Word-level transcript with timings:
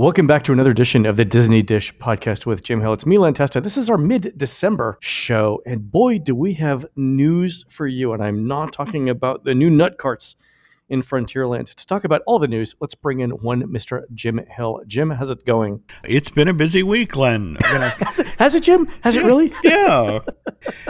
Welcome 0.00 0.26
back 0.26 0.44
to 0.44 0.52
another 0.52 0.70
edition 0.70 1.04
of 1.04 1.16
the 1.16 1.26
Disney 1.26 1.60
Dish 1.60 1.94
podcast 1.98 2.46
with 2.46 2.62
Jim 2.62 2.80
Hill. 2.80 2.94
It's 2.94 3.04
me, 3.04 3.18
Len 3.18 3.34
Testa. 3.34 3.60
This 3.60 3.76
is 3.76 3.90
our 3.90 3.98
mid 3.98 4.32
December 4.34 4.96
show. 5.02 5.60
And 5.66 5.90
boy, 5.90 6.18
do 6.18 6.34
we 6.34 6.54
have 6.54 6.86
news 6.96 7.66
for 7.68 7.86
you. 7.86 8.14
And 8.14 8.24
I'm 8.24 8.48
not 8.48 8.72
talking 8.72 9.10
about 9.10 9.44
the 9.44 9.54
new 9.54 9.68
nut 9.68 9.98
carts 9.98 10.36
in 10.88 11.02
Frontierland. 11.02 11.74
To 11.74 11.86
talk 11.86 12.04
about 12.04 12.22
all 12.26 12.38
the 12.38 12.48
news, 12.48 12.74
let's 12.80 12.94
bring 12.94 13.20
in 13.20 13.28
one 13.28 13.64
Mr. 13.64 14.04
Jim 14.14 14.40
Hill. 14.48 14.80
Jim, 14.86 15.10
how's 15.10 15.28
it 15.28 15.44
going? 15.44 15.82
It's 16.02 16.30
been 16.30 16.48
a 16.48 16.54
busy 16.54 16.82
week, 16.82 17.14
Len. 17.14 17.56
has, 17.60 18.20
it, 18.20 18.26
has 18.38 18.54
it, 18.54 18.62
Jim? 18.62 18.86
Has 19.02 19.16
yeah, 19.16 19.20
it 19.20 19.26
really? 19.26 19.52
yeah. 19.62 20.20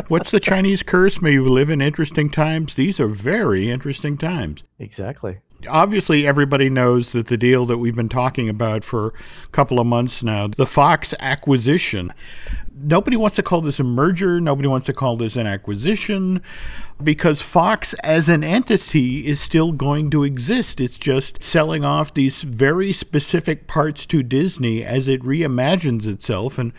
What's 0.06 0.30
the 0.30 0.38
Chinese 0.38 0.84
curse? 0.84 1.20
May 1.20 1.32
you 1.32 1.48
live 1.48 1.68
in 1.68 1.80
interesting 1.80 2.30
times. 2.30 2.74
These 2.74 3.00
are 3.00 3.08
very 3.08 3.72
interesting 3.72 4.16
times. 4.16 4.62
Exactly 4.78 5.40
obviously 5.68 6.26
everybody 6.26 6.70
knows 6.70 7.12
that 7.12 7.26
the 7.26 7.36
deal 7.36 7.66
that 7.66 7.78
we've 7.78 7.94
been 7.94 8.08
talking 8.08 8.48
about 8.48 8.84
for 8.84 9.08
a 9.08 9.48
couple 9.52 9.78
of 9.78 9.86
months 9.86 10.22
now, 10.22 10.48
the 10.48 10.66
Fox 10.66 11.14
acquisition, 11.20 12.12
nobody 12.74 13.16
wants 13.16 13.36
to 13.36 13.42
call 13.42 13.60
this 13.60 13.80
a 13.80 13.84
merger, 13.84 14.40
nobody 14.40 14.68
wants 14.68 14.86
to 14.86 14.92
call 14.92 15.16
this 15.16 15.36
an 15.36 15.46
acquisition 15.46 16.42
because 17.02 17.42
Fox 17.42 17.94
as 18.02 18.28
an 18.28 18.44
entity 18.44 19.26
is 19.26 19.40
still 19.40 19.72
going 19.72 20.10
to 20.10 20.24
exist. 20.24 20.80
It's 20.80 20.98
just 20.98 21.42
selling 21.42 21.84
off 21.84 22.14
these 22.14 22.42
very 22.42 22.92
specific 22.92 23.66
parts 23.66 24.06
to 24.06 24.22
Disney 24.22 24.84
as 24.84 25.08
it 25.08 25.22
reimagines 25.22 26.06
itself 26.06 26.58
and 26.58 26.72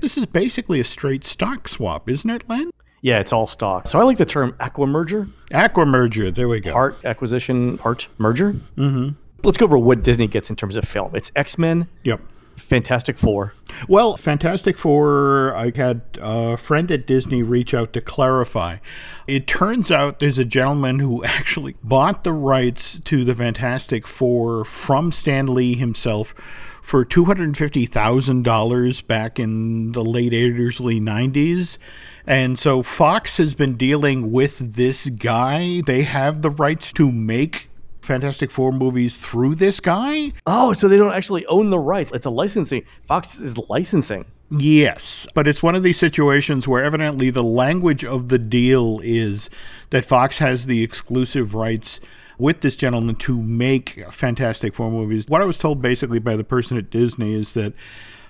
this 0.00 0.16
is 0.16 0.24
basically 0.26 0.80
a 0.80 0.84
straight 0.84 1.24
stock 1.24 1.68
swap, 1.68 2.08
isn't 2.08 2.30
it, 2.30 2.48
Len? 2.48 2.70
Yeah, 3.02 3.18
it's 3.18 3.32
all 3.32 3.46
stock. 3.46 3.86
So 3.86 3.98
I 3.98 4.02
like 4.02 4.18
the 4.18 4.26
term 4.26 4.54
aqua 4.60 4.86
merger. 4.86 5.26
Aqua 5.52 5.86
merger. 5.86 6.30
There 6.30 6.48
we 6.48 6.60
go. 6.60 6.72
Part 6.72 7.04
acquisition, 7.04 7.78
part 7.78 8.08
merger. 8.18 8.52
Mm-hmm. 8.76 9.10
Let's 9.42 9.56
go 9.56 9.64
over 9.64 9.78
what 9.78 10.02
Disney 10.02 10.26
gets 10.26 10.50
in 10.50 10.56
terms 10.56 10.76
of 10.76 10.84
film. 10.84 11.14
It's 11.14 11.32
X 11.34 11.56
Men. 11.56 11.88
Yep. 12.04 12.20
Fantastic 12.56 13.18
Four. 13.18 13.54
Well, 13.88 14.16
Fantastic 14.16 14.78
Four, 14.78 15.56
I 15.56 15.72
had 15.74 16.02
a 16.20 16.56
friend 16.56 16.90
at 16.92 17.06
Disney 17.06 17.42
reach 17.42 17.74
out 17.74 17.92
to 17.94 18.00
clarify. 18.00 18.78
It 19.26 19.46
turns 19.46 19.90
out 19.90 20.18
there's 20.18 20.38
a 20.38 20.44
gentleman 20.44 20.98
who 20.98 21.24
actually 21.24 21.76
bought 21.82 22.22
the 22.22 22.32
rights 22.32 23.00
to 23.00 23.24
the 23.24 23.34
Fantastic 23.34 24.06
Four 24.06 24.64
from 24.64 25.10
Stan 25.10 25.46
Lee 25.46 25.74
himself 25.74 26.34
for 26.82 27.04
$250,000 27.04 29.06
back 29.06 29.38
in 29.38 29.92
the 29.92 30.04
late 30.04 30.32
80s, 30.32 30.80
early 30.80 31.00
90s. 31.00 31.78
And 32.26 32.58
so 32.58 32.82
Fox 32.82 33.36
has 33.38 33.54
been 33.54 33.76
dealing 33.76 34.32
with 34.32 34.74
this 34.74 35.06
guy. 35.06 35.82
They 35.86 36.02
have 36.02 36.42
the 36.42 36.50
rights 36.50 36.92
to 36.92 37.10
make 37.10 37.70
Fantastic 38.02 38.50
Four 38.50 38.72
movies 38.72 39.16
through 39.16 39.54
this 39.56 39.80
guy. 39.80 40.32
Oh, 40.46 40.72
so 40.72 40.88
they 40.88 40.96
don't 40.96 41.12
actually 41.12 41.46
own 41.46 41.70
the 41.70 41.78
rights. 41.78 42.12
It's 42.12 42.26
a 42.26 42.30
licensing. 42.30 42.84
Fox 43.06 43.40
is 43.40 43.58
licensing. 43.68 44.24
Yes, 44.50 45.28
but 45.34 45.46
it's 45.46 45.62
one 45.62 45.76
of 45.76 45.84
these 45.84 45.98
situations 45.98 46.66
where 46.66 46.82
evidently 46.82 47.30
the 47.30 47.44
language 47.44 48.04
of 48.04 48.28
the 48.28 48.38
deal 48.38 49.00
is 49.04 49.48
that 49.90 50.04
Fox 50.04 50.38
has 50.38 50.66
the 50.66 50.82
exclusive 50.82 51.54
rights 51.54 52.00
with 52.36 52.62
this 52.62 52.74
gentleman 52.74 53.14
to 53.16 53.40
make 53.40 54.04
Fantastic 54.10 54.74
Four 54.74 54.90
movies. 54.90 55.26
What 55.28 55.40
I 55.40 55.44
was 55.44 55.58
told 55.58 55.80
basically 55.80 56.18
by 56.18 56.34
the 56.34 56.42
person 56.42 56.76
at 56.78 56.90
Disney 56.90 57.34
is 57.34 57.52
that 57.52 57.74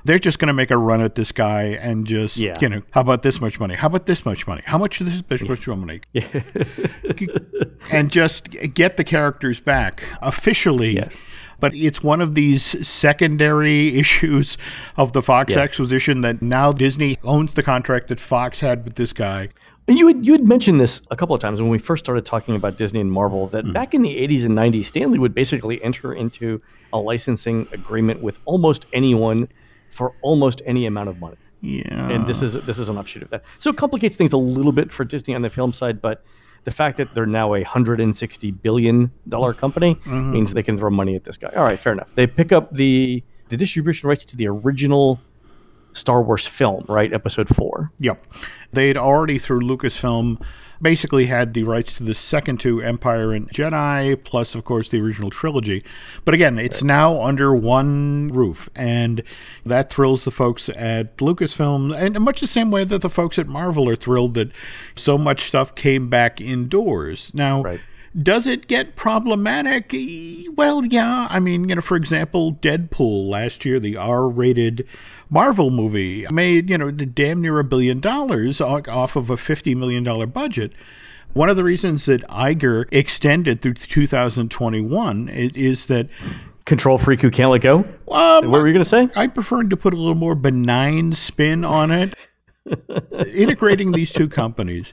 they're 0.04 0.18
just 0.18 0.38
going 0.38 0.48
to 0.48 0.54
make 0.54 0.70
a 0.70 0.76
run 0.76 1.00
at 1.00 1.14
this 1.14 1.32
guy 1.32 1.78
and 1.80 2.06
just, 2.06 2.36
yeah. 2.36 2.58
you 2.60 2.68
know, 2.68 2.82
how 2.90 3.00
about 3.00 3.22
this 3.22 3.40
much 3.40 3.60
money? 3.60 3.74
How 3.74 3.88
about 3.88 4.06
this 4.06 4.24
much 4.24 4.46
money? 4.46 4.62
How 4.64 4.78
much 4.78 5.00
is 5.00 5.22
this 5.22 5.42
much 5.42 5.66
money? 5.68 6.00
Yeah. 6.12 6.42
and 7.90 8.10
just 8.10 8.50
get 8.50 8.96
the 8.96 9.04
characters 9.04 9.60
back 9.60 10.02
officially. 10.22 10.96
Yeah. 10.96 11.08
But 11.60 11.74
it's 11.74 12.02
one 12.02 12.20
of 12.20 12.34
these 12.34 12.86
secondary 12.86 13.98
issues 13.98 14.56
of 14.96 15.12
the 15.12 15.22
Fox 15.22 15.54
yeah. 15.54 15.60
acquisition 15.60 16.22
that 16.22 16.40
now 16.40 16.72
Disney 16.72 17.18
owns 17.22 17.54
the 17.54 17.62
contract 17.62 18.08
that 18.08 18.18
Fox 18.18 18.60
had 18.60 18.84
with 18.84 18.94
this 18.94 19.12
guy. 19.12 19.50
And 19.86 19.98
you 19.98 20.06
had, 20.06 20.24
you 20.24 20.32
had 20.32 20.46
mentioned 20.46 20.80
this 20.80 21.02
a 21.10 21.16
couple 21.16 21.34
of 21.34 21.40
times 21.40 21.60
when 21.60 21.70
we 21.70 21.78
first 21.78 22.04
started 22.04 22.24
talking 22.24 22.54
about 22.54 22.78
Disney 22.78 23.00
and 23.00 23.10
Marvel 23.10 23.48
that 23.48 23.64
mm. 23.64 23.72
back 23.72 23.92
in 23.92 24.02
the 24.02 24.16
80s 24.16 24.44
and 24.44 24.56
90s, 24.56 24.86
Stan 24.86 25.10
Lee 25.10 25.18
would 25.18 25.34
basically 25.34 25.82
enter 25.82 26.12
into 26.12 26.62
a 26.92 26.98
licensing 26.98 27.66
agreement 27.72 28.22
with 28.22 28.38
almost 28.44 28.86
anyone 28.92 29.48
for 29.90 30.14
almost 30.22 30.62
any 30.66 30.86
amount 30.86 31.08
of 31.08 31.20
money. 31.20 31.36
Yeah. 31.60 32.10
And 32.10 32.26
this 32.26 32.42
is 32.42 32.54
this 32.54 32.78
is 32.78 32.88
an 32.88 32.96
offshoot 32.96 33.22
of 33.22 33.30
that. 33.30 33.44
So 33.58 33.70
it 33.70 33.76
complicates 33.76 34.16
things 34.16 34.32
a 34.32 34.38
little 34.38 34.72
bit 34.72 34.92
for 34.92 35.04
Disney 35.04 35.34
on 35.34 35.42
the 35.42 35.50
film 35.50 35.72
side, 35.72 36.00
but 36.00 36.24
the 36.64 36.70
fact 36.70 36.96
that 36.98 37.14
they're 37.14 37.26
now 37.26 37.54
a 37.54 37.62
hundred 37.62 38.00
and 38.00 38.16
sixty 38.16 38.50
billion 38.50 39.12
dollar 39.28 39.52
company 39.52 39.96
mm-hmm. 39.96 40.32
means 40.32 40.54
they 40.54 40.62
can 40.62 40.78
throw 40.78 40.90
money 40.90 41.14
at 41.16 41.24
this 41.24 41.36
guy. 41.36 41.52
All 41.54 41.64
right, 41.64 41.78
fair 41.78 41.92
enough. 41.92 42.14
They 42.14 42.26
pick 42.26 42.52
up 42.52 42.74
the 42.74 43.22
the 43.48 43.56
distribution 43.56 44.08
rights 44.08 44.24
to 44.26 44.36
the 44.36 44.46
original 44.48 45.20
Star 45.92 46.22
Wars 46.22 46.46
film, 46.46 46.84
right? 46.88 47.12
Episode 47.12 47.48
four. 47.54 47.92
Yep. 47.98 48.24
They'd 48.72 48.96
already 48.96 49.38
through 49.38 49.60
Lucasfilm 49.60 50.40
basically 50.82 51.26
had 51.26 51.54
the 51.54 51.62
rights 51.64 51.94
to 51.94 52.04
the 52.04 52.14
second 52.14 52.60
two 52.60 52.80
Empire 52.80 53.32
and 53.32 53.48
Jedi, 53.50 54.22
plus, 54.24 54.54
of 54.54 54.64
course, 54.64 54.88
the 54.88 55.00
original 55.00 55.30
trilogy. 55.30 55.84
But 56.24 56.34
again, 56.34 56.58
it's 56.58 56.82
right. 56.82 56.88
now 56.88 57.22
under 57.22 57.54
one 57.54 58.28
roof, 58.28 58.68
and 58.74 59.22
that 59.64 59.90
thrills 59.90 60.24
the 60.24 60.30
folks 60.30 60.68
at 60.70 61.16
Lucasfilm, 61.18 61.94
and 61.94 62.18
much 62.20 62.40
the 62.40 62.46
same 62.46 62.70
way 62.70 62.84
that 62.84 63.02
the 63.02 63.10
folks 63.10 63.38
at 63.38 63.46
Marvel 63.46 63.88
are 63.88 63.96
thrilled 63.96 64.34
that 64.34 64.50
so 64.94 65.18
much 65.18 65.42
stuff 65.42 65.74
came 65.74 66.08
back 66.08 66.40
indoors. 66.40 67.30
Now, 67.34 67.62
right. 67.62 67.80
Does 68.20 68.46
it 68.46 68.66
get 68.66 68.96
problematic? 68.96 69.94
Well, 70.56 70.84
yeah. 70.84 71.28
I 71.30 71.38
mean, 71.38 71.68
you 71.68 71.76
know, 71.76 71.80
for 71.80 71.96
example, 71.96 72.54
Deadpool 72.54 73.28
last 73.28 73.64
year, 73.64 73.78
the 73.78 73.96
R 73.96 74.28
rated 74.28 74.86
Marvel 75.28 75.70
movie 75.70 76.26
made, 76.30 76.70
you 76.70 76.78
know, 76.78 76.90
damn 76.90 77.40
near 77.40 77.60
a 77.60 77.64
billion 77.64 78.00
dollars 78.00 78.60
off 78.60 79.14
of 79.14 79.30
a 79.30 79.36
$50 79.36 79.76
million 79.76 80.28
budget. 80.30 80.72
One 81.34 81.48
of 81.48 81.56
the 81.56 81.62
reasons 81.62 82.06
that 82.06 82.22
Iger 82.26 82.86
extended 82.90 83.62
through 83.62 83.74
2021 83.74 85.28
is 85.28 85.86
that 85.86 86.08
control 86.64 86.98
freak 86.98 87.22
who 87.22 87.30
can't 87.30 87.52
let 87.52 87.62
go. 87.62 87.78
Um, 88.08 88.50
what 88.50 88.60
were 88.60 88.66
you 88.66 88.72
going 88.72 88.82
to 88.82 88.88
say? 88.88 89.08
I 89.14 89.28
prefer 89.28 89.62
to 89.62 89.76
put 89.76 89.94
a 89.94 89.96
little 89.96 90.16
more 90.16 90.34
benign 90.34 91.12
spin 91.12 91.64
on 91.64 91.92
it. 91.92 92.16
Integrating 93.34 93.92
these 93.92 94.12
two 94.12 94.28
companies 94.28 94.92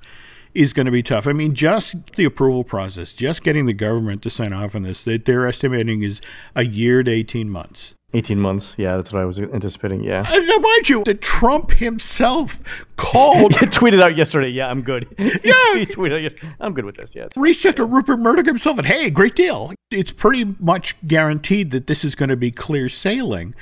is 0.53 0.73
going 0.73 0.85
to 0.85 0.91
be 0.91 1.03
tough. 1.03 1.27
I 1.27 1.33
mean, 1.33 1.55
just 1.55 1.95
the 2.15 2.25
approval 2.25 2.63
process, 2.63 3.13
just 3.13 3.43
getting 3.43 3.65
the 3.65 3.73
government 3.73 4.21
to 4.23 4.29
sign 4.29 4.53
off 4.53 4.75
on 4.75 4.83
this, 4.83 5.03
that 5.03 5.25
they're 5.25 5.47
estimating 5.47 6.03
is 6.03 6.21
a 6.55 6.65
year 6.65 7.03
to 7.03 7.11
18 7.11 7.49
months. 7.49 7.95
18 8.13 8.39
months. 8.39 8.73
Yeah, 8.77 8.95
that's 8.95 9.11
what 9.11 9.21
I 9.21 9.25
was 9.25 9.39
anticipating. 9.39 10.01
Yeah. 10.01 10.25
And 10.27 10.47
now, 10.47 10.57
mind 10.57 10.87
you, 10.87 11.03
that 11.03 11.21
Trump 11.21 11.71
himself 11.71 12.61
called. 12.95 13.51
tweeted 13.55 14.01
out 14.01 14.15
yesterday. 14.15 14.47
Yeah, 14.47 14.69
I'm 14.69 14.81
good. 14.81 15.07
Yeah. 15.19 15.75
he 15.75 15.85
tweeted 15.85 16.25
out, 16.25 16.51
I'm 16.61 16.73
good 16.73 16.85
with 16.85 16.95
this. 16.95 17.15
Yeah. 17.15 17.27
Reached 17.35 17.65
out 17.65 17.75
to 17.75 17.85
Rupert 17.85 18.19
Murdoch 18.19 18.45
himself 18.45 18.77
and, 18.77 18.87
hey, 18.87 19.09
great 19.09 19.35
deal. 19.35 19.73
It's 19.91 20.11
pretty 20.11 20.55
much 20.59 20.95
guaranteed 21.05 21.71
that 21.71 21.87
this 21.87 22.05
is 22.05 22.15
going 22.15 22.29
to 22.29 22.37
be 22.37 22.49
clear 22.49 22.87
sailing 22.87 23.53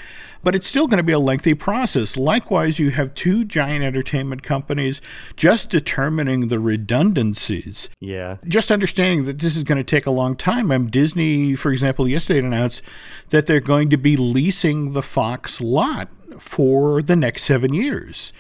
but 0.46 0.54
it's 0.54 0.68
still 0.68 0.86
going 0.86 0.98
to 0.98 1.04
be 1.04 1.12
a 1.12 1.20
lengthy 1.20 1.56
process. 1.56 2.16
Likewise, 2.16 2.78
you 2.78 2.92
have 2.92 3.16
two 3.16 3.44
giant 3.44 3.84
entertainment 3.84 4.44
companies 4.44 5.02
just 5.36 5.72
determining 5.72 6.50
the 6.50 6.60
redundancies. 6.60 7.90
Yeah. 8.00 8.38
Just 8.48 8.70
understanding 8.70 9.26
that 9.26 9.40
this 9.40 9.58
is 9.58 9.64
going 9.64 9.80
to 9.80 9.84
take 9.84 10.06
a 10.06 10.12
long 10.12 10.36
time. 10.36 10.72
Um, 10.72 10.86
Disney, 10.86 11.56
for 11.56 11.72
example, 11.72 12.08
yesterday 12.08 12.40
announced 12.46 12.84
that 13.32 13.48
they're 13.48 13.60
going 13.60 13.90
to 13.90 13.98
be 13.98 14.16
leasing 14.16 14.94
the 14.94 15.02
Fox 15.02 15.60
lot 15.60 16.10
for 16.40 17.02
the 17.02 17.16
next 17.16 17.44
seven 17.44 17.74
years 17.74 18.32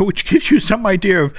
which 0.00 0.26
gives 0.26 0.50
you 0.50 0.60
some 0.60 0.84
idea 0.84 1.22
of 1.22 1.32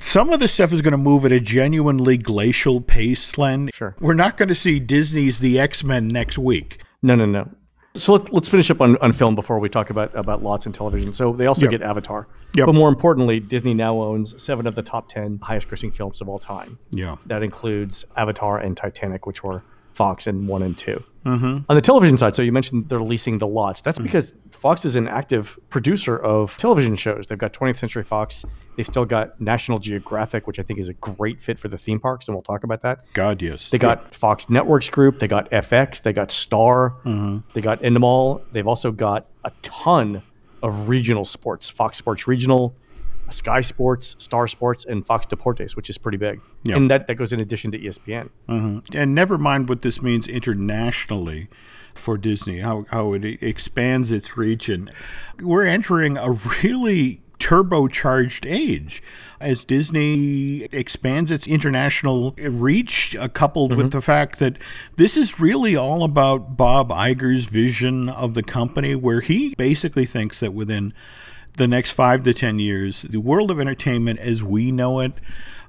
some 0.00 0.30
of 0.30 0.40
this 0.40 0.54
stuff 0.54 0.72
is 0.72 0.82
going 0.82 0.92
to 0.92 0.98
move 0.98 1.24
at 1.24 1.30
a 1.30 1.38
genuinely 1.38 2.16
glacial 2.16 2.80
pace, 2.80 3.38
Len. 3.38 3.70
Sure. 3.72 3.94
We're 4.00 4.14
not 4.14 4.36
going 4.36 4.48
to 4.48 4.56
see 4.56 4.80
Disney's 4.80 5.38
The 5.38 5.60
X 5.60 5.84
Men 5.84 6.08
next 6.08 6.36
week. 6.36 6.82
No, 7.02 7.14
no, 7.14 7.26
no. 7.26 7.48
So 7.94 8.14
let, 8.14 8.32
us 8.32 8.48
finish 8.48 8.70
up 8.70 8.80
on, 8.80 8.96
on 8.98 9.12
film 9.12 9.34
before 9.34 9.58
we 9.58 9.68
talk 9.68 9.90
about, 9.90 10.14
about 10.14 10.42
lots 10.42 10.64
in 10.64 10.72
television. 10.72 11.12
So 11.12 11.32
they 11.32 11.46
also 11.46 11.62
yep. 11.62 11.72
get 11.72 11.82
Avatar. 11.82 12.26
Yep. 12.54 12.66
But 12.66 12.74
more 12.74 12.88
importantly, 12.88 13.38
Disney 13.38 13.74
now 13.74 14.00
owns 14.00 14.40
seven 14.42 14.66
of 14.66 14.74
the 14.74 14.82
top 14.82 15.08
10 15.08 15.40
highest 15.42 15.68
grossing 15.68 15.94
films 15.94 16.20
of 16.20 16.28
all 16.28 16.38
time. 16.38 16.78
Yeah. 16.90 17.16
That 17.26 17.42
includes 17.42 18.06
Avatar 18.16 18.58
and 18.58 18.76
Titanic, 18.76 19.26
which 19.26 19.44
were 19.44 19.62
Fox 19.94 20.26
in 20.26 20.46
one 20.46 20.62
and 20.62 20.76
2 20.76 21.04
mm-hmm. 21.24 21.58
On 21.68 21.76
the 21.76 21.80
television 21.80 22.16
side, 22.18 22.34
so 22.34 22.42
you 22.42 22.52
mentioned 22.52 22.88
they're 22.88 23.02
leasing 23.02 23.38
the 23.38 23.46
lots. 23.46 23.80
That's 23.80 23.98
mm-hmm. 23.98 24.06
because 24.06 24.34
Fox 24.50 24.84
is 24.84 24.96
an 24.96 25.08
active 25.08 25.58
producer 25.70 26.16
of 26.16 26.56
television 26.56 26.96
shows. 26.96 27.26
They've 27.26 27.38
got 27.38 27.52
20th 27.52 27.78
Century 27.78 28.04
Fox. 28.04 28.44
They've 28.76 28.86
still 28.86 29.04
got 29.04 29.40
National 29.40 29.78
Geographic, 29.78 30.46
which 30.46 30.58
I 30.58 30.62
think 30.62 30.78
is 30.78 30.88
a 30.88 30.94
great 30.94 31.42
fit 31.42 31.58
for 31.58 31.68
the 31.68 31.78
theme 31.78 32.00
parks, 32.00 32.28
and 32.28 32.34
we'll 32.34 32.42
talk 32.42 32.64
about 32.64 32.82
that. 32.82 33.04
God, 33.12 33.42
yes. 33.42 33.70
They 33.70 33.78
got 33.78 34.02
yeah. 34.02 34.18
Fox 34.18 34.48
Networks 34.48 34.88
Group. 34.88 35.20
They 35.20 35.28
got 35.28 35.50
FX. 35.50 36.02
They 36.02 36.12
got 36.12 36.32
Star. 36.32 36.90
Mm-hmm. 37.04 37.38
They 37.54 37.60
got 37.60 37.82
Endemol. 37.82 38.42
They've 38.52 38.66
also 38.66 38.90
got 38.92 39.26
a 39.44 39.52
ton 39.62 40.22
of 40.62 40.88
regional 40.88 41.24
sports. 41.24 41.68
Fox 41.68 41.98
Sports 41.98 42.26
Regional, 42.26 42.74
Sky 43.32 43.60
Sports, 43.60 44.16
Star 44.18 44.46
Sports, 44.46 44.84
and 44.84 45.06
Fox 45.06 45.26
Deportes, 45.26 45.74
which 45.76 45.90
is 45.90 45.98
pretty 45.98 46.18
big. 46.18 46.40
Yep. 46.64 46.76
And 46.76 46.90
that, 46.90 47.06
that 47.06 47.14
goes 47.14 47.32
in 47.32 47.40
addition 47.40 47.72
to 47.72 47.78
ESPN. 47.78 48.30
Mm-hmm. 48.48 48.96
And 48.96 49.14
never 49.14 49.38
mind 49.38 49.68
what 49.68 49.82
this 49.82 50.00
means 50.02 50.28
internationally. 50.28 51.48
for 51.94 52.16
Disney, 52.16 52.58
how, 52.58 52.86
how 52.90 53.12
it 53.12 53.24
expands 53.42 54.12
its 54.12 54.36
reach. 54.36 54.68
And 54.68 54.90
we're 55.40 55.66
entering 55.66 56.16
a 56.16 56.32
really 56.62 57.20
turbocharged 57.38 58.50
age 58.50 59.02
as 59.40 59.64
Disney 59.64 60.62
expands 60.70 61.30
its 61.30 61.48
international 61.48 62.32
reach, 62.38 63.16
uh, 63.16 63.26
coupled 63.28 63.74
with 63.74 63.90
the 63.90 64.00
fact 64.00 64.38
that 64.38 64.56
this 64.96 65.16
is 65.16 65.40
really 65.40 65.74
all 65.74 66.04
about 66.04 66.56
Bob 66.56 66.90
Iger's 66.90 67.46
vision 67.46 68.08
of 68.08 68.34
the 68.34 68.42
company, 68.44 68.94
where 68.94 69.20
he 69.20 69.54
basically 69.56 70.06
thinks 70.06 70.38
that 70.40 70.54
within 70.54 70.94
the 71.56 71.68
next 71.68 71.92
five 71.92 72.22
to 72.22 72.34
10 72.34 72.58
years, 72.58 73.02
the 73.02 73.20
world 73.20 73.50
of 73.50 73.60
entertainment 73.60 74.18
as 74.18 74.42
we 74.42 74.72
know 74.72 75.00
it 75.00 75.12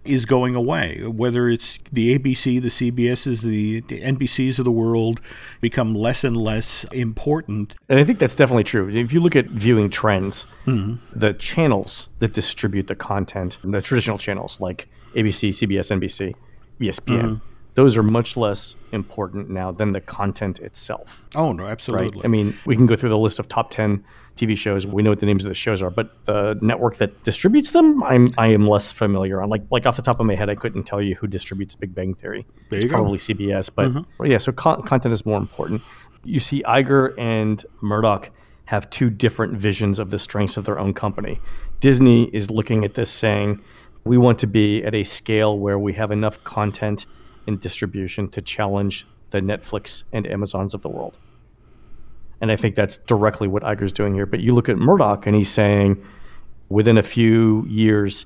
is 0.06 0.25
going 0.25 0.56
away. 0.56 1.01
Whether 1.06 1.50
it's 1.50 1.80
the 1.91 2.18
ABC, 2.18 2.62
the 2.62 2.69
CBSs, 2.69 3.41
the, 3.41 3.81
the 3.81 4.01
NBCs 4.01 4.59
of 4.59 4.65
the 4.65 4.71
world 4.71 5.21
become 5.62 5.95
less 5.95 6.24
and 6.24 6.35
less 6.35 6.83
important. 6.91 7.75
And 7.89 8.00
I 8.00 8.03
think 8.03 8.19
that's 8.19 8.35
definitely 8.35 8.65
true. 8.65 8.89
If 8.89 9.13
you 9.13 9.21
look 9.21 9.35
at 9.35 9.45
viewing 9.45 9.89
trends, 9.89 10.45
mm-hmm. 10.65 10.95
the 11.18 11.33
channels 11.33 12.09
that 12.19 12.33
distribute 12.33 12.88
the 12.88 12.95
content, 12.95 13.57
the 13.63 13.81
traditional 13.81 14.18
channels 14.18 14.59
like 14.59 14.88
ABC, 15.15 15.50
CBS, 15.50 15.91
NBC, 15.97 16.36
ESPN, 16.79 17.21
mm-hmm. 17.21 17.52
Those 17.75 17.98
are 17.98 18.04
much 18.04 18.38
less 18.38 18.75
important 18.92 19.50
now 19.50 19.72
than 19.72 19.94
the 19.94 20.02
content 20.02 20.60
itself. 20.60 21.25
Oh, 21.36 21.52
no, 21.52 21.64
Right? 21.64 21.72
absolutely. 21.72 22.22
I 22.24 22.28
mean, 22.28 22.58
we 22.66 22.75
can 22.75 22.86
go 22.86 22.96
through 22.96 23.10
the 23.10 23.18
list 23.18 23.40
of 23.40 23.48
top 23.48 23.72
10 23.72 24.04
TV 24.38 24.58
shows. 24.58 24.86
We 24.86 25.04
know 25.04 25.12
what 25.12 25.20
the 25.20 25.25
names 25.25 25.46
of 25.46 25.50
the 25.50 25.56
shows 25.56 25.81
are, 25.81 25.90
but 25.90 26.12
the 26.25 26.58
network 26.62 26.98
that 26.98 27.24
distributes 27.24 27.72
them, 27.72 28.02
I'm 28.04 28.28
I 28.38 28.48
am 28.48 28.68
less 28.68 28.92
familiar 28.92 29.42
on. 29.42 29.50
Like 29.50 29.62
like 29.70 29.86
off 29.86 29.96
the 29.96 30.02
top 30.02 30.20
of 30.20 30.25
my 30.25 30.34
head, 30.36 30.50
I 30.50 30.56
couldn't 30.56 30.84
tell 30.86 31.02
you 31.02 31.16
who 31.16 31.28
distributes 31.28 31.75
Big 31.75 31.94
Bang 31.94 32.16
Theory. 32.16 32.46
There 32.70 32.78
it's 32.78 32.84
you 32.86 32.90
go. 32.90 32.96
probably 32.98 33.20
CBS, 33.20 33.70
but 33.74 33.90
mm-hmm. 33.90 34.02
well, 34.18 34.30
yeah. 34.30 34.40
So 34.40 34.52
con- 34.52 34.81
content 34.84 35.14
is 35.14 35.24
more 35.25 35.38
important. 35.38 35.84
You 36.24 36.40
see, 36.40 36.64
Iger 36.64 37.14
and 37.20 37.64
Murdoch 37.81 38.31
have 38.66 38.90
two 38.90 39.10
different 39.12 39.54
visions 39.58 40.00
of 40.00 40.10
the 40.10 40.18
strengths 40.18 40.58
of 40.58 40.66
their 40.66 40.80
own 40.80 40.94
company. 40.96 41.40
Disney 41.80 42.24
is 42.34 42.50
looking 42.50 42.86
at 42.86 42.94
this 42.96 43.12
saying, 43.12 43.62
we 44.04 44.18
want 44.18 44.40
to 44.40 44.48
be 44.48 44.84
at 44.84 44.96
a 44.96 45.04
scale 45.04 45.60
where 45.60 45.78
we 45.78 45.94
have 45.94 46.12
enough 46.12 46.44
content 46.44 47.06
and 47.48 47.60
distribution 47.60 48.30
to 48.30 48.42
challenge 48.42 49.07
the 49.31 49.42
Netflix 49.42 50.04
and 50.12 50.28
Amazons 50.28 50.74
of 50.74 50.81
the 50.81 50.90
world. 50.90 51.18
And 52.42 52.51
I 52.51 52.56
think 52.56 52.75
that's 52.75 52.98
directly 52.98 53.48
what 53.48 53.63
Iger's 53.63 53.92
doing 53.92 54.13
here. 54.13 54.25
But 54.25 54.42
you 54.42 54.54
look 54.54 54.69
at 54.69 54.78
Murdoch 54.78 55.25
and 55.25 55.36
he's 55.36 55.50
saying 55.50 56.04
within 56.69 56.98
a 56.98 57.04
few 57.04 57.66
years, 57.68 58.25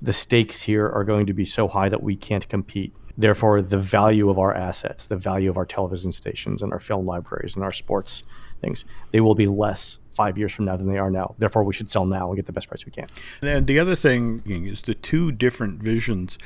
the 0.00 0.12
stakes 0.12 0.62
here 0.62 0.88
are 0.88 1.04
going 1.04 1.26
to 1.26 1.32
be 1.32 1.44
so 1.44 1.68
high 1.68 1.88
that 1.88 2.02
we 2.02 2.16
can't 2.16 2.48
compete. 2.48 2.92
Therefore, 3.16 3.62
the 3.62 3.78
value 3.78 4.30
of 4.30 4.38
our 4.38 4.54
assets, 4.54 5.06
the 5.06 5.16
value 5.16 5.48
of 5.48 5.56
our 5.56 5.66
television 5.66 6.12
stations 6.12 6.62
and 6.62 6.72
our 6.72 6.80
film 6.80 7.06
libraries 7.06 7.54
and 7.54 7.62
our 7.62 7.72
sports 7.72 8.24
things, 8.60 8.84
they 9.12 9.20
will 9.20 9.34
be 9.34 9.46
less 9.46 9.98
five 10.14 10.38
years 10.38 10.52
from 10.52 10.64
now 10.64 10.76
than 10.76 10.88
they 10.88 10.98
are 10.98 11.10
now. 11.10 11.34
Therefore, 11.38 11.64
we 11.64 11.72
should 11.72 11.90
sell 11.90 12.04
now 12.04 12.28
and 12.28 12.36
get 12.36 12.46
the 12.46 12.52
best 12.52 12.68
price 12.68 12.84
we 12.84 12.92
can. 12.92 13.06
And 13.42 13.66
the 13.66 13.78
other 13.78 13.96
thing 13.96 14.42
is 14.46 14.82
the 14.82 14.94
two 14.94 15.32
different 15.32 15.82
visions 15.82 16.38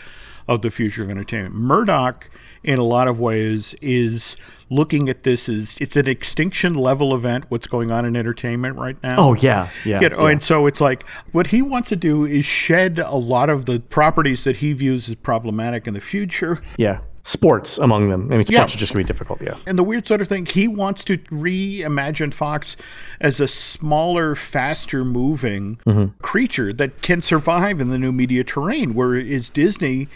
of 0.48 0.62
the 0.62 0.70
future 0.70 1.02
of 1.02 1.10
entertainment. 1.10 1.54
Murdoch, 1.54 2.30
in 2.62 2.78
a 2.78 2.84
lot 2.84 3.08
of 3.08 3.18
ways, 3.18 3.74
is 3.80 4.36
looking 4.68 5.08
at 5.08 5.22
this 5.22 5.48
as 5.48 5.76
it's 5.80 5.96
an 5.96 6.08
extinction 6.08 6.74
level 6.74 7.14
event. 7.14 7.44
What's 7.48 7.66
going 7.66 7.90
on 7.90 8.04
in 8.04 8.16
entertainment 8.16 8.76
right 8.76 9.00
now? 9.02 9.16
Oh 9.18 9.34
yeah, 9.34 9.70
yeah. 9.84 10.00
You 10.00 10.08
know, 10.08 10.26
yeah. 10.26 10.32
and 10.32 10.42
so 10.42 10.66
it's 10.66 10.80
like 10.80 11.04
what 11.32 11.48
he 11.48 11.62
wants 11.62 11.88
to 11.90 11.96
do 11.96 12.24
is 12.24 12.44
shed 12.44 12.98
a 12.98 13.16
lot 13.16 13.50
of 13.50 13.66
the 13.66 13.80
properties 13.80 14.44
that 14.44 14.58
he 14.58 14.72
views 14.72 15.08
as 15.08 15.14
problematic 15.16 15.86
in 15.86 15.94
the 15.94 16.00
future. 16.00 16.62
yeah. 16.76 17.00
Sports 17.26 17.76
among 17.78 18.08
them. 18.08 18.28
I 18.30 18.36
mean, 18.36 18.44
sports 18.44 18.50
Yeah. 18.50 18.62
are 18.62 18.78
just 18.78 18.92
going 18.92 19.04
to 19.04 19.12
be 19.12 19.12
difficult. 19.12 19.42
Yeah. 19.42 19.56
And 19.66 19.76
the 19.76 19.82
weird 19.82 20.06
sort 20.06 20.20
of 20.20 20.28
thing, 20.28 20.46
he 20.46 20.68
wants 20.68 21.02
to 21.06 21.18
reimagine 21.18 22.32
Fox 22.32 22.76
as 23.20 23.40
a 23.40 23.48
smaller, 23.48 24.36
faster 24.36 25.04
moving 25.04 25.80
mm-hmm. 25.84 26.16
creature 26.22 26.72
that 26.74 27.02
can 27.02 27.20
survive 27.20 27.80
in 27.80 27.90
the 27.90 27.98
new 27.98 28.12
media 28.12 28.44
terrain. 28.44 28.94
Whereas 28.94 29.48
Disney, 29.50 30.06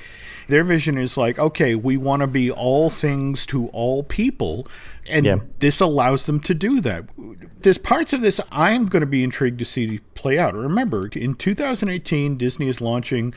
their 0.47 0.63
vision 0.63 0.97
is 0.97 1.17
like, 1.17 1.37
okay, 1.37 1.75
we 1.75 1.97
want 1.97 2.21
to 2.21 2.29
be 2.29 2.49
all 2.49 2.91
things 2.91 3.45
to 3.47 3.67
all 3.71 4.05
people. 4.05 4.69
And 5.09 5.27
Yeah. 5.27 5.39
this 5.59 5.81
allows 5.81 6.27
them 6.27 6.39
to 6.39 6.55
do 6.55 6.81
that. 6.83 7.07
There's 7.63 7.79
parts 7.79 8.13
of 8.13 8.21
this 8.21 8.41
I'm 8.53 8.87
going 8.87 9.01
to 9.01 9.07
be 9.07 9.25
intrigued 9.25 9.59
to 9.59 9.65
see 9.65 9.99
play 10.15 10.39
out. 10.39 10.55
Remember, 10.55 11.09
in 11.09 11.35
2018, 11.35 12.37
Disney 12.37 12.69
is 12.69 12.81
launching 12.81 13.35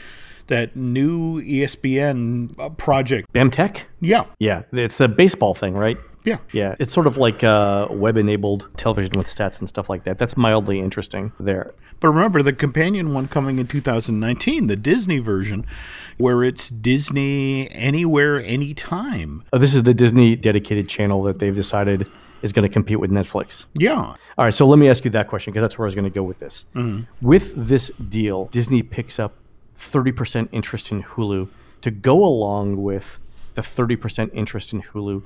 that 0.47 0.75
new 0.75 1.41
ESPN 1.41 2.77
project. 2.77 3.31
BAMTech. 3.33 3.83
Yeah. 4.01 4.25
Yeah, 4.39 4.63
it's 4.71 4.97
the 4.97 5.07
baseball 5.07 5.53
thing, 5.53 5.73
right? 5.73 5.97
Yeah. 6.25 6.37
Yeah, 6.53 6.75
it's 6.79 6.93
sort 6.93 7.05
of 7.07 7.17
like 7.17 7.43
uh, 7.43 7.87
web-enabled 7.89 8.69
television 8.77 9.17
with 9.17 9.27
stats 9.27 9.59
and 9.59 9.67
stuff 9.67 9.89
like 9.89 10.05
that. 10.05 10.17
That's 10.17 10.37
mildly 10.37 10.79
interesting 10.79 11.33
there. 11.39 11.71
But 11.99 12.09
remember, 12.09 12.41
the 12.41 12.53
companion 12.53 13.13
one 13.13 13.27
coming 13.27 13.59
in 13.59 13.67
2019, 13.67 14.67
the 14.67 14.75
Disney 14.75 15.19
version, 15.19 15.65
where 16.17 16.43
it's 16.43 16.69
Disney 16.69 17.69
anywhere, 17.71 18.39
anytime. 18.39 19.43
Oh, 19.51 19.57
this 19.57 19.73
is 19.73 19.83
the 19.83 19.93
Disney 19.93 20.35
dedicated 20.35 20.87
channel 20.87 21.23
that 21.23 21.39
they've 21.39 21.55
decided 21.55 22.07
is 22.41 22.51
going 22.51 22.63
to 22.63 22.69
compete 22.73 22.99
with 22.99 23.09
Netflix. 23.09 23.65
Yeah. 23.73 23.95
All 23.95 24.17
right, 24.37 24.53
so 24.53 24.65
let 24.65 24.77
me 24.77 24.89
ask 24.89 25.05
you 25.05 25.11
that 25.11 25.29
question 25.29 25.53
because 25.53 25.63
that's 25.63 25.77
where 25.77 25.85
I 25.85 25.87
was 25.87 25.95
going 25.95 26.05
to 26.05 26.09
go 26.09 26.23
with 26.23 26.39
this. 26.39 26.65
With 27.21 27.53
this 27.55 27.89
deal, 28.09 28.45
Disney 28.51 28.83
picks 28.83 29.17
up 29.17 29.33
30% 29.91 30.49
interest 30.51 30.91
in 30.91 31.03
Hulu 31.03 31.49
to 31.81 31.91
go 31.91 32.23
along 32.23 32.81
with 32.81 33.19
the 33.55 33.61
30% 33.61 34.29
interest 34.33 34.73
in 34.73 34.81
Hulu 34.81 35.23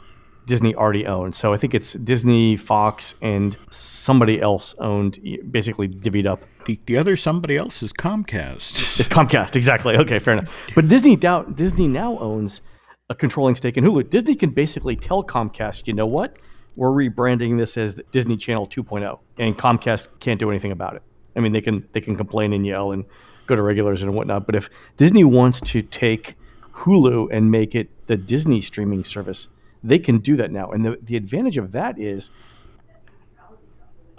Disney 0.48 0.74
already 0.74 1.06
owned. 1.06 1.36
So 1.36 1.54
I 1.54 1.57
think 1.57 1.74
it's 1.74 1.94
Disney, 1.94 2.56
Fox, 2.56 3.15
and 3.21 3.57
somebody 3.69 4.42
else 4.42 4.74
owned, 4.80 5.19
basically 5.51 5.89
divvied 5.89 6.25
up. 6.25 6.42
The, 6.65 6.80
the 6.86 6.98
other 6.98 7.18
somebody 7.18 7.57
else 7.57 7.83
is 7.83 7.94
Comcast. 7.94 8.98
It's 9.00 9.09
Comcast, 9.09 9.56
exactly. 9.56 9.95
Okay, 9.98 10.19
fair 10.19 10.36
enough. 10.36 10.68
But 10.74 10.88
Disney 10.88 11.18
now, 11.18 11.44
Disney 11.44 11.88
now 11.88 12.18
owns 12.18 12.62
a 13.09 13.15
controlling 13.15 13.56
stake 13.56 13.77
in 13.77 13.83
Hulu. 13.83 14.09
Disney 14.09 14.36
can 14.36 14.50
basically 14.51 14.95
tell 14.95 15.24
Comcast, 15.24 15.86
you 15.86 15.94
know 15.94 16.07
what? 16.07 16.38
We're 16.75 16.92
rebranding 16.92 17.57
this 17.57 17.77
as 17.77 18.01
Disney 18.12 18.38
Channel 18.38 18.68
2.0, 18.68 19.19
and 19.38 19.57
Comcast 19.57 20.07
can't 20.19 20.39
do 20.39 20.50
anything 20.50 20.71
about 20.71 20.95
it. 20.95 21.04
I 21.36 21.39
mean, 21.42 21.51
they 21.51 21.62
can 21.62 21.88
they 21.92 22.01
can 22.01 22.15
complain 22.15 22.54
and 22.54 22.65
yell 22.65 22.92
and 22.92 23.06
go 23.47 23.55
to 23.55 23.61
regulars 23.61 24.03
and 24.03 24.13
whatnot. 24.13 24.45
But 24.45 24.55
if 24.55 24.69
Disney 24.97 25.23
wants 25.23 25.61
to 25.61 25.81
take 25.81 26.35
Hulu 26.73 27.29
and 27.31 27.49
make 27.49 27.73
it 27.73 27.89
the 28.07 28.17
Disney 28.17 28.61
streaming 28.61 29.03
service, 29.03 29.47
they 29.83 29.99
can 29.99 30.19
do 30.19 30.35
that 30.35 30.51
now. 30.51 30.71
And 30.71 30.85
the, 30.85 30.99
the 31.01 31.15
advantage 31.15 31.57
of 31.57 31.71
that 31.71 31.99
is 31.99 32.29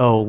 Oh, 0.00 0.20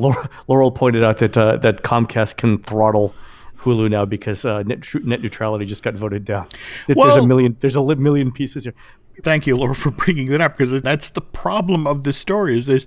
Laurel, 0.48 0.72
pointed 0.72 1.04
out 1.04 1.18
that 1.18 1.36
uh, 1.36 1.56
that 1.58 1.82
Comcast 1.82 2.36
can 2.36 2.58
throttle 2.58 3.14
Hulu 3.62 3.90
now 3.90 4.04
because 4.04 4.44
uh, 4.44 4.62
net, 4.62 4.80
tru- 4.82 5.02
net 5.04 5.22
neutrality 5.22 5.64
just 5.66 5.82
got 5.82 5.94
voted 5.94 6.24
down. 6.24 6.46
There's 6.86 6.96
Well- 6.96 7.22
a 7.22 7.26
million 7.26 7.56
there's 7.60 7.76
a 7.76 7.80
li- 7.80 7.94
million 7.96 8.32
pieces 8.32 8.64
here. 8.64 8.74
Thank 9.22 9.46
you, 9.46 9.54
Laura, 9.54 9.74
for 9.84 9.90
bringing 9.90 10.28
that 10.30 10.40
up 10.40 10.56
because 10.56 10.80
that's 10.82 11.10
the 11.10 11.20
problem 11.20 11.86
of 11.86 12.04
this 12.04 12.16
story. 12.16 12.56
Is 12.56 12.64
this 12.64 12.86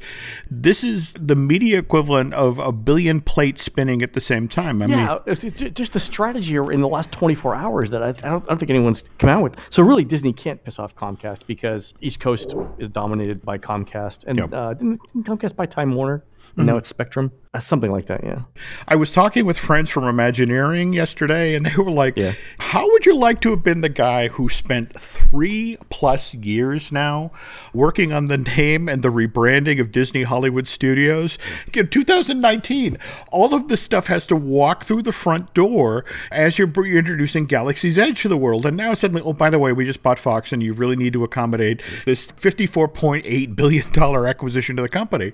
this 0.50 0.84
is 0.84 1.14
the 1.14 1.36
media 1.36 1.78
equivalent 1.78 2.34
of 2.34 2.58
a 2.58 2.72
billion 2.72 3.22
plates 3.22 3.62
spinning 3.62 4.02
at 4.02 4.14
the 4.14 4.22
same 4.22 4.48
time? 4.48 4.82
I 4.82 4.88
mean, 4.88 4.98
Yeah, 4.98 5.20
it's 5.28 5.44
just 5.44 5.94
the 5.94 6.00
strategy 6.00 6.56
in 6.56 6.82
the 6.82 6.88
last 6.88 7.12
24 7.12 7.54
hours 7.54 7.92
that 7.92 8.02
I, 8.02 8.08
I, 8.10 8.12
don't, 8.14 8.44
I 8.46 8.48
don't 8.48 8.58
think 8.58 8.72
anyone's 8.72 9.04
come 9.20 9.30
out 9.30 9.44
with. 9.44 9.58
So 9.70 9.84
really, 9.84 10.06
Disney 10.06 10.34
can't 10.34 10.64
piss 10.64 10.80
off 10.80 10.96
Comcast 10.96 11.46
because 11.46 11.94
East 12.02 12.20
Coast 12.20 12.56
is 12.80 12.90
dominated 12.90 13.44
by 13.44 13.60
Comcast, 13.60 14.24
and 14.26 14.38
Yep. 14.40 14.54
Uh, 14.54 14.74
didn't, 14.74 15.02
didn't 15.14 15.28
Comcast 15.28 15.56
buy 15.56 15.68
Time 15.68 15.94
Warner? 15.94 16.24
And 16.56 16.68
now 16.68 16.78
it's 16.78 16.88
Spectrum, 16.88 17.32
uh, 17.56 17.60
something 17.60 17.92
like 17.92 18.06
that. 18.08 18.24
Yeah. 18.24 18.44
I 18.88 18.96
was 18.96 19.12
talking 19.12 19.46
with 19.46 19.58
friends 19.58 19.90
from 19.90 20.04
Imagineering 20.04 20.94
yesterday, 20.94 21.56
and 21.56 21.66
they 21.66 21.76
were 21.76 21.90
like, 21.90 22.16
Yeah. 22.16 22.34
How 22.60 22.90
would 22.92 23.06
you 23.06 23.16
like 23.16 23.42
to 23.42 23.50
have 23.52 23.64
been 23.64 23.82
the 23.82 23.90
guy 23.90 24.28
who 24.28 24.50
spent 24.50 25.00
three 25.00 25.78
plus 25.90 26.34
years 26.36 26.92
now 26.92 27.32
working 27.74 28.12
on 28.12 28.28
the 28.28 28.38
name 28.38 28.88
and 28.88 29.04
the 29.04 29.12
rebranding 29.12 29.82
of 29.82 29.92
Disney 29.92 30.24
Hollywood 30.24 30.68
Studios? 30.68 31.40
In 31.74 31.88
2019, 31.88 32.98
all 33.32 33.54
of 33.56 33.68
this 33.68 33.82
stuff 33.82 34.08
has 34.08 34.28
to 34.28 34.36
walk 34.36 34.84
through 34.84 35.04
the 35.04 35.12
front 35.12 35.54
door 35.56 36.06
as 36.32 36.60
you're 36.60 36.72
you're 36.86 37.00
introducing 37.00 37.46
Galaxy's 37.46 37.98
Edge 37.98 38.22
to 38.22 38.28
the 38.28 38.38
world. 38.38 38.66
And 38.66 38.78
now 38.78 38.94
suddenly, 38.94 39.24
oh, 39.24 39.34
by 39.34 39.50
the 39.50 39.60
way, 39.60 39.74
we 39.74 39.86
just 39.86 40.04
bought 40.04 40.20
Fox, 40.20 40.52
and 40.52 40.62
you 40.62 40.74
really 40.74 40.96
need 40.96 41.14
to 41.14 41.24
accommodate 41.24 41.82
this 42.06 42.28
$54.8 42.28 43.56
billion 43.56 43.86
acquisition 44.28 44.76
to 44.76 44.82
the 44.84 44.90
company. 44.90 45.34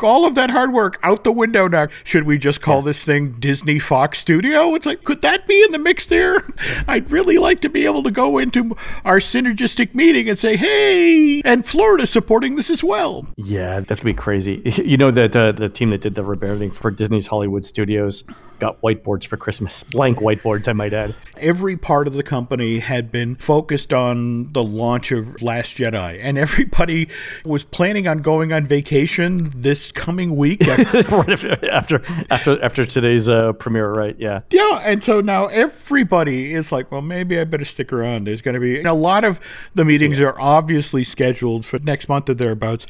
All 0.00 0.24
of 0.24 0.34
that 0.36 0.49
hard 0.50 0.72
work 0.72 0.98
out 1.02 1.24
the 1.24 1.32
window 1.32 1.68
now. 1.68 1.88
Should 2.04 2.24
we 2.24 2.38
just 2.38 2.60
call 2.60 2.82
this 2.82 3.02
thing 3.02 3.36
Disney 3.38 3.78
Fox 3.78 4.18
Studio? 4.18 4.74
It's 4.74 4.86
like, 4.86 5.04
could 5.04 5.22
that 5.22 5.46
be 5.46 5.62
in 5.62 5.72
the 5.72 5.78
mix 5.78 6.06
there? 6.06 6.36
I'd 6.88 7.10
really 7.10 7.38
like 7.38 7.60
to 7.62 7.68
be 7.68 7.84
able 7.84 8.02
to 8.02 8.10
go 8.10 8.38
into 8.38 8.76
our 9.04 9.18
synergistic 9.18 9.94
meeting 9.94 10.28
and 10.28 10.38
say, 10.38 10.56
hey, 10.56 11.40
and 11.44 11.64
Florida 11.64 12.06
supporting 12.06 12.56
this 12.56 12.70
as 12.70 12.84
well. 12.84 13.26
Yeah, 13.36 13.80
that's 13.80 14.00
gonna 14.00 14.14
be 14.14 14.18
crazy. 14.18 14.62
You 14.90 14.96
know 14.96 15.10
that 15.12 15.36
uh, 15.36 15.52
the 15.52 15.68
team 15.68 15.90
that 15.90 16.00
did 16.00 16.14
the 16.14 16.22
rebranding 16.24 16.72
for 16.72 16.90
Disney's 16.90 17.26
Hollywood 17.26 17.64
Studios 17.64 18.24
got 18.60 18.80
whiteboards 18.82 19.26
for 19.26 19.36
Christmas. 19.36 19.82
Blank 19.90 20.18
whiteboards, 20.18 20.68
I 20.68 20.72
might 20.72 20.92
add. 20.92 21.14
Every 21.38 21.76
part 21.76 22.06
of 22.06 22.12
the 22.12 22.22
company 22.22 22.78
had 22.78 23.10
been 23.10 23.36
focused 23.36 23.92
on 23.92 24.52
the 24.52 24.62
launch 24.62 25.10
of 25.10 25.42
Last 25.42 25.76
Jedi, 25.76 26.20
and 26.22 26.38
everybody 26.38 27.08
was 27.44 27.64
planning 27.64 28.06
on 28.06 28.18
going 28.18 28.52
on 28.52 28.66
vacation 28.66 29.50
this 29.54 29.90
coming 29.90 30.36
week. 30.36 30.60
right 30.66 31.64
after 31.64 32.02
after 32.30 32.62
after 32.62 32.84
today's 32.84 33.28
uh, 33.28 33.52
premiere, 33.54 33.90
right? 33.90 34.16
Yeah. 34.18 34.40
Yeah, 34.50 34.82
and 34.84 35.02
so 35.02 35.20
now 35.20 35.46
everybody 35.46 36.54
is 36.54 36.70
like, 36.70 36.90
well, 36.90 37.02
maybe 37.02 37.38
I 37.38 37.44
better 37.44 37.64
stick 37.64 37.92
around. 37.92 38.26
There's 38.26 38.42
going 38.42 38.54
to 38.54 38.60
be 38.60 38.82
a 38.82 38.94
lot 38.94 39.24
of 39.24 39.40
the 39.74 39.84
meetings 39.84 40.18
yeah. 40.18 40.26
are 40.26 40.40
obviously 40.40 41.04
scheduled 41.04 41.64
for 41.64 41.78
next 41.78 42.08
month 42.08 42.28
or 42.28 42.34
thereabouts, 42.34 42.86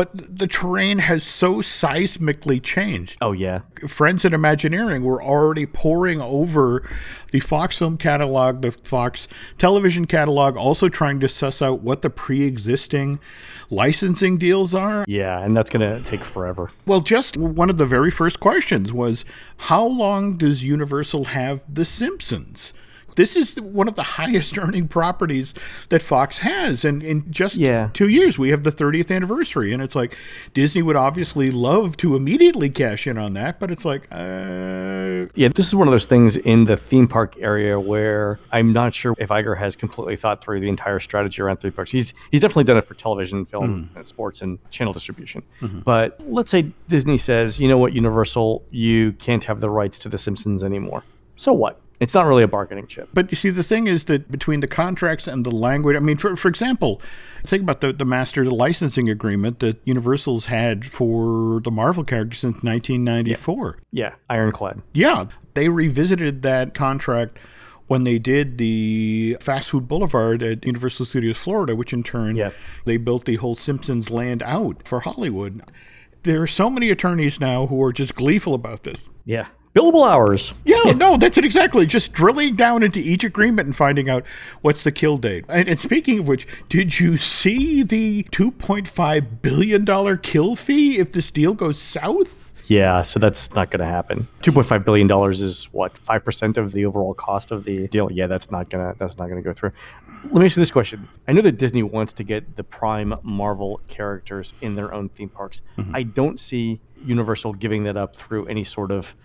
but 0.00 0.38
the 0.38 0.46
terrain 0.46 0.98
has 0.98 1.22
so 1.22 1.56
seismically 1.56 2.62
changed. 2.62 3.18
Oh 3.20 3.32
yeah, 3.32 3.60
friends 3.86 4.24
at 4.24 4.32
Imagineering 4.32 5.04
were 5.04 5.22
already 5.22 5.66
poring 5.66 6.22
over 6.22 6.88
the 7.32 7.40
Fox 7.40 7.76
film 7.76 7.98
catalog, 7.98 8.62
the 8.62 8.72
Fox 8.72 9.28
television 9.58 10.06
catalog, 10.06 10.56
also 10.56 10.88
trying 10.88 11.20
to 11.20 11.28
suss 11.28 11.60
out 11.60 11.82
what 11.82 12.00
the 12.00 12.08
pre-existing 12.08 13.20
licensing 13.68 14.38
deals 14.38 14.72
are. 14.72 15.04
Yeah, 15.06 15.38
and 15.44 15.54
that's 15.54 15.68
going 15.68 15.82
to 15.82 16.02
take 16.08 16.20
forever. 16.20 16.70
Well, 16.86 17.02
just 17.02 17.36
one 17.36 17.68
of 17.68 17.76
the 17.76 17.84
very 17.84 18.10
first 18.10 18.40
questions 18.40 18.94
was 18.94 19.26
how 19.58 19.84
long 19.84 20.38
does 20.38 20.64
Universal 20.64 21.24
have 21.26 21.60
The 21.68 21.84
Simpsons? 21.84 22.72
This 23.16 23.36
is 23.36 23.60
one 23.60 23.88
of 23.88 23.96
the 23.96 24.02
highest 24.02 24.58
earning 24.58 24.88
properties 24.88 25.54
that 25.88 26.02
Fox 26.02 26.38
has. 26.38 26.84
And 26.84 27.02
in 27.02 27.30
just 27.30 27.56
yeah. 27.56 27.90
two 27.92 28.08
years, 28.08 28.38
we 28.38 28.50
have 28.50 28.64
the 28.64 28.72
30th 28.72 29.14
anniversary. 29.14 29.72
And 29.72 29.82
it's 29.82 29.94
like 29.94 30.16
Disney 30.54 30.82
would 30.82 30.96
obviously 30.96 31.50
love 31.50 31.96
to 31.98 32.16
immediately 32.16 32.70
cash 32.70 33.06
in 33.06 33.18
on 33.18 33.34
that, 33.34 33.60
but 33.60 33.70
it's 33.70 33.84
like, 33.84 34.06
uh... 34.10 35.26
yeah, 35.34 35.48
this 35.54 35.66
is 35.68 35.74
one 35.74 35.88
of 35.88 35.92
those 35.92 36.06
things 36.06 36.36
in 36.36 36.64
the 36.64 36.76
theme 36.76 37.08
park 37.08 37.36
area 37.38 37.78
where 37.78 38.38
I'm 38.52 38.72
not 38.72 38.94
sure 38.94 39.14
if 39.18 39.28
Iger 39.28 39.56
has 39.56 39.76
completely 39.76 40.16
thought 40.16 40.42
through 40.42 40.60
the 40.60 40.68
entire 40.68 41.00
strategy 41.00 41.42
around 41.42 41.58
theme 41.58 41.72
parks. 41.72 41.90
He's 41.90 42.14
he's 42.30 42.40
definitely 42.40 42.64
done 42.64 42.76
it 42.76 42.84
for 42.84 42.94
television, 42.94 43.44
film, 43.44 43.90
mm. 43.92 43.96
and 43.96 44.06
sports, 44.06 44.42
and 44.42 44.58
channel 44.70 44.92
distribution. 44.92 45.42
Mm-hmm. 45.60 45.80
But 45.80 46.20
let's 46.26 46.50
say 46.50 46.72
Disney 46.88 47.18
says, 47.18 47.60
you 47.60 47.68
know 47.68 47.78
what, 47.78 47.92
Universal, 47.92 48.64
you 48.70 49.12
can't 49.12 49.44
have 49.44 49.60
the 49.60 49.70
rights 49.70 49.98
to 50.00 50.08
The 50.08 50.18
Simpsons 50.18 50.62
anymore. 50.62 51.04
So 51.36 51.52
what? 51.52 51.80
It's 52.00 52.14
not 52.14 52.26
really 52.26 52.42
a 52.42 52.48
bargaining 52.48 52.86
chip. 52.86 53.10
But 53.12 53.30
you 53.30 53.36
see, 53.36 53.50
the 53.50 53.62
thing 53.62 53.86
is 53.86 54.04
that 54.04 54.30
between 54.30 54.60
the 54.60 54.66
contracts 54.66 55.26
and 55.26 55.44
the 55.44 55.50
language, 55.50 55.96
I 55.96 56.00
mean, 56.00 56.16
for, 56.16 56.34
for 56.34 56.48
example, 56.48 57.02
think 57.44 57.62
about 57.62 57.82
the, 57.82 57.92
the 57.92 58.06
master 58.06 58.46
licensing 58.46 59.10
agreement 59.10 59.58
that 59.58 59.78
Universal's 59.84 60.46
had 60.46 60.86
for 60.86 61.60
the 61.60 61.70
Marvel 61.70 62.02
characters 62.02 62.38
since 62.38 62.62
1994. 62.62 63.78
Yeah, 63.92 64.08
yeah. 64.08 64.14
ironclad. 64.30 64.80
Yeah, 64.94 65.26
they 65.52 65.68
revisited 65.68 66.40
that 66.40 66.72
contract 66.72 67.38
when 67.86 68.04
they 68.04 68.18
did 68.18 68.56
the 68.56 69.36
Fast 69.40 69.68
Food 69.68 69.86
Boulevard 69.86 70.42
at 70.42 70.64
Universal 70.64 71.04
Studios 71.04 71.36
Florida, 71.36 71.76
which 71.76 71.92
in 71.92 72.02
turn 72.02 72.50
they 72.86 72.96
built 72.96 73.26
the 73.26 73.36
whole 73.36 73.56
Simpsons 73.56 74.08
land 74.08 74.42
out 74.44 74.86
for 74.88 75.00
Hollywood. 75.00 75.60
There 76.22 76.40
are 76.40 76.46
so 76.46 76.70
many 76.70 76.88
attorneys 76.88 77.40
now 77.40 77.66
who 77.66 77.82
are 77.82 77.92
just 77.92 78.14
gleeful 78.14 78.54
about 78.54 78.84
this. 78.84 79.10
Yeah 79.26 79.48
billable 79.74 80.08
hours. 80.08 80.52
Yeah, 80.64 80.92
no, 80.92 81.16
that's 81.16 81.36
it 81.38 81.44
exactly. 81.44 81.86
Just 81.86 82.12
drilling 82.12 82.56
down 82.56 82.82
into 82.82 82.98
each 82.98 83.24
agreement 83.24 83.66
and 83.66 83.76
finding 83.76 84.08
out 84.08 84.24
what's 84.62 84.82
the 84.82 84.92
kill 84.92 85.18
date. 85.18 85.44
And, 85.48 85.68
and 85.68 85.78
speaking 85.80 86.20
of 86.20 86.28
which, 86.28 86.46
did 86.68 86.98
you 86.98 87.16
see 87.16 87.82
the 87.82 88.24
$2.5 88.32 89.42
billion 89.42 90.18
kill 90.18 90.56
fee 90.56 90.98
if 90.98 91.12
this 91.12 91.30
deal 91.30 91.54
goes 91.54 91.78
south? 91.78 92.50
Yeah, 92.66 93.02
so 93.02 93.18
that's 93.18 93.52
not 93.54 93.70
going 93.70 93.80
to 93.80 93.86
happen. 93.86 94.28
Two 94.42 94.52
point 94.52 94.68
five 94.68 94.84
billion 94.84 95.08
dollars 95.08 95.42
is 95.42 95.64
what 95.72 95.98
five 95.98 96.24
percent 96.24 96.56
of 96.56 96.70
the 96.70 96.86
overall 96.86 97.14
cost 97.14 97.50
of 97.50 97.64
the 97.64 97.88
deal. 97.88 98.12
Yeah, 98.12 98.28
that's 98.28 98.48
not 98.52 98.70
gonna 98.70 98.94
that's 98.96 99.18
not 99.18 99.28
gonna 99.28 99.42
go 99.42 99.52
through. 99.52 99.72
Let 100.22 100.34
me 100.34 100.44
ask 100.44 100.56
you 100.56 100.60
this 100.60 100.70
question: 100.70 101.08
I 101.26 101.32
know 101.32 101.42
that 101.42 101.58
Disney 101.58 101.82
wants 101.82 102.12
to 102.12 102.22
get 102.22 102.54
the 102.54 102.62
prime 102.62 103.12
Marvel 103.24 103.80
characters 103.88 104.54
in 104.60 104.76
their 104.76 104.94
own 104.94 105.08
theme 105.08 105.30
parks. 105.30 105.62
Mm-hmm. 105.78 105.96
I 105.96 106.04
don't 106.04 106.38
see 106.38 106.78
Universal 107.04 107.54
giving 107.54 107.82
that 107.84 107.96
up 107.96 108.14
through 108.14 108.46
any 108.46 108.62
sort 108.62 108.92
of 108.92 109.16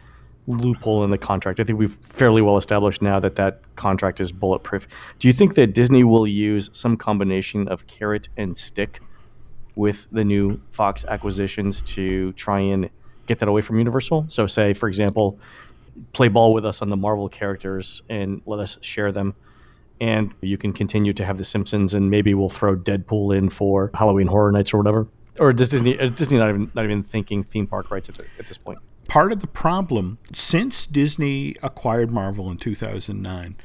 loophole 0.48 1.04
in 1.04 1.10
the 1.10 1.18
contract. 1.18 1.60
I 1.60 1.64
think 1.64 1.80
we've 1.80 1.98
fairly 2.04 2.42
well 2.42 2.58
established 2.58 3.02
now 3.02 3.20
that 3.20 3.36
that 3.36 3.62
contract 3.76 4.20
is 4.20 4.32
bulletproof. 4.32 4.88
Do 5.20 5.28
you 5.28 5.34
think 5.34 5.56
that 5.56 5.74
Disney 5.74 6.04
will 6.04 6.28
use 6.28 6.70
some 6.74 6.98
combination 6.98 7.68
of 7.68 7.88
carrot 7.88 8.30
and 8.38 8.58
stick 8.58 9.02
with 9.76 10.08
the 10.12 10.24
new 10.24 10.62
Fox 10.72 11.04
acquisitions 11.06 11.82
to 11.82 12.32
try 12.34 12.60
and 12.60 12.90
get 13.28 13.40
that 13.40 13.50
away 13.50 13.62
from 13.62 13.78
Universal? 13.78 14.26
So, 14.30 14.48
say, 14.48 14.74
for 14.74 14.88
example, 14.88 15.40
play 16.14 16.28
ball 16.28 16.54
with 16.54 16.66
us 16.66 16.82
on 16.82 16.90
the 16.90 16.98
Marvel 16.98 17.30
characters 17.30 18.02
and 18.10 18.42
let 18.46 18.60
us 18.60 18.78
share 18.82 19.12
them. 19.12 19.36
And 20.02 20.34
you 20.42 20.58
can 20.58 20.74
continue 20.74 21.14
to 21.14 21.26
have 21.26 21.38
The 21.38 21.46
Simpsons, 21.46 21.94
and 21.94 22.12
maybe 22.12 22.34
we'll 22.34 22.50
throw 22.50 22.76
Deadpool 22.76 23.36
in 23.36 23.50
for 23.50 23.92
Halloween 23.94 24.28
Horror 24.28 24.52
Nights 24.52 24.74
or 24.74 24.78
whatever. 24.78 25.08
Or 25.40 25.54
does 25.54 25.70
Disney? 25.70 25.92
Is 25.92 26.12
Disney 26.12 26.38
not 26.38 26.50
even 26.50 26.72
not 26.76 26.86
even 26.86 27.04
thinking 27.04 27.44
theme 27.44 27.68
park 27.68 27.92
rights 27.92 28.10
at, 28.10 28.16
the, 28.16 28.26
at 28.40 28.48
this 28.48 28.58
point? 28.58 28.80
Part 29.08 29.32
of 29.32 29.40
the 29.40 29.48
problem 29.48 30.18
since 30.34 30.86
Disney 30.88 31.56
acquired 31.62 32.12
Marvel 32.12 32.50
in 32.50 32.58
2009. 32.58 33.56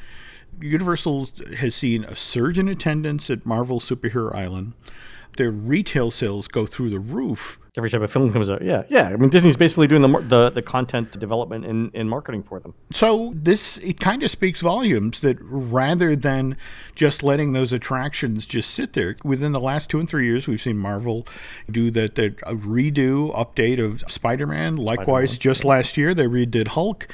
Universal 0.61 1.31
has 1.59 1.75
seen 1.75 2.05
a 2.05 2.17
surge 2.17 2.59
in 2.59 2.69
attendance 2.69 3.31
at 3.31 3.47
Marvel 3.47 3.81
Superhero 3.81 4.35
Island. 4.35 4.75
Their 5.37 5.51
retail 5.51 6.11
sales 6.11 6.49
go 6.49 6.67
through 6.67 6.91
the 6.91 7.01
roof 7.01 7.61
every 7.77 7.91
time 7.91 8.03
a 8.03 8.09
film 8.09 8.33
comes 8.33 8.51
out. 8.51 8.63
Yeah, 8.63 8.83
yeah. 8.89 9.09
I 9.09 9.17
mean, 9.17 9.31
Disney's 9.31 9.57
basically 9.57 9.87
doing 9.87 10.03
the 10.03 10.21
the, 10.21 10.51
the 10.51 10.63
content 10.63 11.19
development 11.19 11.65
and, 11.67 11.91
and 11.95 12.09
marketing 12.09 12.43
for 12.43 12.61
them. 12.61 12.75
So 12.93 13.33
this 13.35 13.79
it 13.79 14.01
kind 14.01 14.23
of 14.23 14.31
speaks 14.31 14.61
volumes 14.61 15.21
that 15.21 15.39
rather 15.41 16.17
than 16.17 16.57
just 16.95 17.23
letting 17.23 17.53
those 17.53 17.73
attractions 17.73 18.47
just 18.47 18.71
sit 18.71 18.93
there, 18.93 19.17
within 19.25 19.53
the 19.53 19.61
last 19.61 19.91
two 19.91 19.99
and 19.99 20.09
three 20.09 20.27
years, 20.27 20.47
we've 20.47 20.61
seen 20.61 20.79
Marvel 20.79 21.27
do 21.71 21.91
that 21.93 22.15
the 22.15 22.35
uh, 22.45 22.53
redo 22.53 23.35
update 23.35 23.83
of 23.85 24.03
Spider-Man. 24.11 24.77
Likewise, 24.77 25.33
Spider-Man, 25.33 25.41
just 25.41 25.65
last 25.65 25.97
year 25.97 26.15
they 26.15 26.27
redid 26.27 26.69
Hulk. 26.69 27.09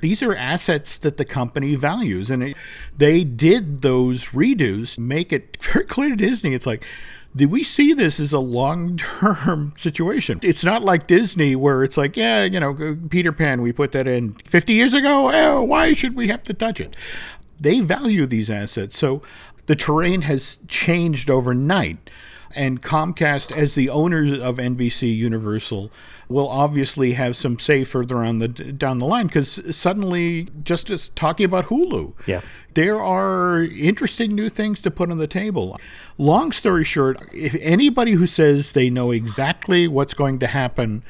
These 0.00 0.22
are 0.22 0.34
assets 0.34 0.98
that 0.98 1.16
the 1.16 1.24
company 1.24 1.74
values, 1.76 2.28
and 2.28 2.42
it, 2.42 2.56
they 2.96 3.24
did 3.24 3.82
those 3.82 4.26
redos 4.26 4.98
make 4.98 5.32
it 5.32 5.56
very 5.72 5.84
clear 5.84 6.10
to 6.10 6.16
Disney. 6.16 6.54
It's 6.54 6.66
like 6.66 6.84
do 7.34 7.48
we 7.48 7.62
see 7.62 7.94
this 7.94 8.20
as 8.20 8.32
a 8.32 8.38
long 8.38 8.96
term 8.96 9.72
situation? 9.76 10.40
It's 10.42 10.64
not 10.64 10.82
like 10.82 11.06
Disney 11.06 11.56
where 11.56 11.82
it's 11.82 11.96
like, 11.96 12.16
yeah, 12.16 12.44
you 12.44 12.60
know, 12.60 12.98
Peter 13.08 13.32
Pan, 13.32 13.62
we 13.62 13.72
put 13.72 13.92
that 13.92 14.06
in 14.06 14.34
50 14.44 14.72
years 14.72 14.94
ago. 14.94 15.30
Oh, 15.32 15.62
why 15.62 15.94
should 15.94 16.14
we 16.14 16.28
have 16.28 16.42
to 16.44 16.54
touch 16.54 16.80
it? 16.80 16.94
They 17.58 17.80
value 17.80 18.26
these 18.26 18.50
assets. 18.50 18.98
So 18.98 19.22
the 19.66 19.76
terrain 19.76 20.22
has 20.22 20.58
changed 20.68 21.30
overnight. 21.30 22.10
And 22.54 22.82
Comcast, 22.82 23.50
as 23.56 23.74
the 23.74 23.88
owners 23.88 24.32
of 24.32 24.56
NBC 24.56 25.16
Universal, 25.16 25.90
will 26.28 26.48
obviously 26.48 27.12
have 27.12 27.36
some 27.36 27.58
say 27.58 27.84
further 27.84 28.18
on 28.18 28.38
the 28.38 28.48
down 28.48 28.98
the 28.98 29.06
line 29.06 29.26
because 29.26 29.60
suddenly, 29.74 30.48
just 30.62 30.90
as 30.90 31.10
talking 31.10 31.44
about 31.44 31.66
Hulu, 31.66 32.14
yeah, 32.26 32.40
there 32.74 33.00
are 33.00 33.62
interesting 33.62 34.34
new 34.34 34.48
things 34.48 34.80
to 34.82 34.90
put 34.90 35.10
on 35.10 35.18
the 35.18 35.26
table. 35.26 35.78
Long 36.18 36.52
story 36.52 36.84
short, 36.84 37.18
if 37.32 37.54
anybody 37.60 38.12
who 38.12 38.26
says 38.26 38.72
they 38.72 38.90
know 38.90 39.10
exactly 39.10 39.88
what's 39.88 40.14
going 40.14 40.38
to 40.40 40.46
happen 40.46 41.02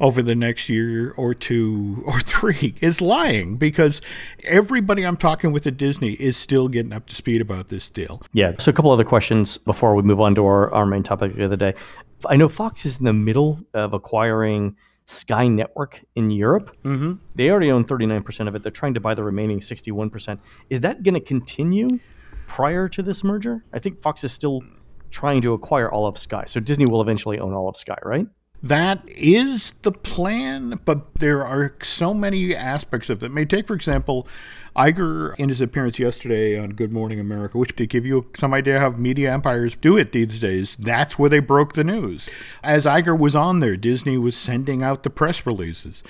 over 0.00 0.22
the 0.22 0.34
next 0.34 0.68
year 0.68 1.12
or 1.16 1.34
two 1.34 2.02
or 2.06 2.20
three 2.22 2.74
is 2.80 3.00
lying 3.00 3.56
because 3.56 4.00
everybody 4.44 5.04
I'm 5.04 5.16
talking 5.16 5.52
with 5.52 5.66
at 5.66 5.76
Disney 5.76 6.12
is 6.14 6.36
still 6.36 6.68
getting 6.68 6.92
up 6.92 7.06
to 7.06 7.14
speed 7.14 7.40
about 7.40 7.68
this 7.68 7.90
deal. 7.90 8.22
Yeah. 8.32 8.54
So, 8.58 8.70
a 8.70 8.72
couple 8.72 8.90
other 8.90 9.04
questions 9.04 9.58
before 9.58 9.94
we 9.94 10.02
move 10.02 10.20
on 10.20 10.34
to 10.36 10.44
our, 10.44 10.72
our 10.72 10.86
main 10.86 11.02
topic 11.02 11.36
of 11.38 11.50
the 11.50 11.56
day. 11.56 11.74
I 12.26 12.36
know 12.36 12.48
Fox 12.48 12.84
is 12.86 12.98
in 12.98 13.04
the 13.04 13.12
middle 13.12 13.60
of 13.74 13.92
acquiring 13.92 14.76
Sky 15.06 15.48
Network 15.48 16.04
in 16.14 16.30
Europe. 16.30 16.76
Mm-hmm. 16.84 17.14
They 17.34 17.50
already 17.50 17.70
own 17.70 17.84
39% 17.84 18.48
of 18.48 18.54
it. 18.54 18.62
They're 18.62 18.70
trying 18.70 18.94
to 18.94 19.00
buy 19.00 19.14
the 19.14 19.24
remaining 19.24 19.60
61%. 19.60 20.38
Is 20.68 20.82
that 20.82 21.02
going 21.02 21.14
to 21.14 21.20
continue 21.20 21.98
prior 22.46 22.88
to 22.88 23.02
this 23.02 23.24
merger? 23.24 23.64
I 23.72 23.78
think 23.78 24.02
Fox 24.02 24.22
is 24.22 24.32
still 24.32 24.62
trying 25.10 25.42
to 25.42 25.52
acquire 25.52 25.90
all 25.90 26.06
of 26.06 26.18
Sky. 26.18 26.44
So 26.46 26.60
Disney 26.60 26.86
will 26.86 27.02
eventually 27.02 27.38
own 27.38 27.52
all 27.54 27.68
of 27.68 27.76
Sky, 27.76 27.98
right? 28.04 28.26
That 28.62 29.02
is 29.08 29.72
the 29.82 29.92
plan, 29.92 30.78
but 30.84 31.14
there 31.18 31.44
are 31.44 31.74
so 31.82 32.12
many 32.12 32.54
aspects 32.54 33.08
of 33.08 33.22
it. 33.22 33.30
May 33.30 33.46
take, 33.46 33.66
for 33.66 33.74
example, 33.74 34.28
Iger 34.76 35.34
in 35.36 35.48
his 35.48 35.60
appearance 35.60 35.98
yesterday 35.98 36.58
on 36.58 36.70
Good 36.70 36.92
Morning 36.92 37.18
America, 37.18 37.58
which 37.58 37.74
to 37.76 37.86
give 37.86 38.06
you 38.06 38.26
some 38.36 38.54
idea 38.54 38.78
how 38.78 38.90
media 38.90 39.32
empires 39.32 39.76
do 39.80 39.96
it 39.96 40.12
these 40.12 40.40
days, 40.40 40.76
that's 40.78 41.18
where 41.18 41.30
they 41.30 41.40
broke 41.40 41.74
the 41.74 41.84
news. 41.84 42.28
As 42.62 42.84
Iger 42.84 43.18
was 43.18 43.34
on 43.34 43.60
there, 43.60 43.76
Disney 43.76 44.16
was 44.16 44.36
sending 44.36 44.82
out 44.82 45.02
the 45.02 45.10
press 45.10 45.44
releases. 45.44 46.02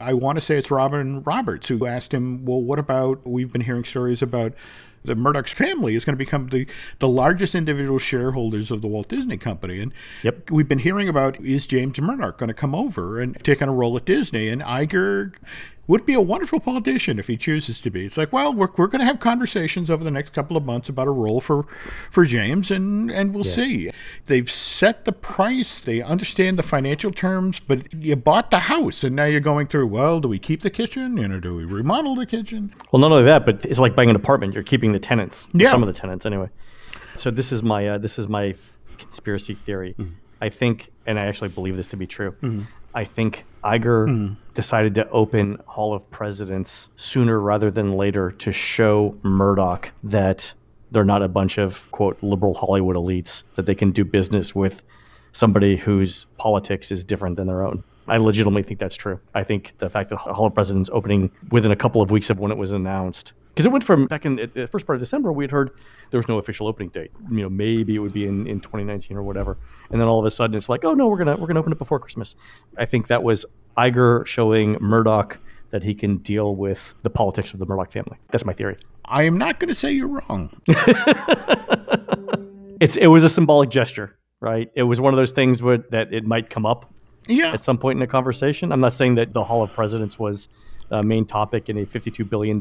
I 0.00 0.14
want 0.14 0.36
to 0.36 0.44
say 0.44 0.56
it's 0.56 0.70
Robin 0.70 1.22
Roberts 1.22 1.68
who 1.68 1.86
asked 1.86 2.12
him, 2.12 2.44
Well, 2.44 2.62
what 2.62 2.78
about? 2.78 3.26
We've 3.26 3.52
been 3.52 3.62
hearing 3.62 3.84
stories 3.84 4.22
about 4.22 4.54
the 5.04 5.14
Murdoch's 5.14 5.52
family 5.52 5.94
is 5.94 6.04
going 6.04 6.14
to 6.14 6.24
become 6.24 6.48
the, 6.48 6.66
the 6.98 7.08
largest 7.08 7.54
individual 7.54 7.98
shareholders 7.98 8.70
of 8.70 8.82
the 8.82 8.88
Walt 8.88 9.08
Disney 9.08 9.36
Company. 9.36 9.80
And 9.80 9.92
yep. 10.22 10.50
we've 10.50 10.68
been 10.68 10.80
hearing 10.80 11.08
about 11.08 11.40
is 11.40 11.66
James 11.66 12.00
Murdoch 12.00 12.38
going 12.38 12.48
to 12.48 12.54
come 12.54 12.74
over 12.74 13.20
and 13.20 13.42
take 13.44 13.62
on 13.62 13.68
a 13.68 13.72
role 13.72 13.96
at 13.96 14.04
Disney? 14.04 14.48
And 14.48 14.60
Iger 14.62 15.34
would 15.88 16.06
be 16.06 16.14
a 16.14 16.20
wonderful 16.20 16.60
politician 16.60 17.18
if 17.18 17.26
he 17.26 17.36
chooses 17.36 17.80
to 17.80 17.90
be. 17.90 18.06
It's 18.06 18.16
like, 18.16 18.32
well, 18.32 18.54
we're, 18.54 18.68
we're 18.76 18.86
going 18.86 19.00
to 19.00 19.06
have 19.06 19.20
conversations 19.20 19.90
over 19.90 20.04
the 20.04 20.10
next 20.10 20.34
couple 20.34 20.56
of 20.56 20.64
months 20.64 20.88
about 20.88 21.08
a 21.08 21.10
role 21.10 21.40
for, 21.40 21.66
for 22.10 22.24
James, 22.24 22.70
and, 22.70 23.10
and 23.10 23.34
we'll 23.34 23.46
yeah. 23.46 23.52
see. 23.52 23.90
They've 24.26 24.50
set 24.50 25.06
the 25.06 25.12
price, 25.12 25.80
they 25.80 26.02
understand 26.02 26.58
the 26.58 26.62
financial 26.62 27.10
terms, 27.10 27.58
but 27.58 27.92
you 27.92 28.14
bought 28.16 28.50
the 28.50 28.60
house, 28.60 29.02
and 29.02 29.16
now 29.16 29.24
you're 29.24 29.40
going 29.40 29.66
through, 29.66 29.88
well, 29.88 30.20
do 30.20 30.28
we 30.28 30.38
keep 30.38 30.60
the 30.60 30.70
kitchen? 30.70 31.16
You 31.16 31.26
know, 31.26 31.40
do 31.40 31.56
we 31.56 31.64
remodel 31.64 32.14
the 32.14 32.26
kitchen? 32.26 32.74
Well, 32.92 33.00
not 33.00 33.10
only 33.10 33.24
that, 33.24 33.46
but 33.46 33.64
it's 33.64 33.80
like 33.80 33.96
buying 33.96 34.10
an 34.10 34.16
apartment. 34.16 34.52
You're 34.54 34.62
keeping 34.62 34.92
the 34.92 35.00
tenants, 35.00 35.48
yeah. 35.54 35.70
some 35.70 35.82
of 35.82 35.86
the 35.86 35.98
tenants 35.98 36.26
anyway. 36.26 36.50
So 37.16 37.30
this 37.30 37.50
is 37.50 37.62
my 37.62 37.88
uh, 37.88 37.98
this 37.98 38.18
is 38.18 38.28
my 38.28 38.54
conspiracy 38.98 39.54
theory. 39.54 39.94
Mm. 39.98 40.12
I 40.40 40.50
think, 40.50 40.92
and 41.06 41.18
I 41.18 41.26
actually 41.26 41.48
believe 41.48 41.76
this 41.76 41.88
to 41.88 41.96
be 41.96 42.06
true. 42.06 42.36
Mm. 42.42 42.66
I 42.98 43.04
think 43.04 43.44
Iger 43.62 44.08
mm. 44.08 44.36
decided 44.54 44.96
to 44.96 45.08
open 45.10 45.60
Hall 45.66 45.94
of 45.94 46.10
Presidents 46.10 46.88
sooner 46.96 47.38
rather 47.38 47.70
than 47.70 47.92
later 47.92 48.32
to 48.32 48.50
show 48.50 49.16
Murdoch 49.22 49.92
that 50.02 50.52
they're 50.90 51.04
not 51.04 51.22
a 51.22 51.28
bunch 51.28 51.58
of 51.58 51.88
quote 51.92 52.20
liberal 52.24 52.54
Hollywood 52.54 52.96
elites 52.96 53.44
that 53.54 53.66
they 53.66 53.76
can 53.76 53.92
do 53.92 54.04
business 54.04 54.52
with 54.52 54.82
somebody 55.30 55.76
whose 55.76 56.26
politics 56.38 56.90
is 56.90 57.04
different 57.04 57.36
than 57.36 57.46
their 57.46 57.62
own. 57.62 57.84
I 58.08 58.16
legitimately 58.16 58.64
think 58.64 58.80
that's 58.80 58.96
true. 58.96 59.20
I 59.32 59.44
think 59.44 59.74
the 59.78 59.88
fact 59.88 60.10
that 60.10 60.16
Hall 60.16 60.46
of 60.46 60.54
Presidents 60.54 60.90
opening 60.92 61.30
within 61.52 61.70
a 61.70 61.76
couple 61.76 62.02
of 62.02 62.10
weeks 62.10 62.30
of 62.30 62.40
when 62.40 62.50
it 62.50 62.58
was 62.58 62.72
announced 62.72 63.32
because 63.58 63.66
it 63.66 63.72
went 63.72 63.82
from 63.82 64.06
back 64.06 64.24
in 64.24 64.36
the 64.36 64.68
first 64.68 64.86
part 64.86 64.94
of 64.94 65.00
December, 65.00 65.32
we 65.32 65.42
had 65.42 65.50
heard 65.50 65.72
there 66.12 66.18
was 66.18 66.28
no 66.28 66.38
official 66.38 66.68
opening 66.68 66.90
date. 66.90 67.10
You 67.28 67.42
know, 67.42 67.50
maybe 67.50 67.96
it 67.96 67.98
would 67.98 68.12
be 68.12 68.24
in, 68.24 68.46
in 68.46 68.60
2019 68.60 69.16
or 69.16 69.24
whatever, 69.24 69.58
and 69.90 70.00
then 70.00 70.06
all 70.06 70.20
of 70.20 70.24
a 70.24 70.30
sudden 70.30 70.56
it's 70.56 70.68
like, 70.68 70.84
oh 70.84 70.94
no, 70.94 71.08
we're 71.08 71.16
gonna 71.16 71.36
we're 71.36 71.48
gonna 71.48 71.58
open 71.58 71.72
it 71.72 71.78
before 71.78 71.98
Christmas. 71.98 72.36
I 72.76 72.84
think 72.84 73.08
that 73.08 73.24
was 73.24 73.44
Iger 73.76 74.24
showing 74.26 74.76
Murdoch 74.80 75.38
that 75.70 75.82
he 75.82 75.92
can 75.92 76.18
deal 76.18 76.54
with 76.54 76.94
the 77.02 77.10
politics 77.10 77.52
of 77.52 77.58
the 77.58 77.66
Murdoch 77.66 77.90
family. 77.90 78.18
That's 78.30 78.44
my 78.44 78.52
theory. 78.52 78.76
I 79.04 79.24
am 79.24 79.36
not 79.36 79.58
going 79.58 79.70
to 79.70 79.74
say 79.74 79.90
you're 79.90 80.06
wrong. 80.06 80.50
it's 82.80 82.96
it 82.96 83.08
was 83.08 83.24
a 83.24 83.28
symbolic 83.28 83.70
gesture, 83.70 84.16
right? 84.38 84.70
It 84.76 84.84
was 84.84 85.00
one 85.00 85.12
of 85.12 85.18
those 85.18 85.32
things 85.32 85.64
where 85.64 85.78
that 85.90 86.14
it 86.14 86.24
might 86.24 86.48
come 86.48 86.64
up 86.64 86.94
yeah. 87.26 87.52
at 87.52 87.64
some 87.64 87.76
point 87.76 87.96
in 87.98 88.02
a 88.02 88.06
conversation. 88.06 88.70
I'm 88.70 88.78
not 88.78 88.94
saying 88.94 89.16
that 89.16 89.32
the 89.32 89.42
Hall 89.42 89.64
of 89.64 89.72
Presidents 89.72 90.16
was 90.16 90.48
uh, 90.90 91.02
main 91.02 91.24
topic 91.24 91.68
in 91.68 91.78
a 91.78 91.84
$52 91.84 92.28
billion 92.28 92.60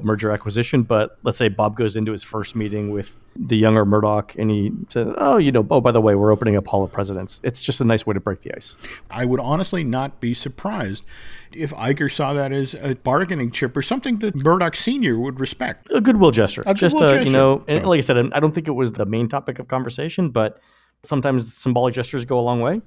merger 0.00 0.30
acquisition. 0.30 0.82
But 0.82 1.18
let's 1.22 1.38
say 1.38 1.48
Bob 1.48 1.76
goes 1.76 1.96
into 1.96 2.12
his 2.12 2.24
first 2.24 2.56
meeting 2.56 2.90
with 2.90 3.16
the 3.38 3.56
younger 3.56 3.84
Murdoch 3.84 4.34
and 4.36 4.50
he 4.50 4.72
says, 4.88 5.08
Oh, 5.18 5.36
you 5.36 5.52
know, 5.52 5.66
oh, 5.70 5.80
by 5.80 5.92
the 5.92 6.00
way, 6.00 6.14
we're 6.14 6.32
opening 6.32 6.56
up 6.56 6.66
Hall 6.66 6.82
of 6.82 6.92
Presidents. 6.92 7.40
It's 7.42 7.60
just 7.60 7.80
a 7.80 7.84
nice 7.84 8.06
way 8.06 8.14
to 8.14 8.20
break 8.20 8.42
the 8.42 8.54
ice. 8.54 8.76
I 9.10 9.24
would 9.24 9.40
honestly 9.40 9.84
not 9.84 10.20
be 10.20 10.34
surprised 10.34 11.04
if 11.52 11.72
Iger 11.72 12.12
saw 12.12 12.32
that 12.34 12.52
as 12.52 12.74
a 12.74 12.94
bargaining 12.96 13.50
chip 13.50 13.76
or 13.76 13.82
something 13.82 14.18
that 14.18 14.34
Murdoch 14.36 14.76
Sr. 14.76 15.18
would 15.18 15.40
respect. 15.40 15.86
A 15.92 16.00
goodwill 16.00 16.30
gesture. 16.30 16.62
A 16.66 16.74
just, 16.74 16.94
goodwill 16.94 17.10
uh, 17.10 17.14
gesture. 17.14 17.26
you 17.26 17.32
know, 17.32 17.64
and 17.68 17.86
like 17.86 17.98
I 17.98 18.00
said, 18.02 18.16
I 18.32 18.40
don't 18.40 18.54
think 18.54 18.68
it 18.68 18.72
was 18.72 18.92
the 18.92 19.06
main 19.06 19.28
topic 19.28 19.58
of 19.58 19.68
conversation, 19.68 20.30
but 20.30 20.60
sometimes 21.02 21.54
symbolic 21.54 21.94
gestures 21.94 22.24
go 22.24 22.38
a 22.38 22.42
long 22.42 22.60
way. 22.60 22.80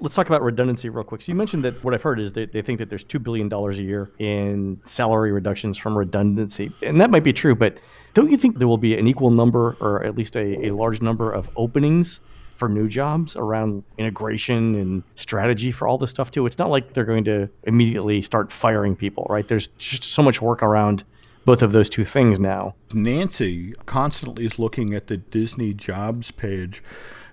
Let's 0.00 0.14
talk 0.14 0.26
about 0.26 0.42
redundancy 0.42 0.88
real 0.88 1.04
quick. 1.04 1.22
So 1.22 1.30
you 1.30 1.36
mentioned 1.36 1.64
that 1.64 1.82
what 1.84 1.94
I've 1.94 2.02
heard 2.02 2.18
is 2.18 2.32
that 2.32 2.52
they 2.52 2.62
think 2.62 2.78
that 2.78 2.88
there's 2.88 3.04
$2 3.04 3.22
billion 3.22 3.52
a 3.52 3.72
year 3.74 4.10
in 4.18 4.80
salary 4.82 5.30
reductions 5.30 5.78
from 5.78 5.96
redundancy. 5.96 6.72
And 6.82 7.00
that 7.00 7.10
might 7.10 7.22
be 7.22 7.32
true, 7.32 7.54
but 7.54 7.78
don't 8.12 8.30
you 8.30 8.36
think 8.36 8.58
there 8.58 8.68
will 8.68 8.78
be 8.78 8.98
an 8.98 9.06
equal 9.06 9.30
number 9.30 9.76
or 9.80 10.04
at 10.04 10.16
least 10.16 10.36
a, 10.36 10.66
a 10.66 10.70
large 10.72 11.00
number 11.00 11.30
of 11.30 11.48
openings 11.56 12.20
for 12.56 12.68
new 12.68 12.88
jobs 12.88 13.36
around 13.36 13.82
integration 13.98 14.74
and 14.76 15.02
strategy 15.14 15.70
for 15.70 15.86
all 15.86 15.98
this 15.98 16.10
stuff 16.10 16.30
too? 16.30 16.46
It's 16.46 16.58
not 16.58 16.70
like 16.70 16.92
they're 16.94 17.04
going 17.04 17.24
to 17.24 17.48
immediately 17.62 18.20
start 18.22 18.52
firing 18.52 18.96
people, 18.96 19.26
right? 19.30 19.46
There's 19.46 19.68
just 19.78 20.04
so 20.04 20.22
much 20.22 20.42
work 20.42 20.62
around 20.62 21.04
both 21.44 21.62
of 21.62 21.72
those 21.72 21.90
two 21.90 22.04
things 22.04 22.40
now. 22.40 22.74
Nancy 22.94 23.74
constantly 23.86 24.46
is 24.46 24.58
looking 24.58 24.94
at 24.94 25.08
the 25.08 25.18
Disney 25.18 25.74
jobs 25.74 26.30
page 26.30 26.82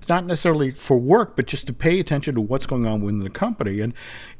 not 0.10 0.26
necessarily 0.26 0.72
for 0.72 0.98
work, 0.98 1.36
but 1.36 1.48
just 1.48 1.68
to 1.68 1.74
pay 1.74 2.00
attention 2.00 2.36
to 2.36 2.42
what's 2.42 2.66
going 2.66 2.86
on 2.86 3.02
within 3.02 3.20
the 3.20 3.30
company. 3.30 3.80
And 3.82 3.94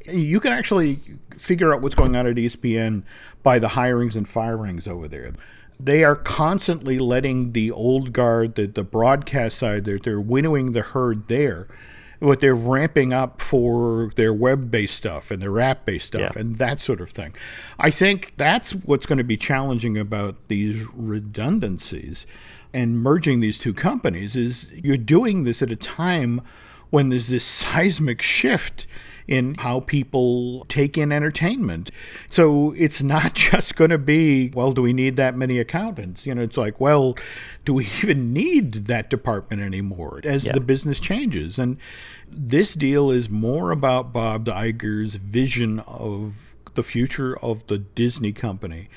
you 0.06 0.40
can 0.40 0.52
actually 0.52 1.00
figure 1.36 1.74
out 1.74 1.82
what's 1.82 1.94
going 1.94 2.16
on 2.16 2.26
at 2.26 2.36
ESPN 2.36 3.02
by 3.42 3.58
the 3.58 3.68
hirings 3.68 4.16
and 4.16 4.28
firings 4.28 4.86
over 4.86 5.08
there. 5.08 5.32
They 5.78 6.04
are 6.04 6.16
constantly 6.16 6.98
letting 6.98 7.52
the 7.52 7.70
old 7.70 8.12
guard, 8.12 8.54
the, 8.54 8.66
the 8.66 8.84
broadcast 8.84 9.58
side, 9.58 9.84
they're, 9.84 9.98
they're 9.98 10.20
winnowing 10.20 10.72
the 10.72 10.82
herd 10.82 11.28
there 11.28 11.68
what 12.22 12.40
they're 12.40 12.54
ramping 12.54 13.12
up 13.12 13.40
for 13.40 14.12
their 14.14 14.32
web-based 14.32 14.94
stuff 14.94 15.30
and 15.30 15.42
their 15.42 15.58
app-based 15.58 16.06
stuff 16.06 16.32
yeah. 16.34 16.40
and 16.40 16.56
that 16.56 16.78
sort 16.78 17.00
of 17.00 17.10
thing. 17.10 17.34
I 17.78 17.90
think 17.90 18.32
that's 18.36 18.72
what's 18.72 19.06
going 19.06 19.18
to 19.18 19.24
be 19.24 19.36
challenging 19.36 19.98
about 19.98 20.36
these 20.48 20.86
redundancies 20.94 22.26
and 22.74 22.98
merging 22.98 23.40
these 23.40 23.58
two 23.58 23.74
companies 23.74 24.36
is 24.36 24.70
you're 24.72 24.96
doing 24.96 25.44
this 25.44 25.62
at 25.62 25.70
a 25.70 25.76
time 25.76 26.40
when 26.90 27.08
there's 27.08 27.28
this 27.28 27.44
seismic 27.44 28.20
shift 28.20 28.86
in 29.28 29.54
how 29.54 29.80
people 29.80 30.66
take 30.68 30.98
in 30.98 31.12
entertainment. 31.12 31.90
So 32.28 32.72
it's 32.76 33.02
not 33.02 33.34
just 33.34 33.76
going 33.76 33.90
to 33.90 33.98
be, 33.98 34.50
well, 34.50 34.72
do 34.72 34.82
we 34.82 34.92
need 34.92 35.16
that 35.16 35.36
many 35.36 35.58
accountants? 35.58 36.26
You 36.26 36.34
know, 36.34 36.42
it's 36.42 36.56
like, 36.56 36.80
well, 36.80 37.16
do 37.64 37.74
we 37.74 37.86
even 38.02 38.32
need 38.32 38.72
that 38.86 39.10
department 39.10 39.62
anymore 39.62 40.20
as 40.24 40.44
yeah. 40.44 40.52
the 40.52 40.60
business 40.60 41.00
changes? 41.00 41.58
And 41.58 41.78
this 42.28 42.74
deal 42.74 43.10
is 43.10 43.30
more 43.30 43.70
about 43.70 44.12
Bob 44.12 44.46
Iger's 44.46 45.14
vision 45.14 45.80
of 45.80 46.54
the 46.74 46.82
future 46.82 47.38
of 47.38 47.66
the 47.66 47.78
Disney 47.78 48.32
company 48.32 48.88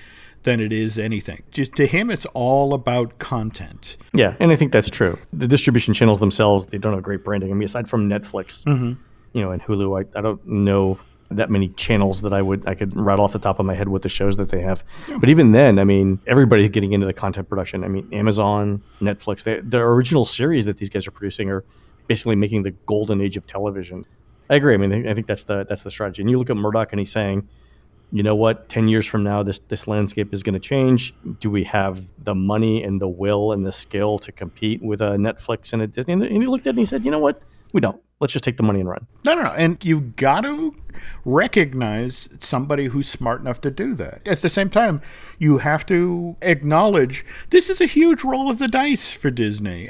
than 0.46 0.60
it 0.62 0.72
is 0.72 0.98
anything. 0.98 1.44
Just 1.52 1.76
to 1.76 1.86
him, 1.86 2.10
it's 2.10 2.26
all 2.28 2.74
about 2.74 3.20
content. 3.20 3.98
Yeah, 4.14 4.36
and 4.40 4.52
I 4.52 4.56
think 4.56 4.72
that's 4.72 4.90
true. 4.90 5.20
The 5.34 5.48
distribution 5.48 5.94
channels 5.94 6.20
themselves, 6.20 6.68
they 6.68 6.78
don't 6.78 6.94
have 6.94 7.04
great 7.04 7.26
branding. 7.26 7.52
I 7.52 7.54
mean, 7.54 7.66
aside 7.66 7.90
from 7.90 8.10
Netflix, 8.10 8.64
mm-hmm. 8.64 8.94
you 9.34 9.42
know, 9.42 9.52
and 9.52 9.62
Hulu, 9.62 10.02
I, 10.02 10.18
I 10.18 10.22
don't 10.22 10.46
know 10.48 10.98
that 11.32 11.50
many 11.50 11.70
channels 11.70 12.22
that 12.22 12.34
I 12.34 12.42
would 12.42 12.68
I 12.68 12.76
could 12.76 12.96
rattle 12.96 13.26
off 13.26 13.34
the 13.34 13.40
top 13.40 13.60
of 13.60 13.66
my 13.66 13.74
head 13.74 13.90
with 13.90 14.04
the 14.04 14.10
shows 14.10 14.38
that 14.38 14.50
they 14.50 14.62
have. 14.62 14.84
Yeah. 15.10 15.18
But 15.18 15.30
even 15.30 15.52
then, 15.52 15.80
I 15.80 15.84
mean, 15.84 16.20
everybody's 16.28 16.70
getting 16.70 16.94
into 16.94 17.08
the 17.08 17.14
content 17.14 17.50
production. 17.50 17.84
I 17.84 17.88
mean, 17.88 18.08
Amazon, 18.14 18.84
Netflix, 19.02 19.44
they, 19.44 19.60
the 19.60 19.80
original 19.80 20.24
series 20.26 20.66
that 20.66 20.78
these 20.78 20.90
guys 20.90 21.08
are 21.08 21.12
producing 21.12 21.50
are 21.50 21.66
basically 22.08 22.36
making 22.36 22.64
the 22.64 22.72
golden 22.86 23.20
age 23.20 23.36
of 23.36 23.48
television. 23.48 24.06
I 24.48 24.56
agree. 24.56 24.76
I 24.76 24.78
mean, 24.78 25.08
I 25.08 25.16
think 25.16 25.26
that's 25.26 25.46
the 25.46 25.66
that's 25.68 25.82
the 25.82 25.90
strategy. 25.90 26.22
And 26.22 26.30
you 26.30 26.38
look 26.38 26.52
at 26.52 26.56
Murdoch, 26.56 26.94
and 26.94 27.00
he's 27.00 27.12
saying 27.12 27.50
you 28.16 28.24
know 28.24 28.34
what, 28.34 28.70
10 28.70 28.88
years 28.88 29.06
from 29.06 29.26
now, 29.26 29.44
this, 29.44 29.60
this 29.68 29.90
landscape 29.90 30.34
is 30.34 30.42
going 30.42 30.54
to 30.54 30.60
change. 30.60 31.14
Do 31.42 31.50
we 31.50 31.66
have 31.66 32.06
the 32.24 32.34
money 32.34 32.82
and 32.82 33.02
the 33.02 33.10
will 33.10 33.52
and 33.52 33.66
the 33.66 33.74
skill 33.74 34.20
to 34.20 34.32
compete 34.32 34.82
with 34.82 35.02
a 35.02 35.18
Netflix 35.18 35.74
and 35.74 35.82
a 35.82 35.88
Disney? 35.88 36.14
And 36.14 36.24
he 36.24 36.48
looked 36.48 36.66
at 36.66 36.70
it 36.70 36.70
and 36.72 36.80
he 36.80 36.86
said, 36.86 37.04
you 37.04 37.12
know 37.12 37.20
what, 37.20 37.42
we 37.74 37.82
don't. 37.82 38.02
Let's 38.22 38.32
just 38.32 38.46
take 38.46 38.56
the 38.56 38.64
money 38.64 38.80
and 38.80 38.88
run. 38.88 39.06
No, 39.26 39.36
no, 39.36 39.44
no. 39.44 39.50
And 39.50 39.84
you've 39.84 40.16
got 40.16 40.46
to 40.46 40.74
recognize 41.26 42.30
somebody 42.40 42.86
who's 42.86 43.10
smart 43.10 43.42
enough 43.42 43.60
to 43.62 43.70
do 43.70 43.94
that. 43.96 44.26
At 44.26 44.42
the 44.42 44.50
same 44.50 44.70
time, 44.70 45.02
you 45.38 45.58
have 45.58 45.86
to 45.88 46.38
acknowledge 46.42 47.26
this 47.50 47.70
is 47.70 47.82
a 47.82 47.86
huge 47.86 48.24
roll 48.24 48.50
of 48.50 48.60
the 48.60 48.70
dice 48.70 49.12
for 49.12 49.30
Disney. 49.30 49.90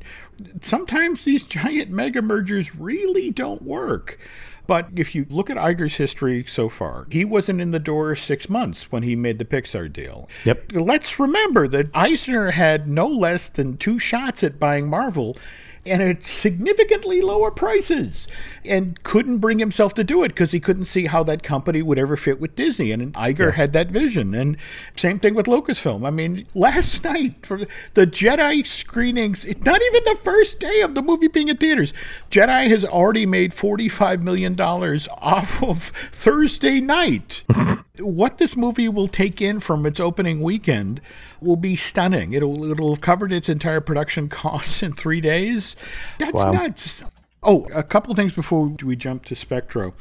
Sometimes 0.61 1.25
these 1.25 1.43
giant 1.43 1.91
mega 1.91 2.23
mergers 2.23 2.75
really 2.75 3.29
don't 3.29 3.61
work. 3.61 4.17
But 4.67 4.89
if 4.95 5.13
you 5.13 5.25
look 5.29 5.49
at 5.49 5.57
Iger's 5.57 5.95
history 5.95 6.45
so 6.47 6.69
far, 6.69 7.07
he 7.09 7.25
wasn't 7.25 7.61
in 7.61 7.71
the 7.71 7.79
door 7.79 8.15
six 8.15 8.49
months 8.49 8.91
when 8.91 9.03
he 9.03 9.15
made 9.15 9.39
the 9.39 9.45
Pixar 9.45 9.91
deal. 9.91 10.29
Yep. 10.45 10.71
Let's 10.73 11.19
remember 11.19 11.67
that 11.67 11.89
Eisner 11.93 12.51
had 12.51 12.89
no 12.89 13.07
less 13.07 13.49
than 13.49 13.77
two 13.77 13.99
shots 13.99 14.43
at 14.43 14.59
buying 14.59 14.87
Marvel 14.89 15.37
and 15.85 16.01
at 16.01 16.23
significantly 16.23 17.21
lower 17.21 17.51
prices 17.51 18.27
and 18.63 19.01
couldn't 19.03 19.37
bring 19.37 19.59
himself 19.59 19.93
to 19.93 20.03
do 20.03 20.23
it 20.23 20.29
because 20.29 20.51
he 20.51 20.59
couldn't 20.59 20.85
see 20.85 21.05
how 21.05 21.23
that 21.23 21.43
company 21.43 21.81
would 21.81 21.99
ever 21.99 22.17
fit 22.17 22.39
with 22.39 22.55
Disney. 22.55 22.91
And 22.91 23.13
Iger 23.13 23.39
yeah. 23.39 23.51
had 23.51 23.73
that 23.73 23.89
vision. 23.89 24.33
And 24.33 24.57
same 24.95 25.19
thing 25.19 25.35
with 25.35 25.45
Lucasfilm. 25.45 26.05
I 26.05 26.09
mean, 26.09 26.47
last 26.55 27.03
night 27.03 27.45
for 27.45 27.65
the 27.93 28.07
Jedi 28.07 28.65
screenings, 28.65 29.45
not 29.45 29.81
even 29.81 30.03
the 30.03 30.19
first 30.23 30.59
day 30.59 30.81
of 30.81 30.95
the 30.95 31.01
movie 31.01 31.27
being 31.27 31.49
in 31.49 31.57
theaters, 31.57 31.93
Jedi 32.31 32.67
has 32.67 32.83
already 32.83 33.25
made 33.25 33.51
$45 33.51 34.21
million 34.21 34.59
off 34.59 35.63
of 35.63 35.83
Thursday 36.11 36.81
night. 36.81 37.43
what 37.99 38.37
this 38.37 38.55
movie 38.55 38.89
will 38.89 39.07
take 39.07 39.41
in 39.41 39.59
from 39.59 39.85
its 39.85 39.99
opening 39.99 40.41
weekend 40.41 41.01
will 41.45 41.55
be 41.55 41.75
stunning. 41.75 42.33
It'll 42.33 42.69
it'll 42.69 42.95
have 42.95 43.01
covered 43.01 43.31
its 43.31 43.49
entire 43.49 43.81
production 43.81 44.27
costs 44.29 44.83
in 44.83 44.93
three 44.93 45.21
days. 45.21 45.75
That's 46.19 46.33
wow. 46.33 46.51
nuts. 46.51 47.03
Oh, 47.43 47.67
a 47.73 47.83
couple 47.83 48.13
things 48.15 48.33
before 48.33 48.75
we 48.83 48.95
jump 48.95 49.25
to 49.25 49.35
Spectro. 49.35 49.93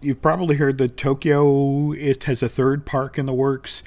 You've 0.00 0.22
probably 0.22 0.56
heard 0.56 0.78
that 0.78 0.96
Tokyo 0.96 1.92
it 1.92 2.24
has 2.24 2.42
a 2.42 2.48
third 2.48 2.86
park 2.86 3.18
in 3.18 3.26
the 3.26 3.34
works. 3.34 3.82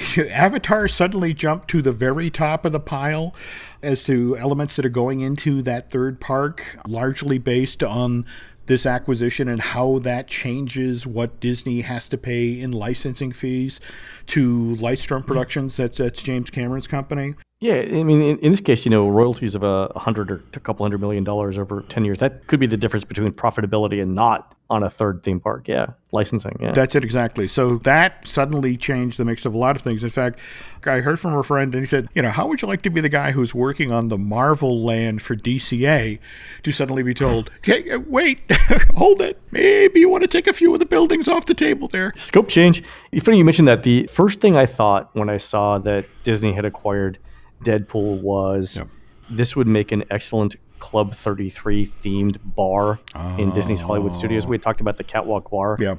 Avatar 0.16 0.88
suddenly 0.88 1.34
jumped 1.34 1.68
to 1.68 1.82
the 1.82 1.92
very 1.92 2.30
top 2.30 2.64
of 2.64 2.72
the 2.72 2.80
pile 2.80 3.34
as 3.82 4.04
to 4.04 4.36
elements 4.36 4.76
that 4.76 4.86
are 4.86 4.90
going 4.90 5.20
into 5.20 5.62
that 5.62 5.90
third 5.90 6.20
park, 6.20 6.64
largely 6.86 7.38
based 7.38 7.82
on 7.82 8.26
this 8.66 8.86
acquisition 8.86 9.48
and 9.48 9.60
how 9.60 9.98
that 10.00 10.28
changes 10.28 11.06
what 11.06 11.40
Disney 11.40 11.80
has 11.80 12.08
to 12.08 12.18
pay 12.18 12.60
in 12.60 12.72
licensing 12.72 13.32
fees 13.32 13.80
to 14.28 14.76
Lightstorm 14.78 15.18
mm-hmm. 15.18 15.26
Productions. 15.26 15.76
That's 15.76 15.98
that's 15.98 16.22
James 16.22 16.50
Cameron's 16.50 16.86
company. 16.86 17.34
Yeah, 17.60 17.74
I 17.74 18.02
mean, 18.02 18.20
in, 18.20 18.38
in 18.38 18.50
this 18.50 18.60
case, 18.60 18.84
you 18.84 18.90
know, 18.90 19.08
royalties 19.08 19.54
of 19.54 19.62
a 19.62 19.92
hundred 19.96 20.32
or 20.32 20.42
a 20.54 20.60
couple 20.60 20.84
hundred 20.84 21.00
million 21.00 21.22
dollars 21.22 21.58
over 21.58 21.82
ten 21.82 22.04
years. 22.04 22.18
That 22.18 22.46
could 22.48 22.58
be 22.58 22.66
the 22.66 22.76
difference 22.76 23.04
between 23.04 23.32
profitability 23.32 24.02
and 24.02 24.14
not 24.14 24.56
on 24.72 24.82
a 24.82 24.88
third 24.88 25.22
theme 25.22 25.38
park. 25.38 25.68
Yeah, 25.68 25.88
licensing. 26.12 26.56
Yeah, 26.58 26.72
That's 26.72 26.94
it 26.94 27.04
exactly. 27.04 27.46
So 27.46 27.76
that 27.80 28.26
suddenly 28.26 28.78
changed 28.78 29.18
the 29.18 29.24
mix 29.26 29.44
of 29.44 29.52
a 29.52 29.58
lot 29.58 29.76
of 29.76 29.82
things. 29.82 30.02
In 30.02 30.08
fact, 30.08 30.38
I 30.86 31.00
heard 31.00 31.20
from 31.20 31.34
a 31.34 31.42
friend 31.42 31.74
and 31.74 31.82
he 31.82 31.86
said, 31.86 32.08
you 32.14 32.22
know, 32.22 32.30
how 32.30 32.46
would 32.48 32.62
you 32.62 32.68
like 32.68 32.80
to 32.82 32.90
be 32.90 33.02
the 33.02 33.10
guy 33.10 33.32
who's 33.32 33.54
working 33.54 33.92
on 33.92 34.08
the 34.08 34.16
Marvel 34.16 34.82
land 34.82 35.20
for 35.20 35.36
DCA 35.36 36.18
to 36.62 36.72
suddenly 36.72 37.02
be 37.02 37.12
told, 37.12 37.50
okay, 37.58 37.90
uh, 37.90 37.98
wait, 38.00 38.40
hold 38.96 39.20
it. 39.20 39.38
Maybe 39.50 40.00
you 40.00 40.08
want 40.08 40.22
to 40.22 40.28
take 40.28 40.46
a 40.46 40.54
few 40.54 40.72
of 40.72 40.78
the 40.80 40.86
buildings 40.86 41.28
off 41.28 41.44
the 41.44 41.54
table 41.54 41.88
there. 41.88 42.14
scope 42.16 42.48
change. 42.48 42.82
Funny 43.20 43.36
you 43.36 43.44
mentioned 43.44 43.68
that. 43.68 43.82
The 43.82 44.06
first 44.06 44.40
thing 44.40 44.56
I 44.56 44.64
thought 44.64 45.10
when 45.14 45.28
I 45.28 45.36
saw 45.36 45.76
that 45.80 46.06
Disney 46.24 46.54
had 46.54 46.64
acquired 46.64 47.18
Deadpool 47.62 48.22
was 48.22 48.80
this 49.28 49.54
would 49.54 49.66
make 49.68 49.92
an 49.92 50.04
excellent 50.10 50.56
Club 50.82 51.14
33 51.14 51.86
themed 51.86 52.38
bar 52.44 52.98
in 53.38 53.52
Disney's 53.52 53.80
Hollywood 53.82 54.16
Studios. 54.16 54.46
We 54.48 54.58
talked 54.58 54.80
about 54.80 54.96
the 54.96 55.04
Catwalk 55.04 55.48
Bar 55.48 55.76
Yeah. 55.78 55.94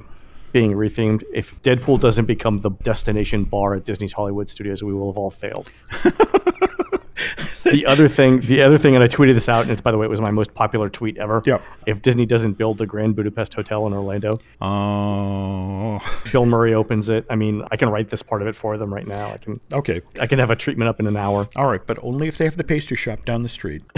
being 0.52 0.72
rethemed. 0.72 1.22
If 1.32 1.60
Deadpool 1.62 2.00
doesn't 2.00 2.26
become 2.26 2.58
the 2.58 2.70
destination 2.82 3.44
bar 3.44 3.74
at 3.74 3.84
Disney's 3.86 4.12
Hollywood 4.12 4.50
Studios, 4.50 4.82
we 4.82 4.92
will 4.92 5.10
have 5.10 5.16
all 5.16 5.30
failed. 5.30 5.70
the 7.64 7.86
other 7.86 8.08
thing, 8.08 8.40
the 8.42 8.62
other 8.62 8.78
thing, 8.78 8.94
and 8.94 9.02
I 9.02 9.08
tweeted 9.08 9.34
this 9.34 9.48
out, 9.48 9.62
and 9.62 9.70
it's, 9.70 9.82
by 9.82 9.90
the 9.92 9.98
way, 9.98 10.06
it 10.06 10.10
was 10.10 10.20
my 10.20 10.30
most 10.30 10.54
popular 10.54 10.88
tweet 10.88 11.16
ever. 11.18 11.42
Yep. 11.44 11.62
If 11.86 12.02
Disney 12.02 12.26
doesn't 12.26 12.54
build 12.54 12.78
the 12.78 12.86
Grand 12.86 13.16
Budapest 13.16 13.54
Hotel 13.54 13.86
in 13.86 13.92
Orlando, 13.92 14.38
Oh, 14.60 15.98
Bill 16.32 16.46
Murray 16.46 16.74
opens 16.74 17.08
it. 17.08 17.24
I 17.30 17.36
mean, 17.36 17.62
I 17.70 17.76
can 17.76 17.88
write 17.88 18.08
this 18.08 18.22
part 18.22 18.42
of 18.42 18.48
it 18.48 18.56
for 18.56 18.76
them 18.78 18.92
right 18.92 19.06
now. 19.06 19.32
I 19.32 19.36
can, 19.38 19.60
okay. 19.72 20.00
I 20.20 20.26
can 20.26 20.38
have 20.38 20.50
a 20.50 20.56
treatment 20.56 20.88
up 20.88 21.00
in 21.00 21.06
an 21.06 21.16
hour. 21.16 21.48
All 21.56 21.66
right, 21.66 21.84
but 21.86 21.98
only 22.02 22.28
if 22.28 22.38
they 22.38 22.44
have 22.44 22.56
the 22.56 22.64
pastry 22.64 22.96
shop 22.96 23.24
down 23.24 23.42
the 23.42 23.48
street. 23.48 23.82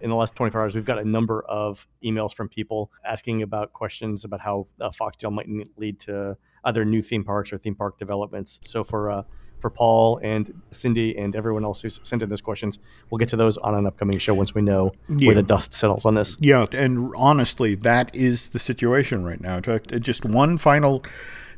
in 0.00 0.10
the 0.10 0.16
last 0.16 0.36
24 0.36 0.60
hours, 0.60 0.74
we've 0.74 0.84
got 0.84 0.98
a 0.98 1.04
number 1.04 1.42
of 1.48 1.86
emails 2.04 2.34
from 2.34 2.48
people 2.48 2.90
asking 3.04 3.42
about 3.42 3.72
questions 3.72 4.24
about 4.24 4.40
how 4.40 4.66
uh, 4.80 4.90
Fox 4.90 5.16
deal 5.16 5.30
might 5.30 5.48
lead 5.76 5.98
to 6.00 6.36
either 6.64 6.84
new 6.84 7.02
theme 7.02 7.24
parks 7.24 7.52
or 7.52 7.58
theme 7.58 7.74
park 7.74 7.98
developments. 7.98 8.60
So 8.62 8.84
for 8.84 9.10
uh, 9.10 9.22
for 9.64 9.70
Paul 9.70 10.20
and 10.22 10.52
Cindy 10.72 11.16
and 11.16 11.34
everyone 11.34 11.64
else 11.64 11.80
who's 11.80 11.98
sent 12.02 12.22
in 12.22 12.28
those 12.28 12.42
questions, 12.42 12.78
we'll 13.08 13.16
get 13.18 13.30
to 13.30 13.36
those 13.36 13.56
on 13.56 13.74
an 13.74 13.86
upcoming 13.86 14.18
show 14.18 14.34
once 14.34 14.54
we 14.54 14.60
know 14.60 14.92
Yeah. 15.08 15.28
where 15.28 15.34
the 15.36 15.42
dust 15.42 15.72
settles 15.72 16.04
on 16.04 16.12
this. 16.12 16.36
Yeah, 16.38 16.66
and 16.72 17.10
honestly, 17.16 17.74
that 17.76 18.14
is 18.14 18.48
the 18.48 18.58
situation 18.58 19.24
right 19.24 19.40
now. 19.40 19.60
Just 19.60 20.26
one 20.26 20.58
final 20.58 21.02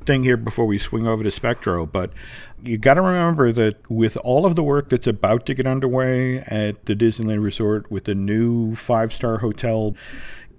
thing 0.04 0.22
here 0.22 0.36
before 0.36 0.66
we 0.66 0.78
swing 0.78 1.04
over 1.04 1.24
to 1.24 1.32
Spectro, 1.32 1.84
but 1.84 2.12
you 2.62 2.78
got 2.78 2.94
to 2.94 3.02
remember 3.02 3.50
that 3.50 3.90
with 3.90 4.16
all 4.18 4.46
of 4.46 4.54
the 4.54 4.62
work 4.62 4.88
that's 4.88 5.08
about 5.08 5.46
to 5.46 5.54
get 5.54 5.66
underway 5.66 6.38
at 6.46 6.86
the 6.86 6.94
Disneyland 6.94 7.42
Resort 7.42 7.90
with 7.90 8.04
the 8.04 8.14
new 8.14 8.76
five 8.76 9.12
star 9.12 9.38
hotel, 9.38 9.96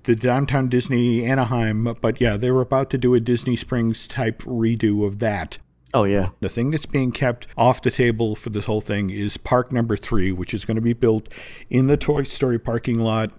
the 0.04 0.18
downtown 0.18 0.68
Disney 0.68 1.24
Anaheim, 1.24 1.96
but 2.02 2.20
yeah, 2.20 2.36
they 2.36 2.52
were 2.52 2.60
about 2.60 2.90
to 2.90 2.98
do 2.98 3.14
a 3.14 3.22
Disney 3.22 3.56
Springs 3.56 4.06
type 4.06 4.40
redo 4.40 5.06
of 5.08 5.20
that. 5.20 5.60
Oh 5.94 6.04
yeah, 6.04 6.28
The 6.42 6.50
thing 6.50 6.72
that's 6.72 6.86
being 6.86 7.12
kept 7.12 7.48
off 7.58 7.82
the 7.82 7.92
table 7.92 8.36
for 8.36 8.50
this 8.50 8.66
whole 8.66 8.82
thing 8.82 9.10
is 9.10 9.38
park 9.38 9.72
number 9.72 9.96
three, 9.96 10.32
which 10.32 10.54
is 10.54 10.66
going 10.66 10.76
to 10.76 10.82
be 10.82 10.94
built 10.94 11.30
in 11.70 11.88
the 11.88 11.96
Toy 11.96 12.24
Story 12.24 12.60
parking 12.60 13.00
lot 13.00 13.32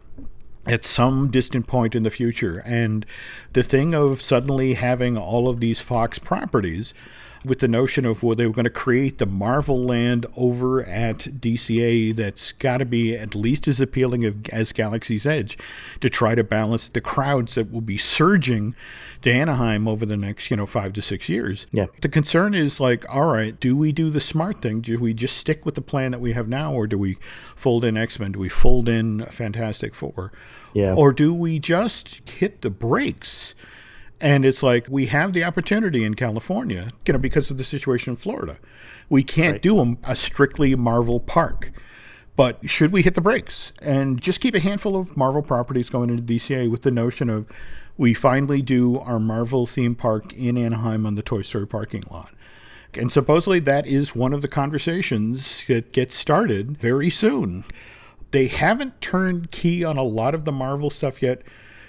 at 0.67 0.85
some 0.85 1.31
distant 1.31 1.67
point 1.67 1.95
in 1.95 2.05
the 2.05 2.11
future. 2.11 2.59
And 2.65 3.05
the 3.53 3.63
thing 3.63 3.95
of 3.95 4.23
suddenly 4.23 4.75
having 4.75 5.17
all 5.17 5.49
of 5.49 5.61
these 5.61 5.81
Fox 5.81 6.19
properties 6.19 6.95
with 7.49 7.59
the 7.61 7.69
notion 7.69 8.05
of 8.05 8.23
well, 8.23 8.37
they 8.37 8.47
were 8.47 8.53
going 8.53 8.65
to 8.65 8.71
create 8.71 9.19
the 9.19 9.27
Marvel 9.27 9.83
land 9.83 10.27
over 10.37 10.85
at 10.85 11.19
DCA 11.19 12.15
that's 12.15 12.53
got 12.53 12.79
to 12.79 12.85
be 12.85 13.17
at 13.17 13.35
least 13.35 13.67
as 13.67 13.81
appealing 13.81 14.47
as 14.53 14.73
Galaxy's 14.73 15.27
Edge 15.27 15.59
to 16.01 16.11
try 16.11 16.35
to 16.35 16.45
balance 16.45 16.89
the 16.89 17.01
crowds 17.01 17.55
that 17.55 17.73
will 17.73 17.81
be 17.81 17.99
surging 17.99 18.75
to 19.23 19.33
Anaheim 19.33 19.89
over 19.89 20.07
the 20.07 20.17
next, 20.17 20.51
you 20.51 20.57
know, 20.57 20.67
five 20.67 20.93
to 20.93 21.03
six 21.03 21.29
years. 21.29 21.67
Yeah. 21.73 21.87
The 22.01 22.09
concern 22.09 22.55
is 22.55 22.79
like, 22.79 23.05
all 23.09 23.33
right, 23.33 23.59
do 23.59 23.77
we 23.77 23.93
do 23.93 24.11
the 24.11 24.21
smart 24.21 24.63
thing? 24.63 24.81
Do 24.81 24.99
we 24.99 25.15
just 25.15 25.37
stick 25.37 25.65
with 25.65 25.75
the 25.75 25.81
plan 25.81 26.13
that 26.13 26.21
we 26.21 26.33
have 26.33 26.49
now, 26.49 26.73
or 26.73 26.87
do 26.87 26.99
we 26.99 27.19
fold 27.57 27.85
in 27.85 27.97
X 27.97 28.19
Men? 28.19 28.33
Do 28.33 28.39
we 28.39 28.49
fold 28.49 28.89
in 28.89 29.25
Fantastic 29.27 29.95
Four? 29.95 30.33
yeah. 30.75 30.95
Or 30.95 31.13
do 31.13 31.35
we 31.35 31.59
just 31.59 32.29
hit 32.29 32.61
the 32.61 32.71
brakes? 32.71 33.55
And 34.21 34.45
it's 34.45 34.63
like 34.63 34.87
we 34.89 35.07
have 35.07 35.33
the 35.33 35.45
opportunity 35.45 36.05
in 36.05 36.15
California, 36.15 36.93
you 37.07 37.13
know, 37.13 37.19
because 37.19 37.51
of 37.51 37.57
the 37.57 37.65
situation 37.65 38.13
in 38.13 38.17
Florida. 38.17 38.59
We 39.09 39.23
can't 39.23 39.63
do 39.63 39.81
a, 39.81 39.97
a 40.05 40.17
strictly 40.17 40.75
Marvel 40.75 41.21
park. 41.21 41.73
But 42.35 42.71
should 42.71 42.93
we 42.93 43.03
hit 43.03 43.15
the 43.15 43.21
brakes 43.21 43.73
and 43.83 44.21
just 44.21 44.41
keep 44.41 44.55
a 44.55 44.61
handful 44.61 44.97
of 44.97 45.17
Marvel 45.17 45.43
properties 45.43 45.91
going 45.91 46.11
into 46.11 46.23
DCA 46.23 46.71
with 46.71 46.83
the 46.83 46.91
notion 46.91 47.29
of 47.29 47.47
we 47.97 48.15
finally 48.15 48.63
do 48.63 48.99
our 49.01 49.19
Marvel 49.19 49.67
theme 49.67 49.97
park 49.97 50.33
in 50.35 50.57
Anaheim 50.57 51.05
on 51.05 51.17
the 51.17 51.23
Toy 51.23 51.43
Story 51.43 51.67
parking 51.67 52.05
lot? 52.11 52.31
And 52.95 53.11
supposedly 53.11 53.59
that 53.61 53.87
is 53.87 54.15
one 54.15 54.33
of 54.33 54.43
the 54.43 54.49
conversations 54.49 55.65
that 55.67 55.93
gets 55.93 56.15
started 56.15 56.79
very 56.79 57.11
soon. 57.11 57.65
They 58.31 58.47
haven't 58.47 59.01
turned 59.01 59.51
key 59.51 59.83
on 59.85 59.97
a 59.97 60.03
lot 60.03 60.35
of 60.35 60.45
the 60.45 60.53
Marvel 60.53 60.91
stuff 60.91 61.23
yet 61.23 61.43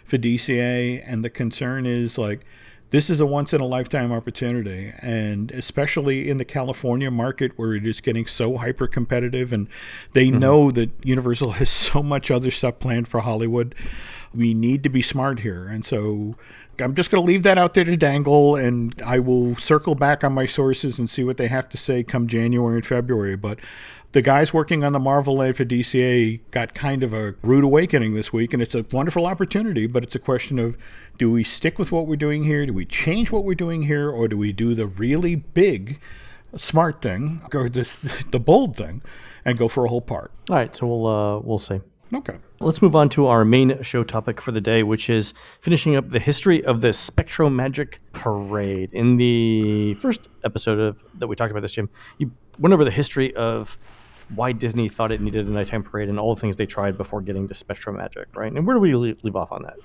for 0.09 0.17
DCA, 0.17 1.03
and 1.05 1.23
the 1.23 1.29
concern 1.29 1.85
is 1.85 2.17
like 2.17 2.45
this 2.91 3.09
is 3.09 3.19
a 3.19 3.25
once 3.25 3.53
in 3.53 3.61
a 3.61 3.65
lifetime 3.65 4.11
opportunity, 4.11 4.91
and 5.01 5.51
especially 5.51 6.29
in 6.29 6.37
the 6.37 6.45
California 6.45 7.11
market 7.11 7.51
where 7.55 7.75
it 7.75 7.85
is 7.85 8.01
getting 8.01 8.25
so 8.25 8.57
hyper 8.57 8.87
competitive, 8.87 9.53
and 9.53 9.67
they 10.13 10.27
mm-hmm. 10.27 10.39
know 10.39 10.71
that 10.71 10.89
Universal 11.03 11.51
has 11.53 11.69
so 11.91 12.01
much 12.01 12.31
other 12.31 12.51
stuff 12.51 12.79
planned 12.79 13.07
for 13.07 13.21
Hollywood. 13.21 13.75
We 14.33 14.53
need 14.53 14.83
to 14.83 14.89
be 14.89 15.01
smart 15.01 15.39
here, 15.39 15.67
and 15.67 15.85
so 15.85 16.35
I'm 16.81 16.95
just 16.95 17.11
going 17.11 17.23
to 17.23 17.27
leave 17.27 17.43
that 17.43 17.57
out 17.57 17.73
there 17.73 17.83
to 17.83 17.97
dangle, 17.97 18.55
and 18.55 18.99
I 19.05 19.19
will 19.19 19.55
circle 19.57 19.95
back 19.95 20.23
on 20.23 20.33
my 20.33 20.45
sources 20.45 20.97
and 20.97 21.09
see 21.09 21.23
what 21.23 21.37
they 21.37 21.47
have 21.47 21.69
to 21.69 21.77
say 21.77 22.03
come 22.03 22.27
January 22.27 22.77
and 22.77 22.85
February. 22.85 23.35
But 23.35 23.59
the 24.11 24.21
guys 24.21 24.53
working 24.53 24.83
on 24.83 24.93
the 24.93 24.99
Marvel 24.99 25.37
for 25.53 25.65
DCA 25.65 26.39
got 26.51 26.73
kind 26.73 27.03
of 27.03 27.13
a 27.13 27.35
rude 27.43 27.63
awakening 27.63 28.13
this 28.13 28.33
week, 28.33 28.53
and 28.53 28.61
it's 28.61 28.73
a 28.73 28.85
wonderful 28.91 29.25
opportunity, 29.25 29.85
but 29.85 30.03
it's 30.03 30.15
a 30.15 30.19
question 30.19 30.57
of 30.57 30.75
do 31.17 31.31
we 31.31 31.43
stick 31.43 31.77
with 31.77 31.91
what 31.91 32.07
we're 32.07 32.15
doing 32.15 32.43
here? 32.43 32.65
Do 32.65 32.73
we 32.73 32.85
change 32.85 33.31
what 33.31 33.43
we're 33.43 33.53
doing 33.53 33.83
here? 33.83 34.09
Or 34.09 34.27
do 34.27 34.37
we 34.37 34.51
do 34.51 34.73
the 34.73 34.87
really 34.87 35.35
big, 35.35 35.99
smart 36.55 37.01
thing, 37.01 37.41
or 37.53 37.69
the, 37.69 37.87
the 38.31 38.39
bold 38.39 38.75
thing, 38.75 39.01
and 39.45 39.57
go 39.57 39.67
for 39.67 39.85
a 39.85 39.89
whole 39.89 40.01
part? 40.01 40.31
All 40.49 40.55
right, 40.55 40.75
so 40.75 40.87
we'll 40.87 41.07
uh, 41.07 41.39
we'll 41.39 41.59
see. 41.59 41.81
Okay. 42.11 42.37
Let's 42.59 42.81
move 42.81 42.95
on 42.95 43.09
to 43.09 43.27
our 43.27 43.45
main 43.45 43.83
show 43.83 44.03
topic 44.03 44.41
for 44.41 44.51
the 44.51 44.59
day, 44.59 44.81
which 44.81 45.09
is 45.09 45.33
finishing 45.61 45.95
up 45.95 46.09
the 46.09 46.19
history 46.19 46.65
of 46.65 46.81
the 46.81 46.89
SpectroMagic 46.89 47.95
Parade. 48.13 48.89
In 48.93 49.17
the 49.17 49.93
first 49.95 50.27
episode 50.43 50.79
of 50.79 50.97
that 51.19 51.27
we 51.27 51.35
talked 51.35 51.51
about 51.51 51.61
this, 51.61 51.73
Jim, 51.73 51.87
you 52.17 52.31
went 52.57 52.73
over 52.73 52.83
the 52.83 52.91
history 52.91 53.35
of 53.35 53.77
why 54.35 54.51
Disney 54.51 54.89
thought 54.89 55.11
it 55.11 55.21
needed 55.21 55.47
a 55.47 55.49
nighttime 55.49 55.83
parade 55.83 56.09
and 56.09 56.19
all 56.19 56.35
the 56.35 56.41
things 56.41 56.57
they 56.57 56.65
tried 56.65 56.97
before 56.97 57.21
getting 57.21 57.47
to 57.47 57.53
SpectroMagic, 57.53 58.25
right? 58.35 58.51
And 58.51 58.65
where 58.65 58.75
do 58.75 58.79
we 58.79 58.93
leave, 58.95 59.23
leave 59.23 59.35
off 59.35 59.51
on 59.51 59.63
that? 59.63 59.77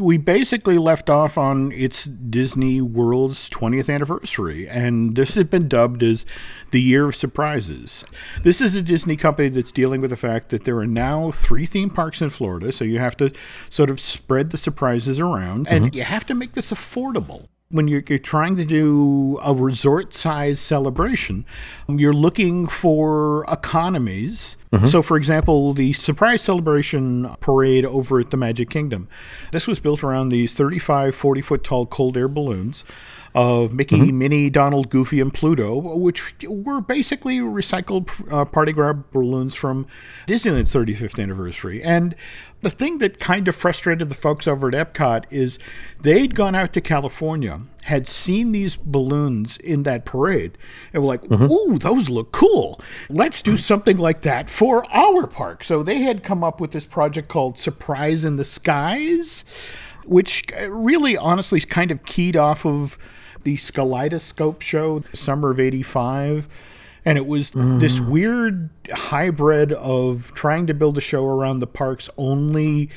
we 0.00 0.16
basically 0.16 0.78
left 0.78 1.10
off 1.10 1.36
on 1.36 1.72
its 1.72 2.04
Disney 2.04 2.80
World's 2.80 3.48
20th 3.50 3.92
anniversary, 3.92 4.68
and 4.68 5.16
this 5.16 5.34
has 5.34 5.44
been 5.44 5.68
dubbed 5.68 6.02
as 6.02 6.24
the 6.70 6.80
year 6.80 7.08
of 7.08 7.16
surprises. 7.16 8.04
This 8.44 8.60
is 8.60 8.74
a 8.74 8.82
Disney 8.82 9.16
company 9.16 9.48
that's 9.48 9.72
dealing 9.72 10.00
with 10.00 10.10
the 10.10 10.16
fact 10.16 10.50
that 10.50 10.64
there 10.64 10.78
are 10.78 10.86
now 10.86 11.32
three 11.32 11.66
theme 11.66 11.90
parks 11.90 12.20
in 12.20 12.30
Florida, 12.30 12.72
so 12.72 12.84
you 12.84 12.98
have 12.98 13.16
to 13.18 13.32
sort 13.70 13.90
of 13.90 14.00
spread 14.00 14.50
the 14.50 14.58
surprises 14.58 15.18
around, 15.18 15.66
and 15.68 15.86
mm-hmm. 15.86 15.96
you 15.96 16.04
have 16.04 16.26
to 16.26 16.34
make 16.34 16.52
this 16.52 16.70
affordable. 16.70 17.48
When 17.70 17.86
you're, 17.86 18.02
you're 18.08 18.18
trying 18.18 18.56
to 18.56 18.64
do 18.64 19.38
a 19.42 19.52
resort 19.52 20.14
size 20.14 20.58
celebration, 20.58 21.44
you're 21.86 22.14
looking 22.14 22.66
for 22.66 23.44
economies. 23.46 24.56
So, 24.86 25.02
for 25.02 25.16
example, 25.18 25.74
the 25.74 25.92
surprise 25.92 26.40
celebration 26.42 27.34
parade 27.40 27.84
over 27.84 28.20
at 28.20 28.30
the 28.30 28.36
Magic 28.38 28.70
Kingdom, 28.70 29.06
this 29.52 29.66
was 29.66 29.80
built 29.80 30.02
around 30.02 30.28
these 30.30 30.54
35, 30.54 31.14
40 31.14 31.40
foot 31.42 31.64
tall 31.64 31.84
cold 31.86 32.16
air 32.16 32.28
balloons. 32.28 32.84
of 33.34 33.72
Mickey, 33.74 34.10
Minnie, 34.12 34.48
Donald, 34.50 34.88
Goofy, 34.88 35.20
and 35.20 35.32
Pluto, 35.32 35.76
which 35.96 36.34
were 36.48 36.80
basically 36.80 37.38
recycled 37.40 38.08
uh, 38.32 38.44
Party 38.46 38.72
Gras 38.72 38.94
balloons 39.12 39.54
from 39.54 39.86
Disneyland's 40.26 40.72
35th 40.72 41.22
anniversary. 41.22 41.82
And 41.82 42.16
the 42.60 42.70
thing 42.70 42.98
that 42.98 43.20
kind 43.20 43.46
of 43.46 43.54
frustrated 43.54 44.08
the 44.08 44.14
folks 44.14 44.48
over 44.48 44.68
at 44.68 44.74
Epcot 44.74 45.24
is 45.30 45.58
they'd 46.00 46.34
gone 46.34 46.54
out 46.54 46.72
to 46.72 46.80
California, 46.80 47.60
had 47.84 48.08
seen 48.08 48.52
these 48.52 48.76
balloons 48.76 49.56
in 49.58 49.84
that 49.84 50.04
parade, 50.04 50.58
and 50.92 51.02
were 51.02 51.08
like, 51.08 51.30
ooh, 51.30 51.78
those 51.78 52.08
look 52.08 52.32
cool. 52.32 52.80
Let's 53.08 53.42
do 53.42 53.56
something 53.56 53.96
like 53.96 54.22
that 54.22 54.50
for 54.50 54.84
our 54.94 55.26
park. 55.26 55.62
So 55.62 55.82
they 55.82 55.98
had 55.98 56.22
come 56.22 56.42
up 56.42 56.60
with 56.60 56.72
this 56.72 56.86
project 56.86 57.28
called 57.28 57.58
Surprise 57.58 58.24
in 58.24 58.36
the 58.36 58.44
Skies, 58.44 59.44
which 60.04 60.44
uh, 60.58 60.70
really 60.70 61.16
honestly 61.16 61.58
is 61.58 61.64
kind 61.64 61.90
of 61.90 62.04
keyed 62.04 62.36
off 62.36 62.66
of 62.66 62.98
the 63.44 63.56
SkyleidoScope 63.56 64.60
show, 64.60 65.04
summer 65.12 65.50
of 65.50 65.60
85 65.60 66.48
and 67.04 67.18
it 67.18 67.26
was 67.26 67.50
this 67.50 67.98
mm. 67.98 68.08
weird 68.08 68.70
hybrid 68.92 69.72
of 69.72 70.32
trying 70.34 70.66
to 70.66 70.74
build 70.74 70.98
a 70.98 71.00
show 71.00 71.24
around 71.24 71.60
the 71.60 71.66
park's 71.66 72.10
only 72.16 72.90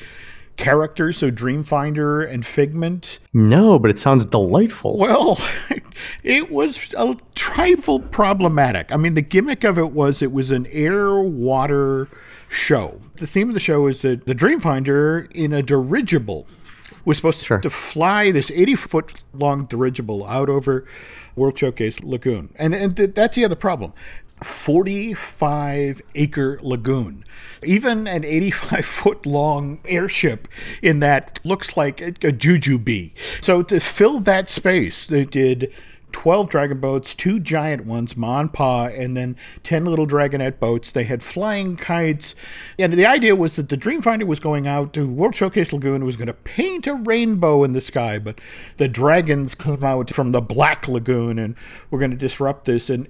characters, 0.56 1.18
so 1.18 1.30
Dreamfinder 1.30 2.28
and 2.30 2.44
Figment. 2.44 3.18
No, 3.32 3.78
but 3.78 3.90
it 3.90 3.98
sounds 3.98 4.24
delightful. 4.24 4.98
Well, 4.98 5.38
it 6.22 6.50
was 6.50 6.92
a 6.96 7.16
trifle 7.34 8.00
problematic. 8.00 8.92
I 8.92 8.96
mean, 8.96 9.14
the 9.14 9.22
gimmick 9.22 9.64
of 9.64 9.78
it 9.78 9.92
was 9.92 10.22
it 10.22 10.32
was 10.32 10.50
an 10.50 10.66
air 10.66 11.20
water 11.20 12.08
show. 12.48 13.00
The 13.16 13.26
theme 13.26 13.48
of 13.48 13.54
the 13.54 13.60
show 13.60 13.86
is 13.86 14.02
that 14.02 14.26
the 14.26 14.34
Dreamfinder 14.34 15.30
in 15.32 15.52
a 15.52 15.62
dirigible 15.62 16.46
was 17.04 17.16
supposed 17.18 17.44
Sure. 17.44 17.58
to 17.58 17.70
fly 17.70 18.30
this 18.30 18.50
80 18.50 18.74
foot 18.76 19.22
long 19.34 19.64
dirigible 19.66 20.26
out 20.26 20.48
over 20.48 20.86
World 21.36 21.58
Showcase 21.58 22.00
Lagoon. 22.02 22.52
And, 22.56 22.74
and 22.74 22.96
th- 22.96 23.14
that's 23.14 23.36
the 23.36 23.44
other 23.44 23.56
problem 23.56 23.92
45 24.42 26.02
acre 26.14 26.58
lagoon. 26.62 27.24
Even 27.64 28.06
an 28.06 28.24
85 28.24 28.84
foot 28.84 29.26
long 29.26 29.78
airship 29.84 30.48
in 30.82 31.00
that 31.00 31.38
looks 31.44 31.76
like 31.76 32.00
a, 32.00 32.12
a 32.22 32.32
juju 32.32 32.78
bee. 32.78 33.14
So 33.40 33.62
to 33.62 33.78
fill 33.80 34.20
that 34.20 34.48
space, 34.48 35.06
they 35.06 35.24
did 35.24 35.72
12 36.12 36.48
dragon 36.48 36.78
boats, 36.80 37.14
two 37.14 37.40
giant 37.40 37.84
ones, 37.86 38.16
Ma 38.16 38.40
and 38.40 38.52
Pa, 38.52 38.86
and 38.86 39.16
then 39.16 39.36
10 39.64 39.84
little 39.84 40.06
dragonette 40.06 40.58
boats. 40.60 40.90
They 40.92 41.04
had 41.04 41.22
flying 41.22 41.76
kites. 41.76 42.34
And 42.78 42.92
the 42.92 43.06
idea 43.06 43.34
was 43.36 43.56
that 43.56 43.68
the 43.68 43.76
Dreamfinder 43.76 44.24
was 44.26 44.40
going 44.40 44.66
out 44.66 44.92
to 44.94 45.08
World 45.08 45.34
Showcase 45.34 45.72
Lagoon 45.72 45.96
and 45.96 46.04
was 46.04 46.16
going 46.16 46.26
to 46.26 46.32
paint 46.32 46.86
a 46.86 46.94
rainbow 46.94 47.64
in 47.64 47.72
the 47.72 47.80
sky, 47.80 48.18
but 48.18 48.40
the 48.76 48.88
dragons 48.88 49.54
come 49.54 49.82
out 49.84 50.10
from 50.10 50.32
the 50.32 50.40
Black 50.40 50.88
Lagoon 50.88 51.38
and 51.38 51.56
we're 51.90 51.98
going 51.98 52.10
to 52.10 52.16
disrupt 52.16 52.64
this. 52.64 52.88
And 52.90 53.08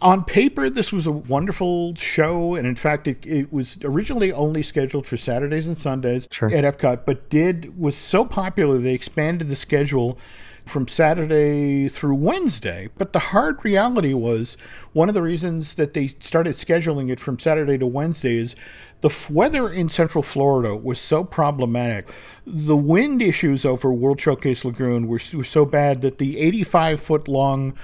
on 0.00 0.24
paper, 0.24 0.68
this 0.68 0.92
was 0.92 1.06
a 1.06 1.12
wonderful 1.12 1.94
show, 1.94 2.54
and 2.56 2.66
in 2.66 2.76
fact, 2.76 3.08
it, 3.08 3.24
it 3.24 3.52
was 3.52 3.78
originally 3.84 4.32
only 4.32 4.62
scheduled 4.62 5.06
for 5.06 5.16
Saturdays 5.16 5.66
and 5.66 5.78
Sundays 5.78 6.28
Sure. 6.30 6.52
at 6.52 6.64
Epcot, 6.64 7.06
but 7.06 7.30
did 7.30 7.78
was 7.78 7.96
so 7.96 8.24
popular 8.24 8.76
they 8.78 8.92
expanded 8.92 9.48
the 9.48 9.56
schedule 9.56 10.18
from 10.64 10.88
Saturday 10.88 11.88
through 11.88 12.14
Wednesday. 12.14 12.88
But 12.96 13.12
the 13.12 13.18
hard 13.18 13.64
reality 13.64 14.14
was 14.14 14.56
one 14.92 15.08
of 15.08 15.14
the 15.14 15.22
reasons 15.22 15.74
that 15.74 15.94
they 15.94 16.08
started 16.08 16.54
scheduling 16.54 17.10
it 17.10 17.20
from 17.20 17.38
Saturday 17.38 17.78
to 17.78 17.86
Wednesday 17.86 18.38
is 18.38 18.54
the 19.00 19.08
f- 19.08 19.30
weather 19.30 19.68
in 19.68 19.88
Central 19.88 20.22
Florida 20.22 20.74
was 20.74 20.98
so 20.98 21.24
problematic. 21.24 22.08
The 22.46 22.76
wind 22.76 23.20
issues 23.20 23.64
over 23.64 23.92
World 23.92 24.20
Showcase 24.20 24.64
Lagoon 24.64 25.08
were, 25.08 25.20
were 25.34 25.44
so 25.44 25.64
bad 25.64 26.00
that 26.00 26.18
the 26.18 26.38
85 26.38 27.00
foot 27.00 27.28
long 27.28 27.74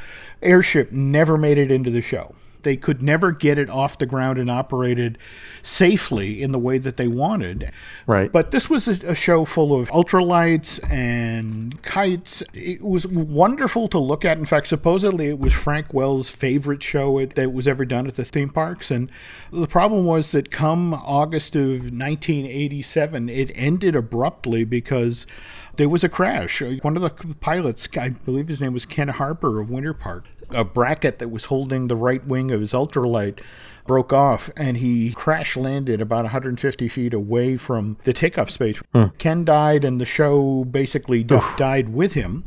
airship 0.43 0.93
never 0.93 1.37
made 1.37 1.59
it 1.59 1.71
into 1.71 1.91
the 1.91 2.03
show. 2.03 2.35
They 2.63 2.77
could 2.77 3.03
never 3.03 3.33
get 3.33 3.59
it 3.59 3.71
off 3.71 3.99
the 3.99 4.07
ground 4.07 4.39
and 4.39 4.51
operated 4.51 5.19
safely 5.63 6.43
in 6.43 6.53
the 6.53 6.59
way 6.59 6.79
that 6.79 6.97
they 6.97 7.09
wanted. 7.09 7.71
Right. 8.07 8.33
But 8.33 8.51
this 8.51 8.69
was 8.71 8.89
a, 8.89 8.93
a 9.11 9.15
show 9.15 9.45
full 9.45 9.79
of 9.79 9.89
ultralights 9.89 10.81
and 10.91 11.81
kites. 11.83 12.43
It 12.55 12.83
was 12.83 13.07
wonderful 13.07 13.89
to 13.89 13.99
look 13.99 14.25
at. 14.25 14.39
In 14.39 14.47
fact, 14.47 14.67
supposedly 14.67 15.29
it 15.29 15.39
was 15.39 15.53
Frank 15.53 15.93
Wells' 15.93 16.29
favorite 16.31 16.83
show 16.83 17.19
it- 17.19 17.35
that 17.35 17.53
was 17.53 17.69
ever 17.69 17.85
done 17.85 18.07
at 18.07 18.17
the 18.17 18.25
theme 18.25 18.51
parks. 18.51 18.91
And 18.91 19.11
the 19.53 19.67
problem 19.69 20.05
was 20.05 20.31
that 20.33 20.51
come 20.51 20.95
August 20.95 21.55
of 21.57 21.93
1987, 21.93 23.29
it 23.29 23.51
ended 23.55 23.97
abruptly 23.97 24.65
because 24.65 25.27
there 25.77 25.89
was 25.89 26.05
a 26.05 26.09
crash. 26.09 26.61
One 26.83 26.97
of 26.97 27.03
the 27.03 27.11
pilots, 27.41 27.89
I 27.99 28.11
believe 28.11 28.49
his 28.49 28.61
name 28.61 28.73
was 28.73 28.85
Ken 28.87 29.09
Harper 29.09 29.61
of 29.61 29.71
Winter 29.71 29.95
Park, 29.95 30.25
a 30.53 30.65
bracket 30.65 31.19
that 31.19 31.31
was 31.31 31.47
holding 31.47 31.87
the 31.87 31.97
right 31.97 32.25
wing 32.27 32.51
of 32.51 32.61
his 32.61 32.73
ultralight 32.73 33.41
broke 33.87 34.13
off 34.13 34.51
and 34.57 34.77
he 34.77 35.13
crash 35.13 35.57
landed 35.57 36.01
about 36.01 36.25
150 36.25 36.89
feet 36.89 37.15
away 37.15 37.57
from 37.57 37.97
the 38.05 38.13
takeoff 38.13 38.51
space. 38.51 38.81
Hmm. 38.95 39.07
Ken 39.19 39.45
died 39.45 39.85
and 39.85 40.01
the 40.01 40.07
show 40.07 40.65
basically 40.65 41.25
di- 41.25 41.55
died 41.57 41.89
with 41.89 42.13
him. 42.13 42.45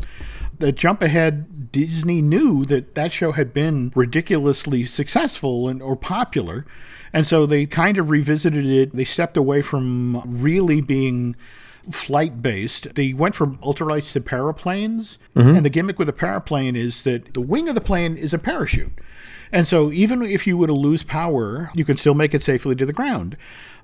The 0.60 0.72
jump 0.72 1.02
ahead, 1.02 1.72
Disney 1.72 2.22
knew 2.22 2.64
that 2.66 2.96
that 2.96 3.12
show 3.12 3.32
had 3.32 3.54
been 3.54 3.92
ridiculously 3.96 4.84
successful 4.84 5.68
and 5.68 5.82
or 5.82 5.96
popular, 5.96 6.66
and 7.12 7.28
so 7.28 7.46
they 7.46 7.66
kind 7.66 7.98
of 7.98 8.10
revisited 8.10 8.66
it. 8.66 8.96
They 8.96 9.04
stepped 9.04 9.36
away 9.36 9.62
from 9.62 10.22
really 10.26 10.80
being 10.80 11.36
flight 11.92 12.42
based. 12.42 12.96
They 12.96 13.14
went 13.14 13.36
from 13.36 13.58
ultralights 13.58 14.12
to 14.14 14.22
paraplanes, 14.22 15.18
mm-hmm. 15.36 15.56
and 15.56 15.66
the 15.66 15.70
gimmick 15.70 16.00
with 16.00 16.10
a 16.10 16.14
paraplane 16.14 16.76
is 16.76 17.04
that 17.04 17.34
the 17.34 17.42
wing 17.42 17.70
of 17.70 17.76
the 17.76 17.82
plane 17.82 18.18
is 18.18 18.34
a 18.34 18.40
parachute. 18.40 18.94
And 19.52 19.68
so 19.68 19.92
even 19.92 20.24
if 20.24 20.48
you 20.48 20.58
were 20.58 20.68
to 20.68 20.74
lose 20.74 21.04
power, 21.04 21.70
you 21.76 21.86
can 21.86 21.96
still 21.96 22.16
make 22.16 22.34
it 22.34 22.42
safely 22.42 22.76
to 22.76 22.86
the 22.86 22.94
ground. 22.94 23.38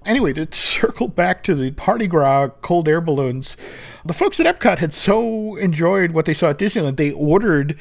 Anyway, 0.05 0.33
to 0.33 0.47
circle 0.51 1.07
back 1.07 1.43
to 1.43 1.55
the 1.55 1.71
Party 1.71 2.07
Gras 2.07 2.49
cold 2.61 2.87
air 2.87 3.01
balloons, 3.01 3.55
the 4.03 4.13
folks 4.13 4.39
at 4.39 4.47
Epcot 4.47 4.79
had 4.79 4.93
so 4.93 5.55
enjoyed 5.57 6.11
what 6.11 6.25
they 6.25 6.33
saw 6.33 6.49
at 6.49 6.57
Disneyland, 6.57 6.97
they 6.97 7.11
ordered 7.11 7.77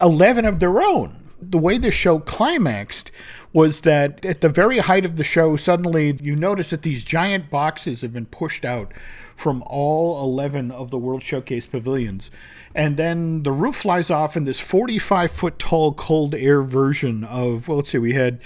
11 0.00 0.44
of 0.44 0.60
their 0.60 0.82
own. 0.82 1.16
The 1.42 1.58
way 1.58 1.78
the 1.78 1.90
show 1.90 2.18
climaxed 2.20 3.10
was 3.52 3.80
that 3.80 4.24
at 4.24 4.40
the 4.40 4.48
very 4.48 4.78
height 4.78 5.04
of 5.04 5.16
the 5.16 5.24
show, 5.24 5.56
suddenly 5.56 6.16
you 6.22 6.36
notice 6.36 6.70
that 6.70 6.82
these 6.82 7.02
giant 7.02 7.50
boxes 7.50 8.00
have 8.00 8.12
been 8.12 8.26
pushed 8.26 8.64
out 8.64 8.92
from 9.40 9.64
all 9.66 10.22
11 10.22 10.70
of 10.70 10.90
the 10.90 10.98
World 10.98 11.22
Showcase 11.22 11.64
pavilions. 11.64 12.30
And 12.74 12.98
then 12.98 13.42
the 13.42 13.52
roof 13.52 13.76
flies 13.76 14.10
off, 14.10 14.36
in 14.36 14.44
this 14.44 14.60
45 14.60 15.30
foot 15.30 15.58
tall 15.58 15.94
cold 15.94 16.34
air 16.34 16.62
version 16.62 17.24
of, 17.24 17.66
well, 17.66 17.78
let's 17.78 17.90
see, 17.90 17.98
we 17.98 18.12
had 18.12 18.38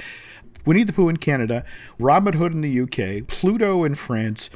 Winnie 0.64 0.84
the 0.84 0.92
Pooh 0.92 1.08
in 1.08 1.16
Canada, 1.16 1.64
Robin 1.98 2.34
Hood 2.34 2.52
in 2.52 2.60
the 2.60 2.80
UK, 2.80 3.26
Pluto 3.26 3.82
in 3.82 3.96
France, 3.96 4.50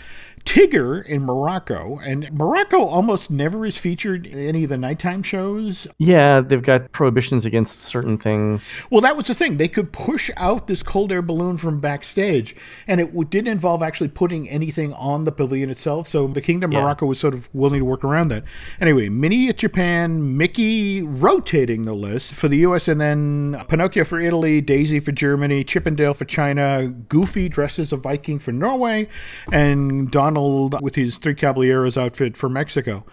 Tigger 0.44 1.04
in 1.04 1.24
Morocco, 1.24 1.98
and 2.04 2.32
Morocco 2.32 2.84
almost 2.84 3.30
never 3.30 3.64
is 3.66 3.76
featured 3.76 4.26
in 4.26 4.38
any 4.38 4.64
of 4.64 4.70
the 4.70 4.78
nighttime 4.78 5.22
shows. 5.22 5.86
Yeah, 5.98 6.40
they've 6.40 6.62
got 6.62 6.92
prohibitions 6.92 7.46
against 7.46 7.80
certain 7.80 8.18
things. 8.18 8.72
Well, 8.90 9.00
that 9.00 9.16
was 9.16 9.26
the 9.26 9.34
thing. 9.34 9.56
They 9.56 9.68
could 9.68 9.92
push 9.92 10.30
out 10.36 10.66
this 10.66 10.82
cold 10.82 11.12
air 11.12 11.22
balloon 11.22 11.56
from 11.56 11.80
backstage, 11.80 12.56
and 12.86 13.00
it 13.00 13.30
didn't 13.30 13.52
involve 13.52 13.82
actually 13.82 14.08
putting 14.08 14.48
anything 14.48 14.92
on 14.94 15.24
the 15.24 15.32
pavilion 15.32 15.70
itself. 15.70 16.08
So 16.08 16.26
the 16.26 16.40
Kingdom 16.40 16.72
Yeah. 16.72 16.80
Morocco 16.82 17.06
was 17.06 17.18
sort 17.18 17.34
of 17.34 17.48
willing 17.52 17.80
to 17.80 17.84
work 17.84 18.04
around 18.04 18.28
that. 18.28 18.44
Anyway, 18.80 19.08
Minnie 19.08 19.48
at 19.48 19.58
Japan, 19.58 20.36
Mickey 20.36 21.02
rotating 21.02 21.84
the 21.84 21.94
list 21.94 22.34
for 22.34 22.48
the 22.48 22.58
U.S., 22.58 22.88
and 22.88 23.00
then 23.00 23.62
Pinocchio 23.68 24.04
for 24.04 24.18
Italy, 24.20 24.60
Daisy 24.60 25.00
for 25.00 25.12
Germany, 25.12 25.64
Chip 25.64 25.86
'n 25.86 25.94
Dale 25.94 26.14
for 26.14 26.24
China, 26.24 26.88
Goofy 27.08 27.48
dresses 27.48 27.92
a 27.92 27.96
Viking 27.96 28.38
for 28.38 28.52
Norway, 28.52 29.08
and 29.52 30.10
Donald 30.34 30.80
with 30.82 30.94
his 30.94 31.16
Three 31.18 31.34
Caballeros 31.34 31.96
outfit 31.96 32.36
for 32.36 32.48
Mexico. 32.48 33.04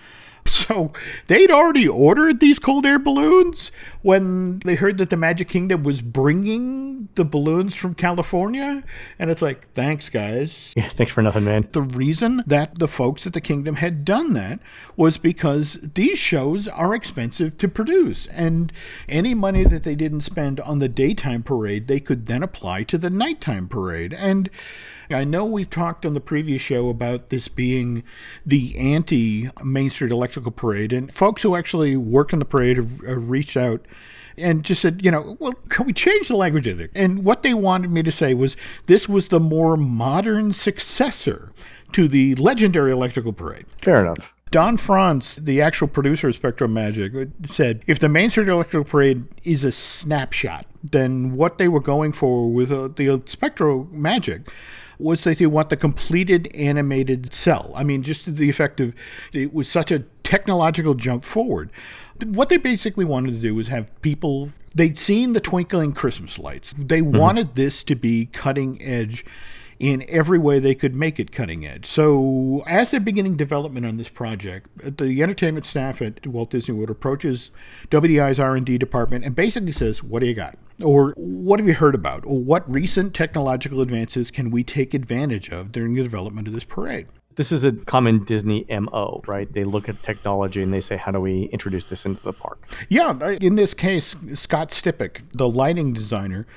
So 0.47 0.93
they'd 1.25 1.49
already 1.49 1.87
ordered 1.87 2.39
these 2.39 2.59
cold 2.59 2.85
air 2.85 2.99
balloons 2.99 3.71
when 4.03 4.59
they 4.59 4.75
heard 4.75 4.99
that 4.99 5.09
the 5.09 5.17
Magic 5.17 5.49
Kingdom 5.49 5.81
was 5.81 6.03
bringing 6.03 7.09
the 7.15 7.25
balloons 7.25 7.73
from 7.73 7.95
California. 7.95 8.83
And 9.17 9.31
it's 9.31 9.41
like, 9.41 9.71
thanks, 9.73 10.07
guys. 10.07 10.71
Yeah, 10.77 10.89
thanks 10.89 11.11
for 11.11 11.23
nothing, 11.23 11.45
man. 11.45 11.67
The 11.71 11.81
reason 11.81 12.43
that 12.45 12.77
the 12.77 12.87
folks 12.87 13.25
at 13.25 13.33
the 13.33 13.41
Kingdom 13.41 13.77
had 13.77 14.05
done 14.05 14.33
that 14.33 14.59
was 14.95 15.17
because 15.17 15.79
these 15.95 16.19
shows 16.19 16.67
are 16.67 16.93
expensive 16.93 17.57
to 17.57 17.67
produce. 17.67 18.27
And 18.27 18.71
any 19.09 19.33
money 19.33 19.63
that 19.63 19.81
they 19.81 19.95
didn't 19.95 20.21
spend 20.21 20.59
on 20.59 20.77
the 20.77 20.89
daytime 20.89 21.41
parade, 21.41 21.87
they 21.87 21.99
could 21.99 22.27
then 22.27 22.43
apply 22.43 22.83
to 22.83 22.99
the 22.99 23.09
nighttime 23.09 23.67
parade. 23.67 24.13
And 24.13 24.51
I 25.09 25.23
know 25.23 25.45
we've 25.45 25.69
talked 25.69 26.05
on 26.05 26.13
the 26.13 26.21
previous 26.21 26.61
show 26.61 26.89
about 26.89 27.29
this 27.29 27.47
being 27.47 28.03
the 28.45 28.77
anti 28.77 29.49
Main 29.63 29.89
Street 29.89 30.11
Electrical 30.11 30.51
Parade, 30.51 30.93
and 30.93 31.13
folks 31.13 31.41
who 31.43 31.55
actually 31.55 31.97
work 31.97 32.33
in 32.33 32.39
the 32.39 32.45
parade 32.45 32.77
have, 32.77 33.01
have 33.05 33.29
reached 33.29 33.57
out 33.57 33.85
and 34.37 34.63
just 34.63 34.81
said, 34.81 35.03
you 35.03 35.11
know, 35.11 35.37
well, 35.39 35.53
can 35.69 35.85
we 35.85 35.93
change 35.93 36.27
the 36.27 36.35
language 36.35 36.67
of 36.67 36.81
it? 36.81 36.91
And 36.93 37.23
what 37.23 37.43
they 37.43 37.53
wanted 37.53 37.91
me 37.91 38.03
to 38.03 38.11
say 38.11 38.33
was 38.33 38.57
this 38.85 39.07
was 39.07 39.29
the 39.29 39.39
more 39.39 39.77
modern 39.77 40.53
successor 40.53 41.51
to 41.93 42.07
the 42.07 42.35
legendary 42.35 42.91
Electrical 42.91 43.33
Parade. 43.33 43.65
Fair 43.81 44.01
enough. 44.01 44.33
Don 44.51 44.77
Franz, 44.77 45.35
the 45.35 45.61
actual 45.61 45.87
producer 45.87 46.29
of 46.29 46.39
SpectroMagic, 46.39 47.31
said 47.49 47.83
if 47.87 47.99
the 47.99 48.09
Main 48.09 48.29
Street 48.29 48.47
Electrical 48.47 48.85
Parade 48.85 49.25
is 49.43 49.63
a 49.63 49.71
snapshot, 49.71 50.65
then 50.83 51.35
what 51.35 51.57
they 51.57 51.67
were 51.67 51.79
going 51.79 52.13
for 52.13 52.49
with 52.49 52.71
uh, 52.71 52.87
the 52.87 53.19
SpectroMagic 53.25 54.47
was 54.99 55.23
that 55.23 55.37
they 55.37 55.45
want 55.45 55.69
the 55.69 55.77
completed 55.77 56.49
animated 56.55 57.33
cell. 57.33 57.71
I 57.75 57.83
mean, 57.83 58.03
just 58.03 58.35
the 58.35 58.49
effect 58.49 58.79
of 58.79 58.93
it 59.33 59.53
was 59.53 59.69
such 59.69 59.91
a 59.91 59.99
technological 60.23 60.93
jump 60.93 61.23
forward. 61.23 61.71
What 62.23 62.49
they 62.49 62.57
basically 62.57 63.05
wanted 63.05 63.33
to 63.33 63.39
do 63.39 63.55
was 63.55 63.67
have 63.67 63.89
people, 64.01 64.51
they'd 64.73 64.97
seen 64.97 65.33
the 65.33 65.41
twinkling 65.41 65.93
Christmas 65.93 66.39
lights. 66.39 66.73
They 66.77 67.01
mm-hmm. 67.01 67.17
wanted 67.17 67.55
this 67.55 67.83
to 67.85 67.95
be 67.95 68.27
cutting 68.27 68.81
edge 68.81 69.25
in 69.79 70.05
every 70.07 70.39
way 70.39 70.59
they 70.59 70.75
could 70.75 70.95
make 70.95 71.19
it 71.19 71.31
cutting 71.31 71.65
edge. 71.65 71.85
So, 71.85 72.63
as 72.65 72.91
they're 72.91 72.99
beginning 72.99 73.35
development 73.35 73.85
on 73.85 73.97
this 73.97 74.07
project, 74.07 74.97
the 74.97 75.21
entertainment 75.21 75.65
staff 75.65 76.01
at 76.01 76.25
Walt 76.25 76.51
Disney 76.51 76.73
World 76.73 76.89
approaches 76.89 77.51
WDI's 77.89 78.39
R&D 78.39 78.77
department 78.77 79.25
and 79.25 79.35
basically 79.35 79.73
says, 79.73 80.01
"What 80.01 80.21
do 80.21 80.27
you 80.27 80.33
got?" 80.33 80.57
Or 80.83 81.13
what 81.15 81.59
have 81.59 81.67
you 81.67 81.73
heard 81.73 81.95
about? 81.95 82.25
Or 82.25 82.39
what 82.39 82.69
recent 82.69 83.13
technological 83.13 83.81
advances 83.81 84.31
can 84.31 84.51
we 84.51 84.63
take 84.63 84.93
advantage 84.93 85.49
of 85.49 85.71
during 85.71 85.93
the 85.95 86.03
development 86.03 86.47
of 86.47 86.53
this 86.53 86.63
parade? 86.63 87.07
This 87.35 87.51
is 87.51 87.65
a 87.65 87.73
common 87.73 88.23
Disney 88.23 88.65
MO, 88.69 89.21
right? 89.27 89.51
They 89.51 89.65
look 89.65 89.89
at 89.89 90.01
technology 90.01 90.63
and 90.63 90.73
they 90.73 90.79
say, 90.79 90.95
how 90.95 91.11
do 91.11 91.19
we 91.19 91.43
introduce 91.51 91.83
this 91.83 92.05
into 92.05 92.23
the 92.23 92.31
park? 92.31 92.65
Yeah, 92.87 93.35
in 93.41 93.55
this 93.55 93.73
case, 93.73 94.15
Scott 94.33 94.69
Stipek, 94.69 95.21
the 95.33 95.49
lighting 95.49 95.91
designer, 95.91 96.47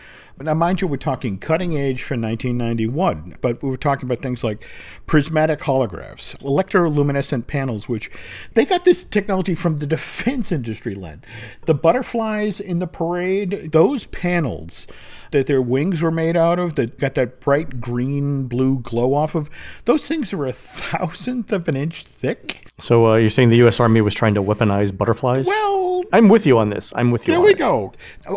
now, 0.41 0.55
mind 0.55 0.81
you, 0.81 0.89
we're 0.89 0.97
talking 0.97 1.39
cutting 1.39 1.77
edge 1.77 2.03
for 2.03 2.15
1991, 2.15 3.37
but 3.41 3.63
we 3.63 3.71
were 3.71 3.77
talking 3.77 4.09
about 4.09 4.23
things 4.23 4.45
like 4.45 4.65
prismatic 5.07 5.61
holographs, 5.61 6.37
electroluminescent 6.39 7.47
panels, 7.47 7.89
which 7.89 8.11
they 8.55 8.65
got 8.65 8.85
this 8.85 9.05
technology 9.05 9.55
from 9.55 9.79
the 9.79 9.87
defense 9.87 10.53
industry, 10.53 10.95
Len. 10.95 11.23
The 11.65 11.75
butterflies 11.75 12.61
in 12.61 12.79
the 12.79 12.87
parade, 12.87 13.73
those 13.73 14.07
panels 14.07 14.87
that 15.31 15.47
their 15.47 15.63
wings 15.63 16.03
were 16.03 16.11
made 16.11 16.37
out 16.37 16.59
of 16.59 16.75
that 16.77 16.99
got 16.99 17.15
that 17.15 17.41
bright 17.41 17.81
green 17.81 18.47
blue 18.47 18.81
glow 18.81 19.15
off 19.15 19.35
of 19.35 19.51
those 19.85 20.07
things 20.07 20.33
are 20.33 20.47
a 20.47 20.53
thousandth 20.53 21.53
of 21.53 21.69
an 21.69 21.77
inch 21.77 22.05
thick 22.05 22.67
so 22.81 23.09
uh, 23.09 23.17
you're 23.17 23.29
saying 23.29 23.49
the 23.49 23.57
u.s 23.57 23.79
army 23.79 24.01
was 24.01 24.15
trying 24.15 24.35
to 24.35 24.43
weaponize 24.43 24.97
butterflies 24.97 25.47
well 25.47 25.88
i'm 26.13 26.29
with 26.29 26.47
you 26.47 26.59
on 26.59 26.71
this 26.71 26.93
i'm 26.97 27.11
with 27.11 27.27
you 27.27 27.35
there 27.35 27.41
we 27.41 27.51
it. 27.51 27.59
go 27.59 27.93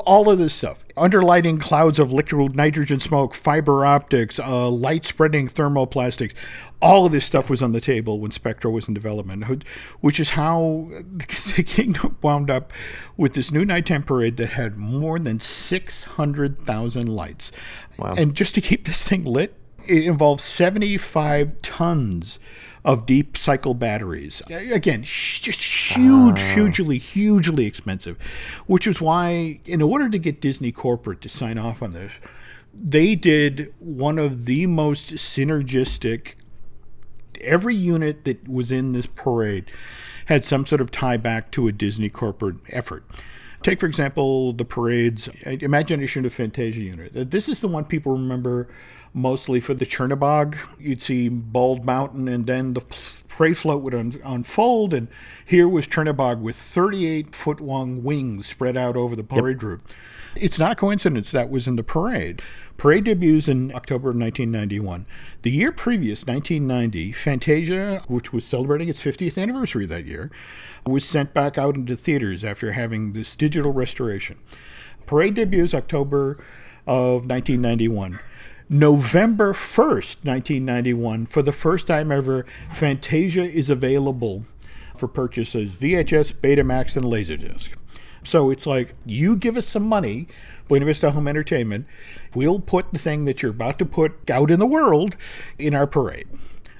all 0.06 0.30
of 0.30 0.38
this 0.38 0.54
stuff 0.54 0.86
underlighting 0.98 1.60
clouds 1.60 2.00
of 2.00 2.12
liquid 2.12 2.56
nitrogen 2.56 3.00
smoke 3.00 3.34
fiber 3.34 3.86
optics 3.86 4.40
uh, 4.40 4.70
light 4.70 5.06
spreading 5.06 5.48
thermoplastics 5.48 6.34
all 6.82 7.06
of 7.06 7.12
this 7.12 7.26
stuff 7.26 7.50
was 7.50 7.62
on 7.62 7.74
the 7.74 7.82
table 7.82 8.20
when 8.20 8.32
Spectro 8.32 8.72
was 8.72 8.88
in 8.88 8.94
development, 8.94 9.64
which 10.00 10.20
is 10.20 10.32
how 10.32 10.90
the 11.56 11.64
kingdom 11.64 12.18
wound 12.22 12.50
up 12.50 12.74
with 13.18 13.34
this 13.34 13.52
new 13.52 13.64
nighttime 13.64 14.04
parade 14.04 14.38
that 14.38 14.50
had 14.50 14.78
more 14.78 15.20
than 15.20 15.40
600,000 15.40 17.08
lights. 17.08 17.52
Wow. 17.98 18.16
And 18.18 18.34
just 18.34 18.56
to 18.56 18.62
keep 18.62 18.86
this 18.86 19.04
thing 19.04 19.24
lit, 19.24 19.56
it 19.88 20.06
involved 20.06 20.42
75 20.42 21.62
tons 21.62 22.40
of 22.84 23.06
deep 23.06 23.38
cycle 23.38 23.74
batteries. 23.74 24.42
Again, 24.50 25.04
just 25.04 25.62
huge, 25.62 26.42
hugely, 26.42 26.98
hugely 26.98 27.66
expensive, 27.66 28.18
which 28.66 28.88
is 28.88 29.00
why, 29.00 29.60
in 29.66 29.82
order 29.82 30.10
to 30.10 30.18
get 30.18 30.42
Disney 30.42 30.72
corporate 30.72 31.22
to 31.22 31.30
sign 31.30 31.58
off 31.58 31.84
on 31.84 31.92
this, 31.92 32.12
they 32.74 33.16
did 33.16 33.74
one 33.80 34.18
of 34.18 34.46
the 34.46 34.66
most 34.66 35.14
synergistic 35.16 36.36
every 37.40 37.76
unit 37.76 38.24
that 38.26 38.48
was 38.48 38.72
in 38.72 38.94
this 38.94 39.06
parade 39.08 39.66
had 40.28 40.46
some 40.46 40.66
sort 40.66 40.80
of 40.80 40.92
tie 40.92 41.18
back 41.18 41.52
to 41.52 41.68
a 41.68 41.72
Disney 41.72 42.10
corporate 42.10 42.58
effort. 42.70 43.04
Take, 43.64 43.80
for 43.80 43.86
example, 43.86 44.54
the 44.54 44.66
parade's 44.66 45.28
Imagination 45.46 46.26
of 46.26 46.34
Fantasia 46.34 46.82
unit. 46.82 47.30
This 47.30 47.48
is 47.48 47.62
the 47.62 47.68
one 47.68 47.86
people 47.86 48.14
remember 48.14 48.68
mostly 49.14 49.60
for 49.60 49.74
the 49.74 49.86
Chernobog. 49.86 50.58
You'd 50.80 51.02
see 51.02 51.30
Bald 51.30 51.86
Mountain, 51.86 52.28
and 52.28 52.46
then 52.46 52.74
the 52.74 52.82
prey 53.28 53.54
float 53.54 53.82
would 53.82 53.96
un- 53.96 54.22
unfold, 54.24 54.94
and 54.94 55.08
here 55.46 55.68
was 55.68 55.88
Chernobog 55.88 56.40
with 56.40 56.56
38 56.56 57.36
foot 57.36 57.60
long 57.60 58.04
wings 58.04 58.48
spread 58.48 58.78
out 58.78 58.96
over 58.96 59.16
the 59.16 59.24
parade 59.24 59.58
yep. 59.58 59.64
route. 59.64 59.96
It's 60.36 60.60
not 60.60 60.78
coincidence 60.78 61.32
that 61.32 61.50
was 61.50 61.68
in 61.68 61.76
the 61.76 61.84
parade. 61.84 62.42
Parade 62.78 63.04
debuts 63.04 63.48
in 63.48 63.76
October 63.76 64.10
of 64.10 64.16
1991. 64.16 65.06
The 65.42 65.52
year 65.52 65.72
previous, 65.72 66.26
1990, 66.26 67.12
Fantasia, 67.12 68.02
which 68.08 68.32
was 68.32 68.46
celebrating 68.46 68.90
its 68.90 69.04
50th 69.04 69.38
anniversary 69.38 69.86
that 69.86 70.06
year, 70.06 70.32
was 70.86 71.06
sent 71.06 71.34
back 71.34 71.58
out 71.58 71.76
into 71.76 71.96
theaters 71.96 72.44
after 72.44 72.72
having 72.72 73.14
this 73.14 73.36
digital 73.36 73.72
restoration. 73.72 74.40
Parade 75.06 75.36
debuts 75.36 75.74
October 75.74 76.44
of 76.88 77.28
1991. 77.28 78.20
November 78.74 79.52
1st, 79.52 80.24
1991, 80.24 81.26
for 81.26 81.42
the 81.42 81.52
first 81.52 81.88
time 81.88 82.10
ever, 82.10 82.46
Fantasia 82.70 83.44
is 83.44 83.70
available 83.70 84.46
for 84.96 85.10
purchase 85.10 85.54
as 85.56 85.72
VHS, 85.72 86.36
Betamax, 86.36 86.96
and 86.96 87.06
Laserdisc. 87.06 87.72
So 88.24 88.50
it's 88.50 88.66
like, 88.66 88.94
you 89.06 89.36
give 89.36 89.58
us 89.58 89.68
some 89.68 89.84
money, 89.84 90.30
Buena 90.70 90.86
Vista 90.86 91.12
Home 91.12 91.28
Entertainment, 91.28 91.86
we'll 92.34 92.62
put 92.62 92.94
the 92.94 93.00
thing 93.00 93.26
that 93.26 93.42
you're 93.42 93.52
about 93.52 93.78
to 93.80 93.86
put 93.86 94.30
out 94.30 94.50
in 94.50 94.62
the 94.62 94.66
world 94.66 95.18
in 95.60 95.76
our 95.76 95.86
parade. 95.86 96.30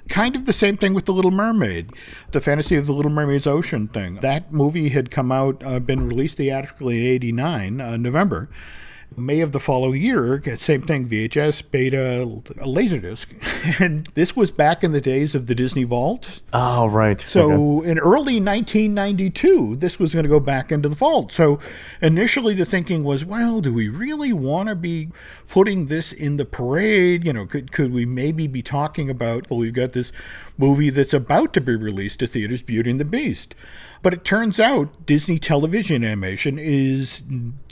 Kind 0.08 0.34
of 0.34 0.46
the 0.46 0.54
same 0.54 0.78
thing 0.78 0.94
with 0.94 1.04
The 1.04 1.12
Little 1.12 1.30
Mermaid, 1.30 1.90
the 2.30 2.40
Fantasy 2.40 2.76
of 2.76 2.86
the 2.86 2.94
Little 2.94 3.12
Mermaid's 3.12 3.46
Ocean 3.46 3.86
thing. 3.86 4.14
That 4.16 4.50
movie 4.50 4.88
had 4.88 5.10
come 5.10 5.30
out, 5.30 5.62
uh, 5.62 5.78
been 5.78 6.08
released 6.08 6.38
theatrically 6.38 7.00
in 7.00 7.04
89, 7.04 7.80
uh, 7.82 7.96
November. 7.98 8.48
May 9.16 9.40
of 9.40 9.52
the 9.52 9.60
following 9.60 10.02
year, 10.02 10.42
same 10.58 10.82
thing, 10.82 11.08
VHS, 11.08 11.62
beta, 11.70 12.26
Laserdisc. 12.64 13.26
And 13.80 14.08
this 14.14 14.34
was 14.34 14.50
back 14.50 14.82
in 14.82 14.92
the 14.92 15.00
days 15.00 15.34
of 15.34 15.46
the 15.46 15.54
Disney 15.54 15.84
Vault. 15.84 16.40
Oh, 16.52 16.86
right. 16.86 17.20
So 17.20 17.78
okay. 17.78 17.90
in 17.90 17.98
early 17.98 18.40
1992, 18.40 19.76
this 19.76 19.98
was 19.98 20.12
going 20.12 20.24
to 20.24 20.28
go 20.28 20.40
back 20.40 20.72
into 20.72 20.88
the 20.88 20.96
vault. 20.96 21.32
So 21.32 21.60
initially 22.00 22.54
the 22.54 22.64
thinking 22.64 23.04
was, 23.04 23.24
well, 23.24 23.60
do 23.60 23.72
we 23.72 23.88
really 23.88 24.32
want 24.32 24.68
to 24.68 24.74
be 24.74 25.10
putting 25.48 25.86
this 25.86 26.12
in 26.12 26.36
the 26.36 26.44
parade? 26.44 27.24
You 27.24 27.32
know, 27.32 27.46
could, 27.46 27.72
could 27.72 27.92
we 27.92 28.04
maybe 28.04 28.46
be 28.46 28.62
talking 28.62 29.08
about, 29.08 29.48
well, 29.48 29.60
we've 29.60 29.72
got 29.72 29.92
this 29.92 30.12
movie 30.58 30.90
that's 30.90 31.14
about 31.14 31.52
to 31.54 31.60
be 31.60 31.74
released 31.74 32.20
to 32.20 32.26
theaters, 32.26 32.62
Beauty 32.62 32.90
and 32.90 33.00
the 33.00 33.04
Beast. 33.04 33.54
But 34.02 34.12
it 34.12 34.24
turns 34.24 34.58
out 34.58 35.06
Disney 35.06 35.38
Television 35.38 36.04
Animation 36.04 36.58
is 36.58 37.22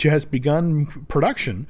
has 0.02 0.24
begun 0.24 0.86
production 1.08 1.66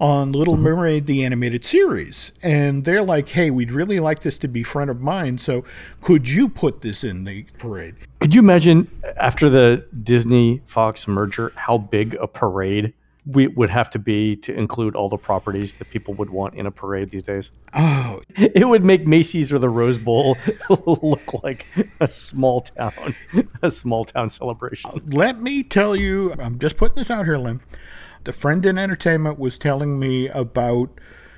on 0.00 0.32
Little 0.32 0.54
mm-hmm. 0.54 0.64
Mermaid 0.64 1.06
the 1.06 1.24
animated 1.24 1.64
series, 1.64 2.32
and 2.42 2.84
they're 2.84 3.02
like, 3.02 3.28
"Hey, 3.28 3.50
we'd 3.50 3.72
really 3.72 4.00
like 4.00 4.22
this 4.22 4.38
to 4.38 4.48
be 4.48 4.62
front 4.62 4.90
of 4.90 5.00
mind. 5.00 5.40
So, 5.40 5.64
could 6.00 6.28
you 6.28 6.48
put 6.48 6.80
this 6.80 7.04
in 7.04 7.24
the 7.24 7.44
parade?" 7.58 7.94
Could 8.20 8.34
you 8.34 8.40
imagine 8.40 8.90
after 9.16 9.50
the 9.50 9.84
Disney 10.02 10.62
Fox 10.66 11.06
merger 11.06 11.52
how 11.56 11.78
big 11.78 12.14
a 12.14 12.26
parade 12.26 12.94
we 13.26 13.46
would 13.46 13.70
have 13.70 13.88
to 13.90 13.98
be 13.98 14.36
to 14.36 14.52
include 14.54 14.94
all 14.94 15.08
the 15.08 15.16
properties 15.16 15.72
that 15.74 15.90
people 15.90 16.12
would 16.14 16.30
want 16.30 16.54
in 16.54 16.66
a 16.66 16.70
parade 16.70 17.10
these 17.10 17.22
days. 17.22 17.50
Oh, 17.72 18.20
it 18.36 18.68
would 18.68 18.84
make 18.84 19.06
Macy's 19.06 19.52
or 19.52 19.58
the 19.58 19.68
Rose 19.68 19.98
Bowl 19.98 20.36
look 20.86 21.42
like 21.42 21.66
a 22.00 22.08
small 22.08 22.62
town, 22.62 23.14
a 23.62 23.70
small 23.70 24.04
town 24.04 24.28
celebration. 24.28 24.90
Uh, 24.90 24.98
let 25.06 25.40
me 25.40 25.62
tell 25.62 25.96
you, 25.96 26.34
I'm 26.38 26.58
just 26.58 26.76
putting 26.76 26.96
this 26.96 27.10
out 27.10 27.24
here, 27.24 27.38
Len. 27.38 27.60
The 28.24 28.32
friend 28.32 28.64
in 28.64 28.78
entertainment 28.78 29.38
was 29.38 29.58
telling 29.58 29.98
me 29.98 30.28
about 30.28 30.90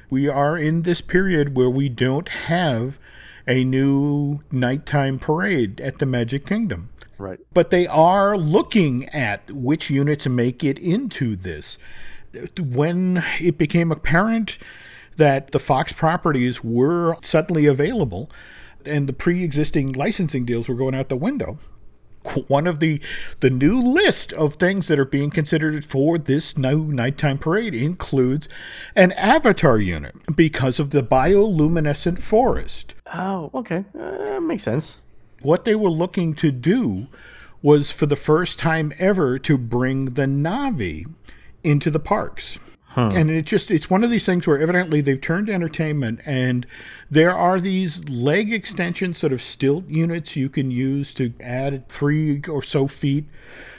we 0.08 0.28
are 0.28 0.56
in 0.56 0.82
this 0.82 1.00
period 1.00 1.56
where 1.56 1.70
we 1.70 1.88
don't 1.88 2.28
have 2.28 2.98
a 3.48 3.64
new 3.64 4.40
nighttime 4.50 5.18
parade 5.18 5.80
at 5.80 5.98
the 5.98 6.06
Magic 6.06 6.46
Kingdom. 6.46 6.90
Right. 7.18 7.38
But 7.52 7.70
they 7.70 7.86
are 7.86 8.36
looking 8.36 9.08
at 9.10 9.50
which 9.50 9.90
units 9.90 10.26
make 10.26 10.62
it 10.62 10.78
into 10.78 11.36
this. 11.36 11.78
When 12.58 13.24
it 13.40 13.56
became 13.56 13.90
apparent 13.90 14.58
that 15.16 15.52
the 15.52 15.58
Fox 15.58 15.92
properties 15.92 16.62
were 16.62 17.16
suddenly 17.22 17.66
available 17.66 18.30
and 18.84 19.08
the 19.08 19.12
pre 19.12 19.42
existing 19.42 19.92
licensing 19.92 20.44
deals 20.44 20.68
were 20.68 20.74
going 20.74 20.94
out 20.94 21.08
the 21.08 21.16
window, 21.16 21.58
one 22.48 22.66
of 22.66 22.80
the 22.80 23.00
the 23.40 23.48
new 23.48 23.80
list 23.80 24.32
of 24.34 24.54
things 24.54 24.88
that 24.88 24.98
are 24.98 25.06
being 25.06 25.30
considered 25.30 25.84
for 25.84 26.18
this 26.18 26.58
new 26.58 26.84
nighttime 26.84 27.38
parade 27.38 27.74
includes 27.74 28.48
an 28.94 29.12
avatar 29.12 29.78
unit 29.78 30.14
because 30.34 30.78
of 30.78 30.90
the 30.90 31.02
bioluminescent 31.02 32.20
forest. 32.20 32.94
Oh, 33.14 33.50
okay, 33.54 33.84
uh, 33.98 34.40
makes 34.40 34.64
sense 34.64 34.98
what 35.42 35.64
they 35.64 35.74
were 35.74 35.90
looking 35.90 36.34
to 36.34 36.50
do 36.50 37.08
was 37.62 37.90
for 37.90 38.06
the 38.06 38.16
first 38.16 38.58
time 38.58 38.92
ever 38.98 39.38
to 39.40 39.58
bring 39.58 40.14
the 40.14 40.26
Na'vi 40.26 41.04
into 41.64 41.90
the 41.90 42.00
parks. 42.00 42.58
And 42.96 43.30
it 43.30 43.42
just 43.42 43.70
it's 43.70 43.90
one 43.90 44.02
of 44.04 44.10
these 44.10 44.24
things 44.24 44.46
where 44.46 44.58
evidently 44.58 45.02
they've 45.02 45.20
turned 45.20 45.48
to 45.48 45.52
entertainment 45.52 46.20
and 46.24 46.66
there 47.10 47.36
are 47.36 47.60
these 47.60 48.08
leg 48.08 48.52
extension 48.54 49.12
sort 49.12 49.34
of 49.34 49.42
stilt 49.42 49.86
units 49.86 50.34
you 50.34 50.48
can 50.48 50.70
use 50.70 51.12
to 51.14 51.34
add 51.40 51.86
three 51.90 52.40
or 52.48 52.62
so 52.62 52.88
feet 52.88 53.26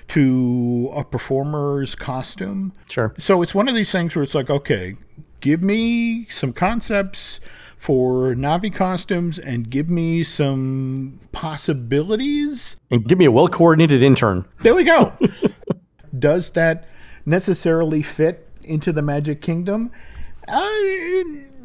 to 0.09 0.91
a 0.93 1.03
performer's 1.03 1.95
costume. 1.95 2.73
Sure. 2.89 3.13
So 3.17 3.41
it's 3.41 3.55
one 3.55 3.67
of 3.67 3.73
these 3.73 3.91
things 3.91 4.15
where 4.15 4.21
it's 4.21 4.35
like, 4.35 4.51
okay, 4.51 4.95
give 5.41 5.63
me 5.63 6.27
some 6.29 6.53
concepts 6.53 7.39
for 7.77 8.33
Na'vi 8.35 8.73
costumes 8.73 9.37
and 9.37 9.69
give 9.69 9.89
me 9.89 10.23
some 10.23 11.19
possibilities. 11.31 12.75
And 12.91 13.07
give 13.07 13.17
me 13.17 13.25
a 13.25 13.31
well 13.31 13.47
coordinated 13.47 14.03
intern. 14.03 14.45
There 14.61 14.75
we 14.75 14.83
go. 14.83 15.13
Does 16.19 16.51
that 16.51 16.85
necessarily 17.25 18.01
fit 18.01 18.49
into 18.63 18.91
the 18.91 19.01
Magic 19.01 19.41
Kingdom? 19.41 19.91
Uh, 20.47 20.69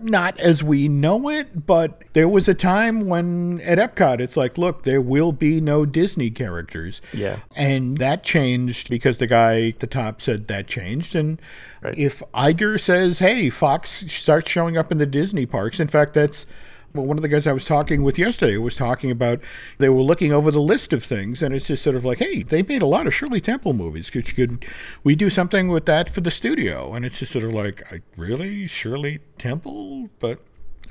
not 0.05 0.39
as 0.41 0.63
we 0.63 0.89
know 0.89 1.29
it, 1.29 1.67
but 1.67 2.03
there 2.13 2.29
was 2.29 2.49
a 2.49 2.55
time 2.55 3.07
when 3.07 3.61
at 3.61 3.79
Epcot 3.79 4.21
it's 4.21 4.37
like, 4.37 4.59
look, 4.59 4.85
there 4.85 5.01
will 5.01 5.33
be 5.33 5.61
no 5.61 5.85
Disney 5.85 6.31
characters. 6.31 7.01
Yeah. 7.13 7.41
And 7.57 7.99
that 7.99 8.23
changed 8.23 8.91
because 8.91 9.19
the 9.19 9.27
guy 9.27 9.69
at 9.69 9.81
the 9.81 9.87
top 9.87 10.21
said 10.21 10.49
that 10.49 10.67
changed. 10.67 11.15
And 11.15 11.41
Right. 11.83 11.99
if 11.99 12.23
Iger 12.33 12.79
says, 12.81 13.19
hey, 13.19 13.51
Fox 13.51 14.05
starts 14.13 14.49
showing 14.51 14.77
up 14.77 14.93
in 14.93 14.99
the 14.99 15.07
Disney 15.07 15.47
parks, 15.47 15.81
in 15.81 15.89
fact, 15.89 16.15
that's 16.15 16.47
well, 16.95 17.07
one 17.07 17.17
of 17.17 17.23
the 17.23 17.29
guys 17.29 17.47
I 17.47 17.53
was 17.53 17.65
talking 17.65 18.03
with 18.03 18.19
yesterday 18.19 18.57
was 18.57 18.77
talking 18.77 19.11
about 19.11 19.41
they 19.79 19.89
were 19.89 20.03
looking 20.03 20.33
over 20.33 20.51
the 20.51 20.61
list 20.61 20.93
of 20.93 21.03
things, 21.03 21.43
and 21.43 21.55
it's 21.55 21.67
just 21.67 21.83
sort 21.83 21.97
of 21.97 22.05
like, 22.05 22.19
hey, 22.19 22.43
they 22.43 22.63
made 22.63 22.83
a 22.83 22.87
lot 22.87 23.07
of 23.07 23.15
Shirley 23.15 23.41
Temple 23.41 23.73
movies. 23.73 24.11
Could, 24.11 24.35
could 24.35 24.65
we 25.03 25.15
do 25.15 25.31
something 25.31 25.69
with 25.69 25.87
that 25.87 26.11
for 26.11 26.21
the 26.21 26.31
studio? 26.31 26.95
And 26.95 27.05
it's 27.05 27.19
just 27.19 27.33
sort 27.33 27.45
of 27.45 27.53
like, 27.53 27.83
I, 27.93 28.01
really, 28.17 28.67
Shirley 28.67 29.21
Temple? 29.39 30.11
But 30.19 30.41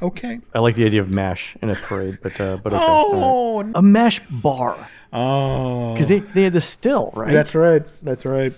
okay. 0.02 0.40
I 0.54 0.60
like 0.60 0.76
the 0.76 0.86
idea 0.86 1.02
of 1.02 1.10
MASH 1.10 1.56
in 1.62 1.70
a 1.70 1.76
parade, 1.76 2.20
but 2.22 2.40
uh, 2.42 2.58
but 2.58 2.74
okay. 2.74 2.84
all 2.84 3.14
right. 3.64 3.72
Oh, 3.74 3.80
A 3.80 3.82
MASH 3.82 4.22
bar. 4.30 4.90
oh, 5.14 5.94
Because 5.94 6.08
they, 6.08 6.20
they 6.20 6.44
had 6.44 6.54
the 6.54 6.62
still, 6.62 7.12
right? 7.16 7.34
That's 7.34 7.54
right. 7.54 7.84
That's 8.02 8.26
right. 8.26 8.54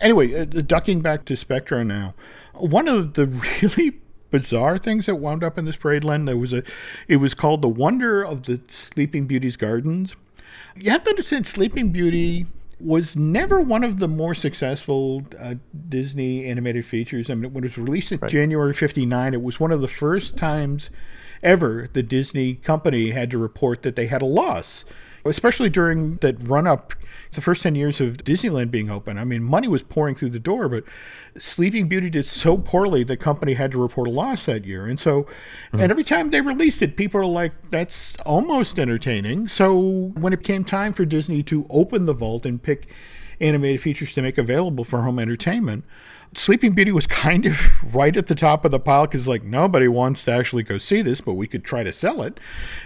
Anyway, 0.00 0.34
uh, 0.34 0.44
ducking 0.44 1.00
back 1.02 1.24
to 1.26 1.36
Spectro 1.36 1.82
now, 1.82 2.14
one 2.54 2.88
of 2.88 3.14
the 3.14 3.26
really 3.62 4.00
bizarre 4.30 4.78
things 4.78 5.06
that 5.06 5.16
wound 5.16 5.42
up 5.42 5.58
in 5.58 5.64
this 5.64 5.76
parade, 5.76 6.04
Len, 6.04 6.24
there 6.24 6.36
was 6.36 6.52
a, 6.52 6.62
it 7.08 7.16
was 7.16 7.34
called 7.34 7.62
the 7.62 7.68
Wonder 7.68 8.24
of 8.24 8.44
the 8.44 8.60
Sleeping 8.68 9.26
Beauty's 9.26 9.56
Gardens. 9.56 10.14
You 10.76 10.90
have 10.90 11.02
to 11.04 11.10
understand, 11.10 11.46
Sleeping 11.46 11.90
Beauty 11.90 12.46
was 12.78 13.16
never 13.16 13.60
one 13.60 13.84
of 13.84 13.98
the 13.98 14.08
more 14.08 14.34
successful 14.34 15.26
uh, 15.38 15.56
Disney 15.88 16.46
animated 16.46 16.86
features. 16.86 17.28
I 17.28 17.34
mean, 17.34 17.52
when 17.52 17.64
it 17.64 17.66
was 17.66 17.78
released 17.78 18.12
in 18.12 18.20
January 18.28 18.72
'59, 18.72 19.34
it 19.34 19.42
was 19.42 19.60
one 19.60 19.72
of 19.72 19.80
the 19.80 19.88
first 19.88 20.36
times 20.36 20.90
ever 21.42 21.88
the 21.92 22.02
Disney 22.02 22.54
company 22.54 23.10
had 23.10 23.30
to 23.30 23.38
report 23.38 23.82
that 23.82 23.96
they 23.96 24.06
had 24.06 24.22
a 24.22 24.26
loss, 24.26 24.84
especially 25.24 25.70
during 25.70 26.16
that 26.16 26.36
run 26.46 26.66
up. 26.66 26.94
The 27.32 27.40
first 27.40 27.62
10 27.62 27.76
years 27.76 28.00
of 28.00 28.16
Disneyland 28.18 28.72
being 28.72 28.90
open, 28.90 29.16
I 29.16 29.22
mean, 29.22 29.44
money 29.44 29.68
was 29.68 29.84
pouring 29.84 30.16
through 30.16 30.30
the 30.30 30.40
door, 30.40 30.68
but 30.68 30.82
Sleeping 31.38 31.86
Beauty 31.86 32.10
did 32.10 32.26
so 32.26 32.58
poorly, 32.58 33.04
the 33.04 33.16
company 33.16 33.54
had 33.54 33.70
to 33.70 33.78
report 33.80 34.08
a 34.08 34.10
loss 34.10 34.46
that 34.46 34.64
year. 34.64 34.86
And 34.86 34.98
so, 34.98 35.22
mm-hmm. 35.22 35.80
and 35.80 35.92
every 35.92 36.02
time 36.02 36.30
they 36.30 36.40
released 36.40 36.82
it, 36.82 36.96
people 36.96 37.20
are 37.20 37.26
like, 37.26 37.52
that's 37.70 38.16
almost 38.26 38.80
entertaining. 38.80 39.46
So, 39.46 39.78
when 40.14 40.32
it 40.32 40.42
came 40.42 40.64
time 40.64 40.92
for 40.92 41.04
Disney 41.04 41.44
to 41.44 41.66
open 41.70 42.06
the 42.06 42.14
vault 42.14 42.44
and 42.44 42.60
pick 42.60 42.88
animated 43.40 43.80
features 43.80 44.12
to 44.14 44.22
make 44.22 44.36
available 44.36 44.84
for 44.84 45.02
home 45.02 45.20
entertainment, 45.20 45.84
Sleeping 46.34 46.72
Beauty 46.72 46.92
was 46.92 47.06
kind 47.06 47.46
of 47.46 47.58
right 47.94 48.16
at 48.16 48.28
the 48.28 48.34
top 48.34 48.64
of 48.64 48.70
the 48.70 48.78
pile 48.78 49.06
because, 49.06 49.26
like, 49.26 49.42
nobody 49.42 49.88
wants 49.88 50.24
to 50.24 50.32
actually 50.32 50.62
go 50.62 50.78
see 50.78 51.02
this, 51.02 51.20
but 51.20 51.34
we 51.34 51.46
could 51.46 51.64
try 51.64 51.82
to 51.82 51.92
sell 51.92 52.22
it. 52.22 52.38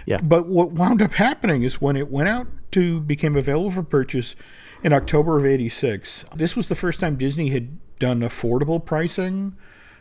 Yeah. 0.05 0.19
But 0.21 0.47
what 0.47 0.71
wound 0.71 1.01
up 1.01 1.13
happening 1.13 1.63
is 1.63 1.81
when 1.81 1.95
it 1.95 2.09
went 2.09 2.29
out 2.29 2.47
to 2.71 2.99
became 3.01 3.35
available 3.35 3.71
for 3.71 3.83
purchase 3.83 4.35
in 4.83 4.93
October 4.93 5.37
of 5.37 5.45
'86, 5.45 6.25
this 6.35 6.55
was 6.55 6.67
the 6.67 6.75
first 6.75 6.99
time 6.99 7.15
Disney 7.15 7.49
had 7.49 7.77
done 7.99 8.21
affordable 8.21 8.83
pricing. 8.83 9.55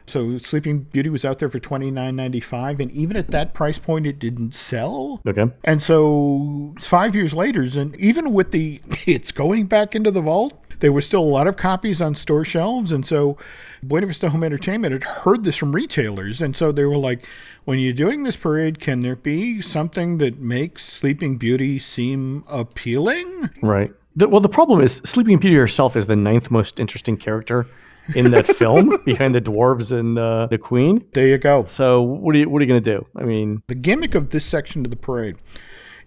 So 0.06 0.36
Sleeping 0.36 0.80
Beauty 0.80 1.08
was 1.08 1.24
out 1.24 1.38
there 1.38 1.48
for 1.48 1.58
twenty 1.58 1.90
nine 1.90 2.16
ninety 2.16 2.40
five, 2.40 2.80
and 2.80 2.90
even 2.90 3.16
at 3.16 3.30
that 3.30 3.54
price 3.54 3.78
point, 3.78 4.06
it 4.06 4.18
didn't 4.18 4.54
sell. 4.54 5.22
Okay. 5.26 5.46
And 5.64 5.82
so 5.82 6.72
it's 6.76 6.86
five 6.86 7.14
years 7.14 7.32
later, 7.32 7.62
and 7.62 7.96
even 7.96 8.32
with 8.32 8.50
the 8.50 8.80
it's 9.06 9.32
going 9.32 9.66
back 9.66 9.94
into 9.94 10.10
the 10.10 10.20
vault, 10.20 10.63
there 10.80 10.92
were 10.92 11.00
still 11.00 11.22
a 11.22 11.24
lot 11.24 11.46
of 11.46 11.56
copies 11.56 12.00
on 12.00 12.14
store 12.14 12.44
shelves. 12.44 12.92
And 12.92 13.04
so 13.04 13.36
Buena 13.82 14.06
Vista 14.06 14.30
Home 14.30 14.44
Entertainment 14.44 14.92
had 14.92 15.04
heard 15.04 15.44
this 15.44 15.56
from 15.56 15.74
retailers. 15.74 16.40
And 16.40 16.56
so 16.56 16.72
they 16.72 16.84
were 16.84 16.98
like, 16.98 17.26
when 17.64 17.78
you're 17.78 17.92
doing 17.92 18.22
this 18.22 18.36
parade, 18.36 18.80
can 18.80 19.02
there 19.02 19.16
be 19.16 19.60
something 19.60 20.18
that 20.18 20.38
makes 20.38 20.84
Sleeping 20.84 21.38
Beauty 21.38 21.78
seem 21.78 22.44
appealing? 22.48 23.50
Right. 23.62 23.92
The, 24.16 24.28
well, 24.28 24.40
the 24.40 24.48
problem 24.48 24.80
is 24.80 25.00
Sleeping 25.04 25.38
Beauty 25.38 25.56
herself 25.56 25.96
is 25.96 26.06
the 26.06 26.16
ninth 26.16 26.50
most 26.50 26.78
interesting 26.78 27.16
character 27.16 27.66
in 28.14 28.30
that 28.30 28.46
film, 28.56 29.02
behind 29.04 29.34
the 29.34 29.40
dwarves 29.40 29.90
and 29.90 30.18
uh, 30.18 30.46
the 30.46 30.58
queen. 30.58 31.04
There 31.14 31.26
you 31.26 31.38
go. 31.38 31.64
So 31.64 32.02
what 32.02 32.34
are 32.34 32.38
you 32.38 32.48
what 32.48 32.60
are 32.60 32.64
you 32.64 32.68
gonna 32.68 32.80
do? 32.80 33.06
I 33.16 33.24
mean, 33.24 33.62
The 33.66 33.74
gimmick 33.74 34.14
of 34.14 34.30
this 34.30 34.44
section 34.44 34.84
of 34.84 34.90
the 34.90 34.96
parade 34.96 35.36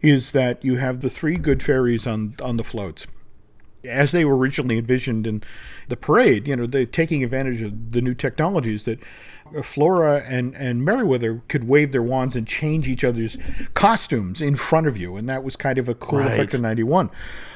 is 0.01 0.31
that 0.31 0.63
you 0.63 0.75
have 0.77 1.01
the 1.01 1.09
three 1.09 1.35
good 1.37 1.63
fairies 1.63 2.05
on 2.05 2.35
on 2.41 2.57
the 2.57 2.63
floats. 2.63 3.07
As 3.87 4.11
they 4.11 4.25
were 4.25 4.37
originally 4.37 4.77
envisioned 4.77 5.25
in 5.25 5.43
the 5.87 5.97
parade, 5.97 6.47
you 6.47 6.55
know, 6.55 6.65
they're 6.65 6.85
taking 6.85 7.23
advantage 7.23 7.61
of 7.61 7.91
the 7.91 8.01
new 8.01 8.13
technologies 8.13 8.85
that 8.85 8.99
Flora 9.63 10.23
and, 10.27 10.53
and 10.55 10.83
Merryweather 10.83 11.41
could 11.47 11.67
wave 11.67 11.91
their 11.93 12.03
wands 12.03 12.35
and 12.35 12.45
change 12.45 12.87
each 12.87 13.03
other's 13.03 13.37
costumes 13.73 14.41
in 14.41 14.55
front 14.57 14.87
of 14.87 14.97
you. 14.97 15.15
And 15.15 15.29
that 15.29 15.43
was 15.43 15.55
kind 15.55 15.77
of 15.77 15.87
a 15.87 15.95
cool 15.95 16.19
Right. 16.19 16.31
effect 16.33 16.53
in 16.53 16.61
91. 16.61 17.09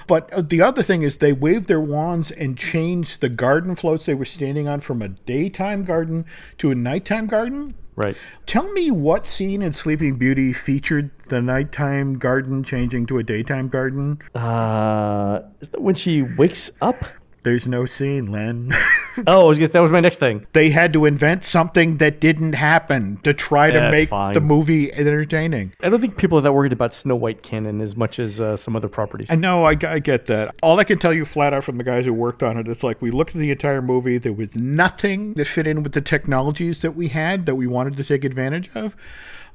But 0.07 0.31
uh, 0.31 0.41
the 0.41 0.61
other 0.61 0.83
thing 0.83 1.01
is 1.01 1.17
they 1.17 1.33
waved 1.33 1.67
their 1.67 1.81
wands 1.81 2.31
and 2.31 2.57
changed 2.57 3.21
the 3.21 3.29
garden 3.29 3.75
floats 3.75 4.05
they 4.05 4.13
were 4.13 4.25
standing 4.25 4.67
on 4.67 4.79
from 4.79 5.01
a 5.01 5.09
daytime 5.09 5.83
garden 5.83 6.25
to 6.59 6.71
a 6.71 6.75
nighttime 6.75 7.27
garden. 7.27 7.73
Right. 7.95 8.15
Tell 8.45 8.71
me 8.73 8.91
what 8.91 9.25
scene 9.27 9.61
in 9.61 9.73
Sleeping 9.73 10.15
Beauty 10.15 10.53
featured 10.53 11.11
the 11.29 11.41
nighttime 11.41 12.17
garden 12.17 12.63
changing 12.63 13.05
to 13.07 13.17
a 13.17 13.23
daytime 13.23 13.69
garden? 13.69 14.19
Uh, 14.35 15.41
is 15.59 15.69
that 15.69 15.81
when 15.81 15.95
she 15.95 16.21
wakes 16.21 16.71
up? 16.81 17.05
There's 17.43 17.67
no 17.67 17.85
scene, 17.85 18.31
Len. 18.31 18.73
Oh, 19.27 19.41
I 19.41 19.43
was 19.43 19.57
gonna, 19.57 19.67
that 19.67 19.81
was 19.81 19.91
my 19.91 19.99
next 19.99 20.19
thing. 20.19 20.47
they 20.53 20.69
had 20.69 20.93
to 20.93 21.03
invent 21.03 21.43
something 21.43 21.97
that 21.97 22.21
didn't 22.21 22.53
happen 22.53 23.17
to 23.23 23.33
try 23.33 23.69
to 23.69 23.91
make 23.91 24.07
fine. 24.07 24.33
the 24.33 24.39
movie 24.39 24.91
entertaining. 24.93 25.73
I 25.83 25.89
don't 25.89 25.99
think 25.99 26.15
people 26.15 26.37
are 26.37 26.41
that 26.41 26.53
worried 26.53 26.71
about 26.71 26.93
Snow 26.93 27.17
White 27.17 27.43
canon 27.43 27.81
as 27.81 27.97
much 27.97 28.19
as 28.19 28.39
uh, 28.39 28.55
some 28.55 28.73
other 28.73 28.87
properties. 28.87 29.29
I 29.29 29.35
know, 29.35 29.65
I, 29.65 29.71
I 29.85 29.99
get 29.99 30.27
that. 30.27 30.55
All 30.63 30.79
I 30.79 30.85
can 30.85 30.97
tell 30.97 31.13
you 31.13 31.25
flat 31.25 31.53
out 31.53 31.65
from 31.65 31.77
the 31.77 31.83
guys 31.83 32.05
who 32.05 32.13
worked 32.13 32.41
on 32.41 32.55
it, 32.55 32.69
it's 32.69 32.83
like 32.83 33.01
we 33.01 33.11
looked 33.11 33.35
at 33.35 33.39
the 33.39 33.51
entire 33.51 33.81
movie. 33.81 34.17
There 34.17 34.31
was 34.31 34.55
nothing 34.55 35.33
that 35.33 35.45
fit 35.45 35.67
in 35.67 35.83
with 35.83 35.91
the 35.91 36.01
technologies 36.01 36.81
that 36.81 36.95
we 36.95 37.09
had 37.09 37.45
that 37.47 37.55
we 37.55 37.67
wanted 37.67 37.97
to 37.97 38.05
take 38.05 38.23
advantage 38.23 38.69
of. 38.73 38.95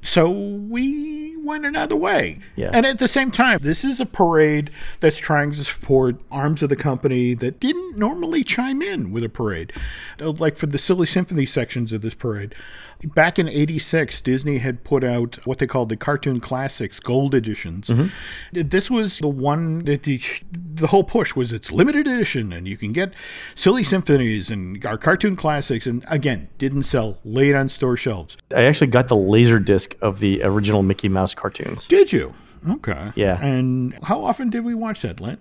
So 0.01 0.29
we 0.29 1.35
went 1.37 1.65
another 1.65 1.95
way. 1.95 2.39
Yeah. 2.55 2.69
And 2.73 2.85
at 2.85 2.99
the 2.99 3.07
same 3.07 3.31
time, 3.31 3.59
this 3.61 3.83
is 3.83 3.99
a 3.99 4.05
parade 4.05 4.69
that's 4.99 5.17
trying 5.17 5.51
to 5.51 5.63
support 5.63 6.19
arms 6.31 6.61
of 6.61 6.69
the 6.69 6.75
company 6.75 7.33
that 7.35 7.59
didn't 7.59 7.97
normally 7.97 8.43
chime 8.43 8.81
in 8.81 9.11
with 9.11 9.23
a 9.23 9.29
parade. 9.29 9.73
Uh, 10.21 10.31
Like 10.31 10.57
for 10.57 10.67
the 10.67 10.77
Silly 10.77 11.07
Symphony 11.07 11.45
sections 11.45 11.91
of 11.91 12.01
this 12.01 12.13
parade. 12.13 12.53
Back 13.03 13.37
in 13.37 13.47
86, 13.47 14.21
Disney 14.21 14.57
had 14.57 14.83
put 14.83 15.03
out 15.03 15.35
what 15.45 15.59
they 15.59 15.67
called 15.67 15.89
the 15.89 15.97
Cartoon 15.97 16.39
Classics 16.39 16.99
Gold 16.99 17.35
Editions. 17.35 17.87
Mm-hmm. 17.89 18.69
This 18.69 18.89
was 18.89 19.19
the 19.19 19.27
one 19.27 19.85
that 19.85 20.03
the, 20.03 20.19
the 20.51 20.87
whole 20.87 21.03
push 21.03 21.35
was 21.35 21.51
it's 21.51 21.71
limited 21.71 22.07
edition 22.07 22.51
and 22.51 22.67
you 22.67 22.75
can 22.75 22.93
get 22.93 23.13
Silly 23.55 23.83
Symphonies 23.83 24.49
and 24.49 24.83
our 24.85 24.97
Cartoon 24.97 25.35
Classics. 25.35 25.85
And 25.85 26.03
again, 26.07 26.49
didn't 26.57 26.83
sell, 26.83 27.19
laid 27.23 27.55
on 27.55 27.69
store 27.69 27.97
shelves. 27.97 28.35
I 28.55 28.63
actually 28.63 28.87
got 28.87 29.07
the 29.07 29.15
laser 29.15 29.59
disc 29.59 29.95
of 30.01 30.19
the 30.19 30.41
original 30.43 30.81
Mickey 30.81 31.09
Mouse 31.09 31.35
cartoons 31.35 31.87
Did 31.87 32.11
you? 32.11 32.33
Okay. 32.67 33.11
Yeah. 33.15 33.43
And 33.43 33.97
how 34.03 34.23
often 34.23 34.49
did 34.49 34.63
we 34.65 34.73
watch 34.73 35.01
that, 35.03 35.19
Len? 35.19 35.37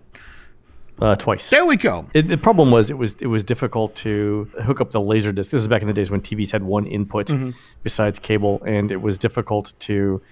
Uh, 1.01 1.15
twice. 1.17 1.51
There 1.51 1.65
we 1.67 1.77
go. 1.77 2.07
It, 2.15 2.23
the 2.23 2.39
problem 2.39 2.71
was 2.71 2.91
it 2.91 2.99
was 2.99 3.17
it 3.21 3.27
was 3.27 3.45
difficult 3.45 3.95
to 3.97 4.51
hook 4.63 4.81
up 4.81 4.93
the 4.93 5.01
laser 5.01 5.33
disc. 5.33 5.51
This 5.51 5.63
is 5.63 5.69
back 5.69 5.83
in 5.83 5.89
the 5.89 5.95
days 5.95 6.11
when 6.11 6.21
TVs 6.21 6.53
had 6.53 6.63
one 6.63 6.87
input 6.87 7.31
besides 7.83 8.19
cable, 8.19 8.63
and 8.65 8.91
it 8.91 9.03
was 9.03 9.19
difficult 9.19 9.75
to 9.81 10.23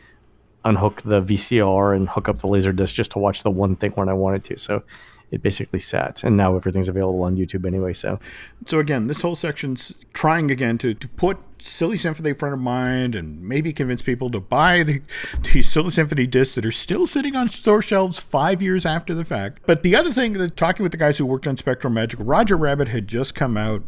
unhook 0.65 1.03
the 1.03 1.21
VCR 1.21 1.95
and 1.95 2.09
hook 2.09 2.29
up 2.29 2.39
the 2.39 2.47
laser 2.47 2.73
disc 2.73 2.95
just 2.95 3.11
to 3.12 3.19
watch 3.19 3.43
the 3.43 3.51
one 3.51 3.77
thing 3.77 3.91
when 3.93 4.09
I 4.09 4.15
wanted 4.15 4.45
to. 4.45 4.59
So 4.59 4.83
it 5.31 5.43
basically 5.43 5.81
sat, 5.81 6.22
and 6.22 6.37
now 6.37 6.57
everything's 6.57 6.89
available 6.89 7.22
on 7.22 7.37
YouTube 7.37 7.66
anyway. 7.66 7.93
So 7.93 8.18
So 8.66 8.79
again, 8.79 9.07
this 9.07 9.20
whole 9.20 9.37
section's 9.37 9.93
trying 10.12 10.51
again 10.51 10.79
to, 10.79 10.95
to 10.95 11.09
put 11.09 11.39
Silly 11.59 11.97
Symphony 11.97 12.33
front 12.35 12.53
of 12.53 12.61
mind 12.61 13.14
and 13.14 13.41
maybe 13.41 13.72
convince 13.72 14.03
people 14.03 14.31
to 14.31 14.41
buy 14.41 14.83
the, 14.83 15.03
the 15.53 15.62
Silly 15.62 15.91
Symphony 15.91 16.27
discs 16.27 16.55
that 16.55 16.66
are 16.66 16.70
still 16.70 17.07
sitting 17.07 17.35
on 17.35 17.49
store 17.49 17.83
shelves 17.83 18.18
five 18.18 18.62
years 18.62 18.85
after 18.87 19.14
the 19.14 19.25
fact. 19.25 19.62
But 19.66 19.83
the 19.83 19.97
other 19.97 20.12
thing 20.12 20.35
that 20.35 20.57
talking 20.57 20.83
with 20.83 20.93
the 20.93 20.99
guys 20.99 21.18
who 21.18 21.27
worked 21.27 21.47
on 21.47 21.57
SpectroMagic, 21.57 22.16
Roger 22.18 22.57
Rabbit 22.57 22.89
had 22.89 23.09
just 23.09 23.35
come 23.35 23.57
out 23.57 23.83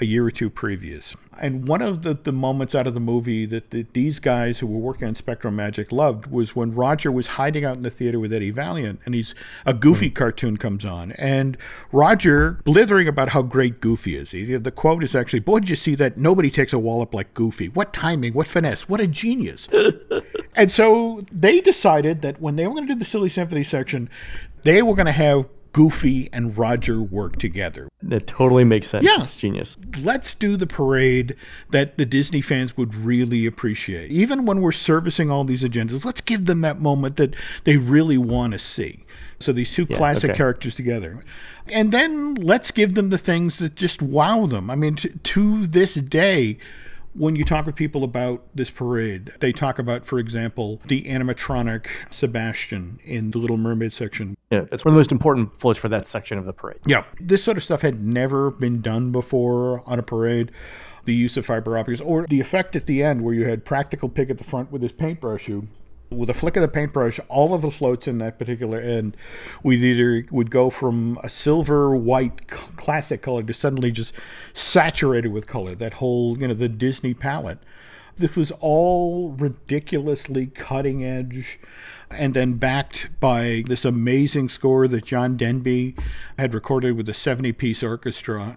a 0.00 0.04
year 0.04 0.26
or 0.26 0.30
two 0.30 0.50
previous. 0.50 1.16
And 1.40 1.66
one 1.66 1.80
of 1.80 2.02
the, 2.02 2.14
the 2.14 2.32
moments 2.32 2.74
out 2.74 2.86
of 2.86 2.94
the 2.94 3.00
movie 3.00 3.46
that 3.46 3.70
the, 3.70 3.86
these 3.92 4.18
guys 4.18 4.58
who 4.58 4.66
were 4.66 4.78
working 4.78 5.08
on 5.08 5.14
SpectroMagic 5.14 5.92
loved 5.92 6.26
was 6.26 6.54
when 6.54 6.74
Roger 6.74 7.10
was 7.10 7.26
hiding 7.28 7.64
out 7.64 7.76
in 7.76 7.82
the 7.82 7.90
theater 7.90 8.20
with 8.20 8.32
Eddie 8.32 8.50
Valiant 8.50 9.00
and 9.04 9.14
he's 9.14 9.34
a 9.64 9.72
Goofy 9.72 10.10
mm. 10.10 10.14
cartoon 10.14 10.56
comes 10.56 10.84
on. 10.84 11.12
And 11.12 11.56
Roger 11.90 12.60
blithering 12.64 13.08
about 13.08 13.30
how 13.30 13.42
great 13.42 13.80
Goofy 13.80 14.16
is. 14.16 14.32
He, 14.32 14.56
the 14.56 14.70
quote 14.70 15.02
is 15.02 15.14
actually, 15.14 15.40
Boy, 15.40 15.60
did 15.60 15.70
you 15.70 15.76
see 15.76 15.94
that? 15.94 16.18
Nobody 16.18 16.50
takes 16.50 16.72
a 16.72 16.78
wallop 16.78 17.14
like 17.14 17.32
Goofy. 17.32 17.68
What 17.68 17.92
timing, 17.92 18.34
what 18.34 18.46
finesse, 18.46 18.88
what 18.88 19.00
a 19.00 19.06
genius. 19.06 19.68
and 20.54 20.70
so 20.70 21.24
they 21.32 21.60
decided 21.60 22.20
that 22.22 22.40
when 22.40 22.56
they 22.56 22.66
were 22.66 22.74
going 22.74 22.86
to 22.86 22.92
do 22.92 22.98
the 22.98 23.04
Silly 23.04 23.30
Symphony 23.30 23.64
section, 23.64 24.10
they 24.62 24.82
were 24.82 24.94
going 24.94 25.06
to 25.06 25.12
have 25.12 25.48
Goofy 25.72 26.28
and 26.32 26.56
Roger 26.56 27.00
work 27.00 27.38
together. 27.38 27.88
That 28.02 28.26
totally 28.26 28.64
makes 28.64 28.88
sense. 28.88 29.04
Yeah. 29.04 29.20
It's 29.20 29.36
genius. 29.36 29.76
Let's 29.98 30.34
do 30.34 30.56
the 30.56 30.66
parade 30.66 31.36
that 31.70 31.98
the 31.98 32.06
Disney 32.06 32.40
fans 32.40 32.76
would 32.76 32.94
really 32.94 33.46
appreciate. 33.46 34.10
Even 34.10 34.44
when 34.44 34.60
we're 34.60 34.72
servicing 34.72 35.30
all 35.30 35.44
these 35.44 35.62
agendas, 35.62 36.04
let's 36.04 36.20
give 36.20 36.46
them 36.46 36.62
that 36.62 36.80
moment 36.80 37.16
that 37.16 37.34
they 37.64 37.76
really 37.76 38.18
want 38.18 38.54
to 38.54 38.58
see. 38.58 39.04
So 39.40 39.52
these 39.52 39.72
two 39.72 39.86
yeah, 39.88 39.96
classic 39.96 40.30
okay. 40.30 40.36
characters 40.36 40.76
together. 40.76 41.22
And 41.70 41.92
then 41.92 42.34
let's 42.34 42.70
give 42.70 42.94
them 42.94 43.10
the 43.10 43.18
things 43.18 43.58
that 43.58 43.74
just 43.74 44.02
wow 44.02 44.46
them. 44.46 44.70
I 44.70 44.74
mean, 44.74 44.96
t- 44.96 45.10
to 45.10 45.66
this 45.66 45.94
day, 45.94 46.58
when 47.14 47.36
you 47.36 47.44
talk 47.44 47.66
with 47.66 47.74
people 47.74 48.04
about 48.04 48.44
this 48.54 48.70
parade, 48.70 49.32
they 49.40 49.52
talk 49.52 49.78
about, 49.78 50.04
for 50.04 50.18
example, 50.18 50.80
the 50.86 51.02
animatronic 51.04 51.86
Sebastian 52.10 53.00
in 53.04 53.30
the 53.30 53.38
Little 53.38 53.56
Mermaid 53.56 53.92
section. 53.92 54.36
Yeah, 54.50 54.66
it's 54.70 54.84
one 54.84 54.92
of 54.92 54.94
the 54.94 55.00
most 55.00 55.12
important 55.12 55.56
floats 55.56 55.78
for 55.78 55.88
that 55.88 56.06
section 56.06 56.38
of 56.38 56.44
the 56.44 56.52
parade. 56.52 56.78
Yeah. 56.86 57.04
This 57.20 57.42
sort 57.42 57.56
of 57.56 57.64
stuff 57.64 57.82
had 57.82 58.04
never 58.04 58.50
been 58.50 58.80
done 58.80 59.10
before 59.12 59.82
on 59.86 59.98
a 59.98 60.02
parade. 60.02 60.50
The 61.04 61.14
use 61.14 61.38
of 61.38 61.46
fiber 61.46 61.78
optics, 61.78 62.02
or 62.02 62.26
the 62.26 62.40
effect 62.40 62.76
at 62.76 62.84
the 62.84 63.02
end 63.02 63.22
where 63.22 63.32
you 63.32 63.48
had 63.48 63.64
Practical 63.64 64.10
Pig 64.10 64.30
at 64.30 64.36
the 64.36 64.44
front 64.44 64.70
with 64.70 64.82
his 64.82 64.92
paintbrush, 64.92 65.48
you 65.48 65.68
with 66.10 66.30
a 66.30 66.34
flick 66.34 66.56
of 66.56 66.62
the 66.62 66.68
paintbrush, 66.68 67.20
all 67.28 67.54
of 67.54 67.62
the 67.62 67.70
floats 67.70 68.08
in 68.08 68.18
that 68.18 68.38
particular 68.38 68.78
end, 68.78 69.16
we 69.62 69.76
either 69.76 70.26
would 70.30 70.50
go 70.50 70.70
from 70.70 71.18
a 71.22 71.28
silver 71.28 71.94
white 71.94 72.48
classic 72.48 73.22
color 73.22 73.42
to 73.42 73.52
suddenly 73.52 73.90
just 73.90 74.12
saturated 74.52 75.28
with 75.28 75.46
color. 75.46 75.74
That 75.74 75.94
whole, 75.94 76.38
you 76.38 76.48
know, 76.48 76.54
the 76.54 76.68
Disney 76.68 77.14
palette. 77.14 77.58
This 78.16 78.34
was 78.34 78.50
all 78.60 79.30
ridiculously 79.30 80.46
cutting 80.46 81.04
edge 81.04 81.60
and 82.10 82.34
then 82.34 82.54
backed 82.54 83.10
by 83.20 83.62
this 83.66 83.84
amazing 83.84 84.48
score 84.48 84.88
that 84.88 85.04
John 85.04 85.36
Debney 85.36 85.96
had 86.38 86.54
recorded 86.54 86.96
with 86.96 87.08
a 87.08 87.14
70 87.14 87.52
piece 87.52 87.82
orchestra 87.82 88.56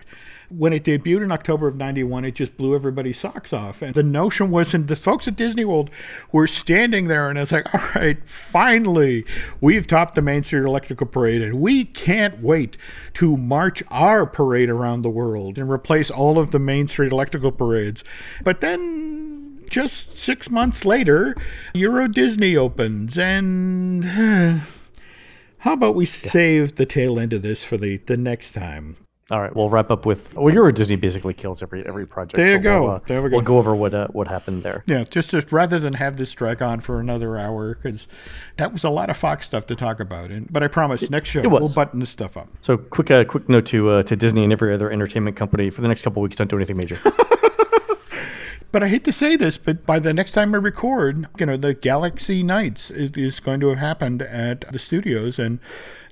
when 0.51 0.73
it 0.73 0.83
debuted 0.83 1.23
in 1.23 1.31
October 1.31 1.67
of 1.67 1.75
91, 1.75 2.25
it 2.25 2.35
just 2.35 2.57
blew 2.57 2.75
everybody's 2.75 3.19
socks 3.19 3.53
off. 3.53 3.81
And 3.81 3.95
the 3.95 4.03
notion 4.03 4.51
was, 4.51 4.73
and 4.73 4.87
the 4.87 4.95
folks 4.95 5.27
at 5.27 5.35
Disney 5.35 5.65
World 5.65 5.89
were 6.31 6.47
standing 6.47 7.07
there, 7.07 7.29
and 7.29 7.37
it's 7.37 7.51
like, 7.51 7.65
all 7.73 7.81
right, 7.95 8.17
finally, 8.27 9.25
we've 9.61 9.87
topped 9.87 10.15
the 10.15 10.21
Main 10.21 10.43
Street 10.43 10.65
Electrical 10.65 11.07
Parade, 11.07 11.41
and 11.41 11.61
we 11.61 11.85
can't 11.85 12.41
wait 12.41 12.77
to 13.15 13.37
march 13.37 13.81
our 13.89 14.25
parade 14.25 14.69
around 14.69 15.01
the 15.01 15.09
world 15.09 15.57
and 15.57 15.69
replace 15.69 16.09
all 16.09 16.37
of 16.37 16.51
the 16.51 16.59
Main 16.59 16.87
Street 16.87 17.11
Electrical 17.11 17.51
Parades. 17.51 18.03
But 18.43 18.61
then 18.61 19.65
just 19.69 20.17
six 20.17 20.49
months 20.49 20.83
later, 20.83 21.35
Euro 21.73 22.07
Disney 22.07 22.57
opens, 22.57 23.17
and 23.17 24.03
how 25.59 25.73
about 25.73 25.95
we 25.95 26.05
save 26.05 26.75
the 26.75 26.85
tail 26.85 27.19
end 27.19 27.31
of 27.31 27.41
this 27.41 27.63
for 27.63 27.77
the, 27.77 27.97
the 27.97 28.17
next 28.17 28.51
time? 28.51 28.97
All 29.31 29.39
right, 29.39 29.55
we'll 29.55 29.69
wrap 29.69 29.89
up 29.89 30.05
with 30.05 30.35
well, 30.35 30.53
Euro 30.53 30.73
Disney 30.73 30.97
basically 30.97 31.33
kills 31.33 31.63
every 31.63 31.85
every 31.87 32.05
project. 32.05 32.35
There 32.35 32.51
you 32.51 32.59
go. 32.59 32.83
We'll, 32.83 32.91
uh, 32.91 32.99
there 33.07 33.21
we 33.21 33.29
go. 33.29 33.37
We'll 33.37 33.45
go 33.45 33.57
over 33.57 33.73
what 33.73 33.93
uh, 33.93 34.07
what 34.09 34.27
happened 34.27 34.63
there. 34.63 34.83
Yeah, 34.87 35.05
just 35.05 35.29
to, 35.29 35.45
rather 35.51 35.79
than 35.79 35.93
have 35.93 36.17
this 36.17 36.33
drag 36.33 36.61
on 36.61 36.81
for 36.81 36.99
another 36.99 37.37
hour 37.37 37.75
because 37.75 38.09
that 38.57 38.73
was 38.73 38.83
a 38.83 38.89
lot 38.89 39.09
of 39.09 39.15
Fox 39.15 39.45
stuff 39.45 39.65
to 39.67 39.75
talk 39.75 40.01
about. 40.01 40.31
And 40.31 40.51
but 40.51 40.63
I 40.63 40.67
promise 40.67 41.09
next 41.09 41.29
show 41.29 41.47
we'll 41.47 41.73
button 41.73 42.01
this 42.01 42.09
stuff 42.09 42.35
up. 42.35 42.49
So 42.59 42.75
quick 42.75 43.09
uh, 43.09 43.23
quick 43.23 43.47
note 43.47 43.67
to 43.67 43.89
uh, 43.89 44.03
to 44.03 44.17
Disney 44.17 44.43
and 44.43 44.51
every 44.51 44.73
other 44.73 44.91
entertainment 44.91 45.37
company 45.37 45.69
for 45.69 45.79
the 45.79 45.87
next 45.87 46.01
couple 46.01 46.21
weeks, 46.21 46.35
don't 46.35 46.49
do 46.49 46.57
anything 46.57 46.75
major. 46.75 46.99
But 48.71 48.83
I 48.83 48.87
hate 48.87 49.03
to 49.03 49.11
say 49.11 49.35
this, 49.35 49.57
but 49.57 49.85
by 49.85 49.99
the 49.99 50.13
next 50.13 50.31
time 50.31 50.55
I 50.55 50.57
record, 50.57 51.27
you 51.37 51.45
know, 51.45 51.57
the 51.57 51.73
Galactic 51.73 52.45
Nights 52.45 52.89
is 52.89 53.39
going 53.41 53.59
to 53.59 53.69
have 53.69 53.77
happened 53.77 54.21
at 54.21 54.61
the 54.71 54.79
studios, 54.79 55.39
and 55.39 55.59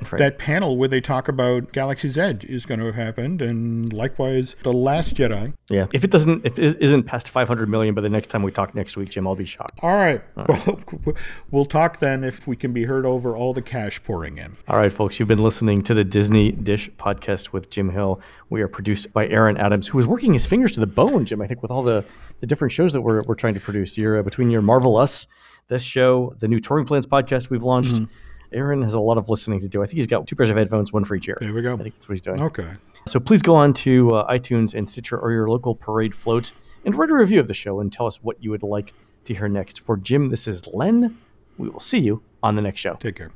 right. 0.01 0.17
that 0.17 0.37
panel 0.39 0.77
where 0.77 0.89
they 0.89 0.99
talk 0.99 1.29
about 1.29 1.71
Galaxy's 1.71 2.17
Edge 2.17 2.43
is 2.43 2.65
going 2.65 2.81
to 2.81 2.87
have 2.87 2.95
happened, 2.95 3.41
and 3.41 3.93
likewise, 3.93 4.57
The 4.63 4.73
Last 4.73 5.15
Jedi. 5.15 5.53
Yeah, 5.69 5.87
if 5.93 6.03
it 6.03 6.11
doesn't, 6.11 6.45
if 6.45 6.59
it 6.59 6.81
isn't 6.81 7.03
past 7.03 7.29
500 7.29 7.69
million 7.69 7.95
by 7.95 8.01
the 8.01 8.09
next 8.09 8.27
time 8.27 8.43
we 8.43 8.51
talk 8.51 8.75
next 8.75 8.97
week, 8.97 9.09
Jim, 9.09 9.25
I'll 9.25 9.35
be 9.35 9.45
shocked. 9.45 9.79
All 9.81 9.95
right, 9.95 10.21
all 10.35 10.45
right. 10.45 11.05
Well, 11.05 11.15
we'll 11.51 11.65
talk 11.65 11.99
then 11.99 12.25
if 12.25 12.45
we 12.45 12.57
can 12.57 12.73
be 12.73 12.83
heard 12.83 13.05
over 13.05 13.37
all 13.37 13.53
the 13.53 13.61
cash 13.61 14.03
pouring 14.03 14.37
in. 14.37 14.57
All 14.67 14.77
right, 14.77 14.91
folks, 14.91 15.17
you've 15.17 15.29
been 15.29 15.43
listening 15.43 15.81
to 15.83 15.93
the 15.93 16.03
Disney 16.03 16.51
Dish 16.51 16.89
podcast 16.99 17.53
with 17.53 17.69
Jim 17.69 17.89
Hill. 17.91 18.19
We 18.49 18.61
are 18.61 18.67
produced 18.67 19.13
by 19.13 19.27
Aaron 19.27 19.55
Adams, 19.55 19.87
who 19.87 19.99
is 19.99 20.07
working 20.07 20.33
his 20.33 20.45
fingers 20.45 20.73
to 20.73 20.81
the 20.81 20.87
bone, 20.87 21.25
Jim. 21.25 21.41
I 21.41 21.47
think 21.47 21.61
with 21.61 21.71
all 21.71 21.83
the 21.83 22.03
the 22.39 22.47
different 22.47 22.71
shows 22.71 22.93
that 22.93 23.01
we're, 23.01 23.21
we're 23.23 23.35
trying 23.35 23.53
to 23.53 23.59
produce. 23.59 23.97
You're 23.97 24.19
uh, 24.19 24.23
between 24.23 24.49
your 24.49 24.61
Marvel 24.61 24.97
Us, 24.97 25.27
this 25.67 25.83
show, 25.83 26.33
the 26.39 26.47
new 26.47 26.59
Touring 26.59 26.85
Plans 26.85 27.05
podcast 27.05 27.49
we've 27.49 27.63
launched. 27.63 27.95
Mm-hmm. 27.95 28.05
Aaron 28.51 28.81
has 28.81 28.95
a 28.95 28.99
lot 28.99 29.17
of 29.17 29.29
listening 29.29 29.59
to 29.59 29.67
do. 29.67 29.83
I 29.83 29.85
think 29.85 29.97
he's 29.97 30.07
got 30.07 30.25
two 30.27 30.35
pairs 30.35 30.49
of 30.49 30.57
headphones, 30.57 30.91
one 30.91 31.03
for 31.03 31.15
each 31.15 31.27
ear. 31.27 31.37
There 31.39 31.53
we 31.53 31.61
go. 31.61 31.75
I 31.75 31.77
think 31.77 31.95
that's 31.95 32.09
what 32.09 32.13
he's 32.13 32.21
doing. 32.21 32.41
Okay. 32.41 32.67
So 33.05 33.19
please 33.19 33.41
go 33.41 33.55
on 33.55 33.73
to 33.75 34.09
uh, 34.15 34.31
iTunes 34.31 34.73
and 34.73 34.89
Stitcher 34.89 35.19
or 35.19 35.31
your 35.31 35.49
local 35.49 35.75
parade 35.75 36.15
float 36.15 36.51
and 36.83 36.95
write 36.95 37.11
a 37.11 37.15
review 37.15 37.39
of 37.39 37.47
the 37.47 37.53
show 37.53 37.79
and 37.79 37.93
tell 37.93 38.07
us 38.07 38.23
what 38.23 38.43
you 38.43 38.49
would 38.49 38.63
like 38.63 38.93
to 39.25 39.35
hear 39.35 39.47
next. 39.47 39.81
For 39.81 39.97
Jim, 39.97 40.29
this 40.29 40.47
is 40.47 40.65
Len. 40.67 41.17
We 41.57 41.69
will 41.69 41.79
see 41.79 41.99
you 41.99 42.23
on 42.41 42.55
the 42.55 42.61
next 42.61 42.81
show. 42.81 42.95
Take 42.95 43.17
care. 43.17 43.31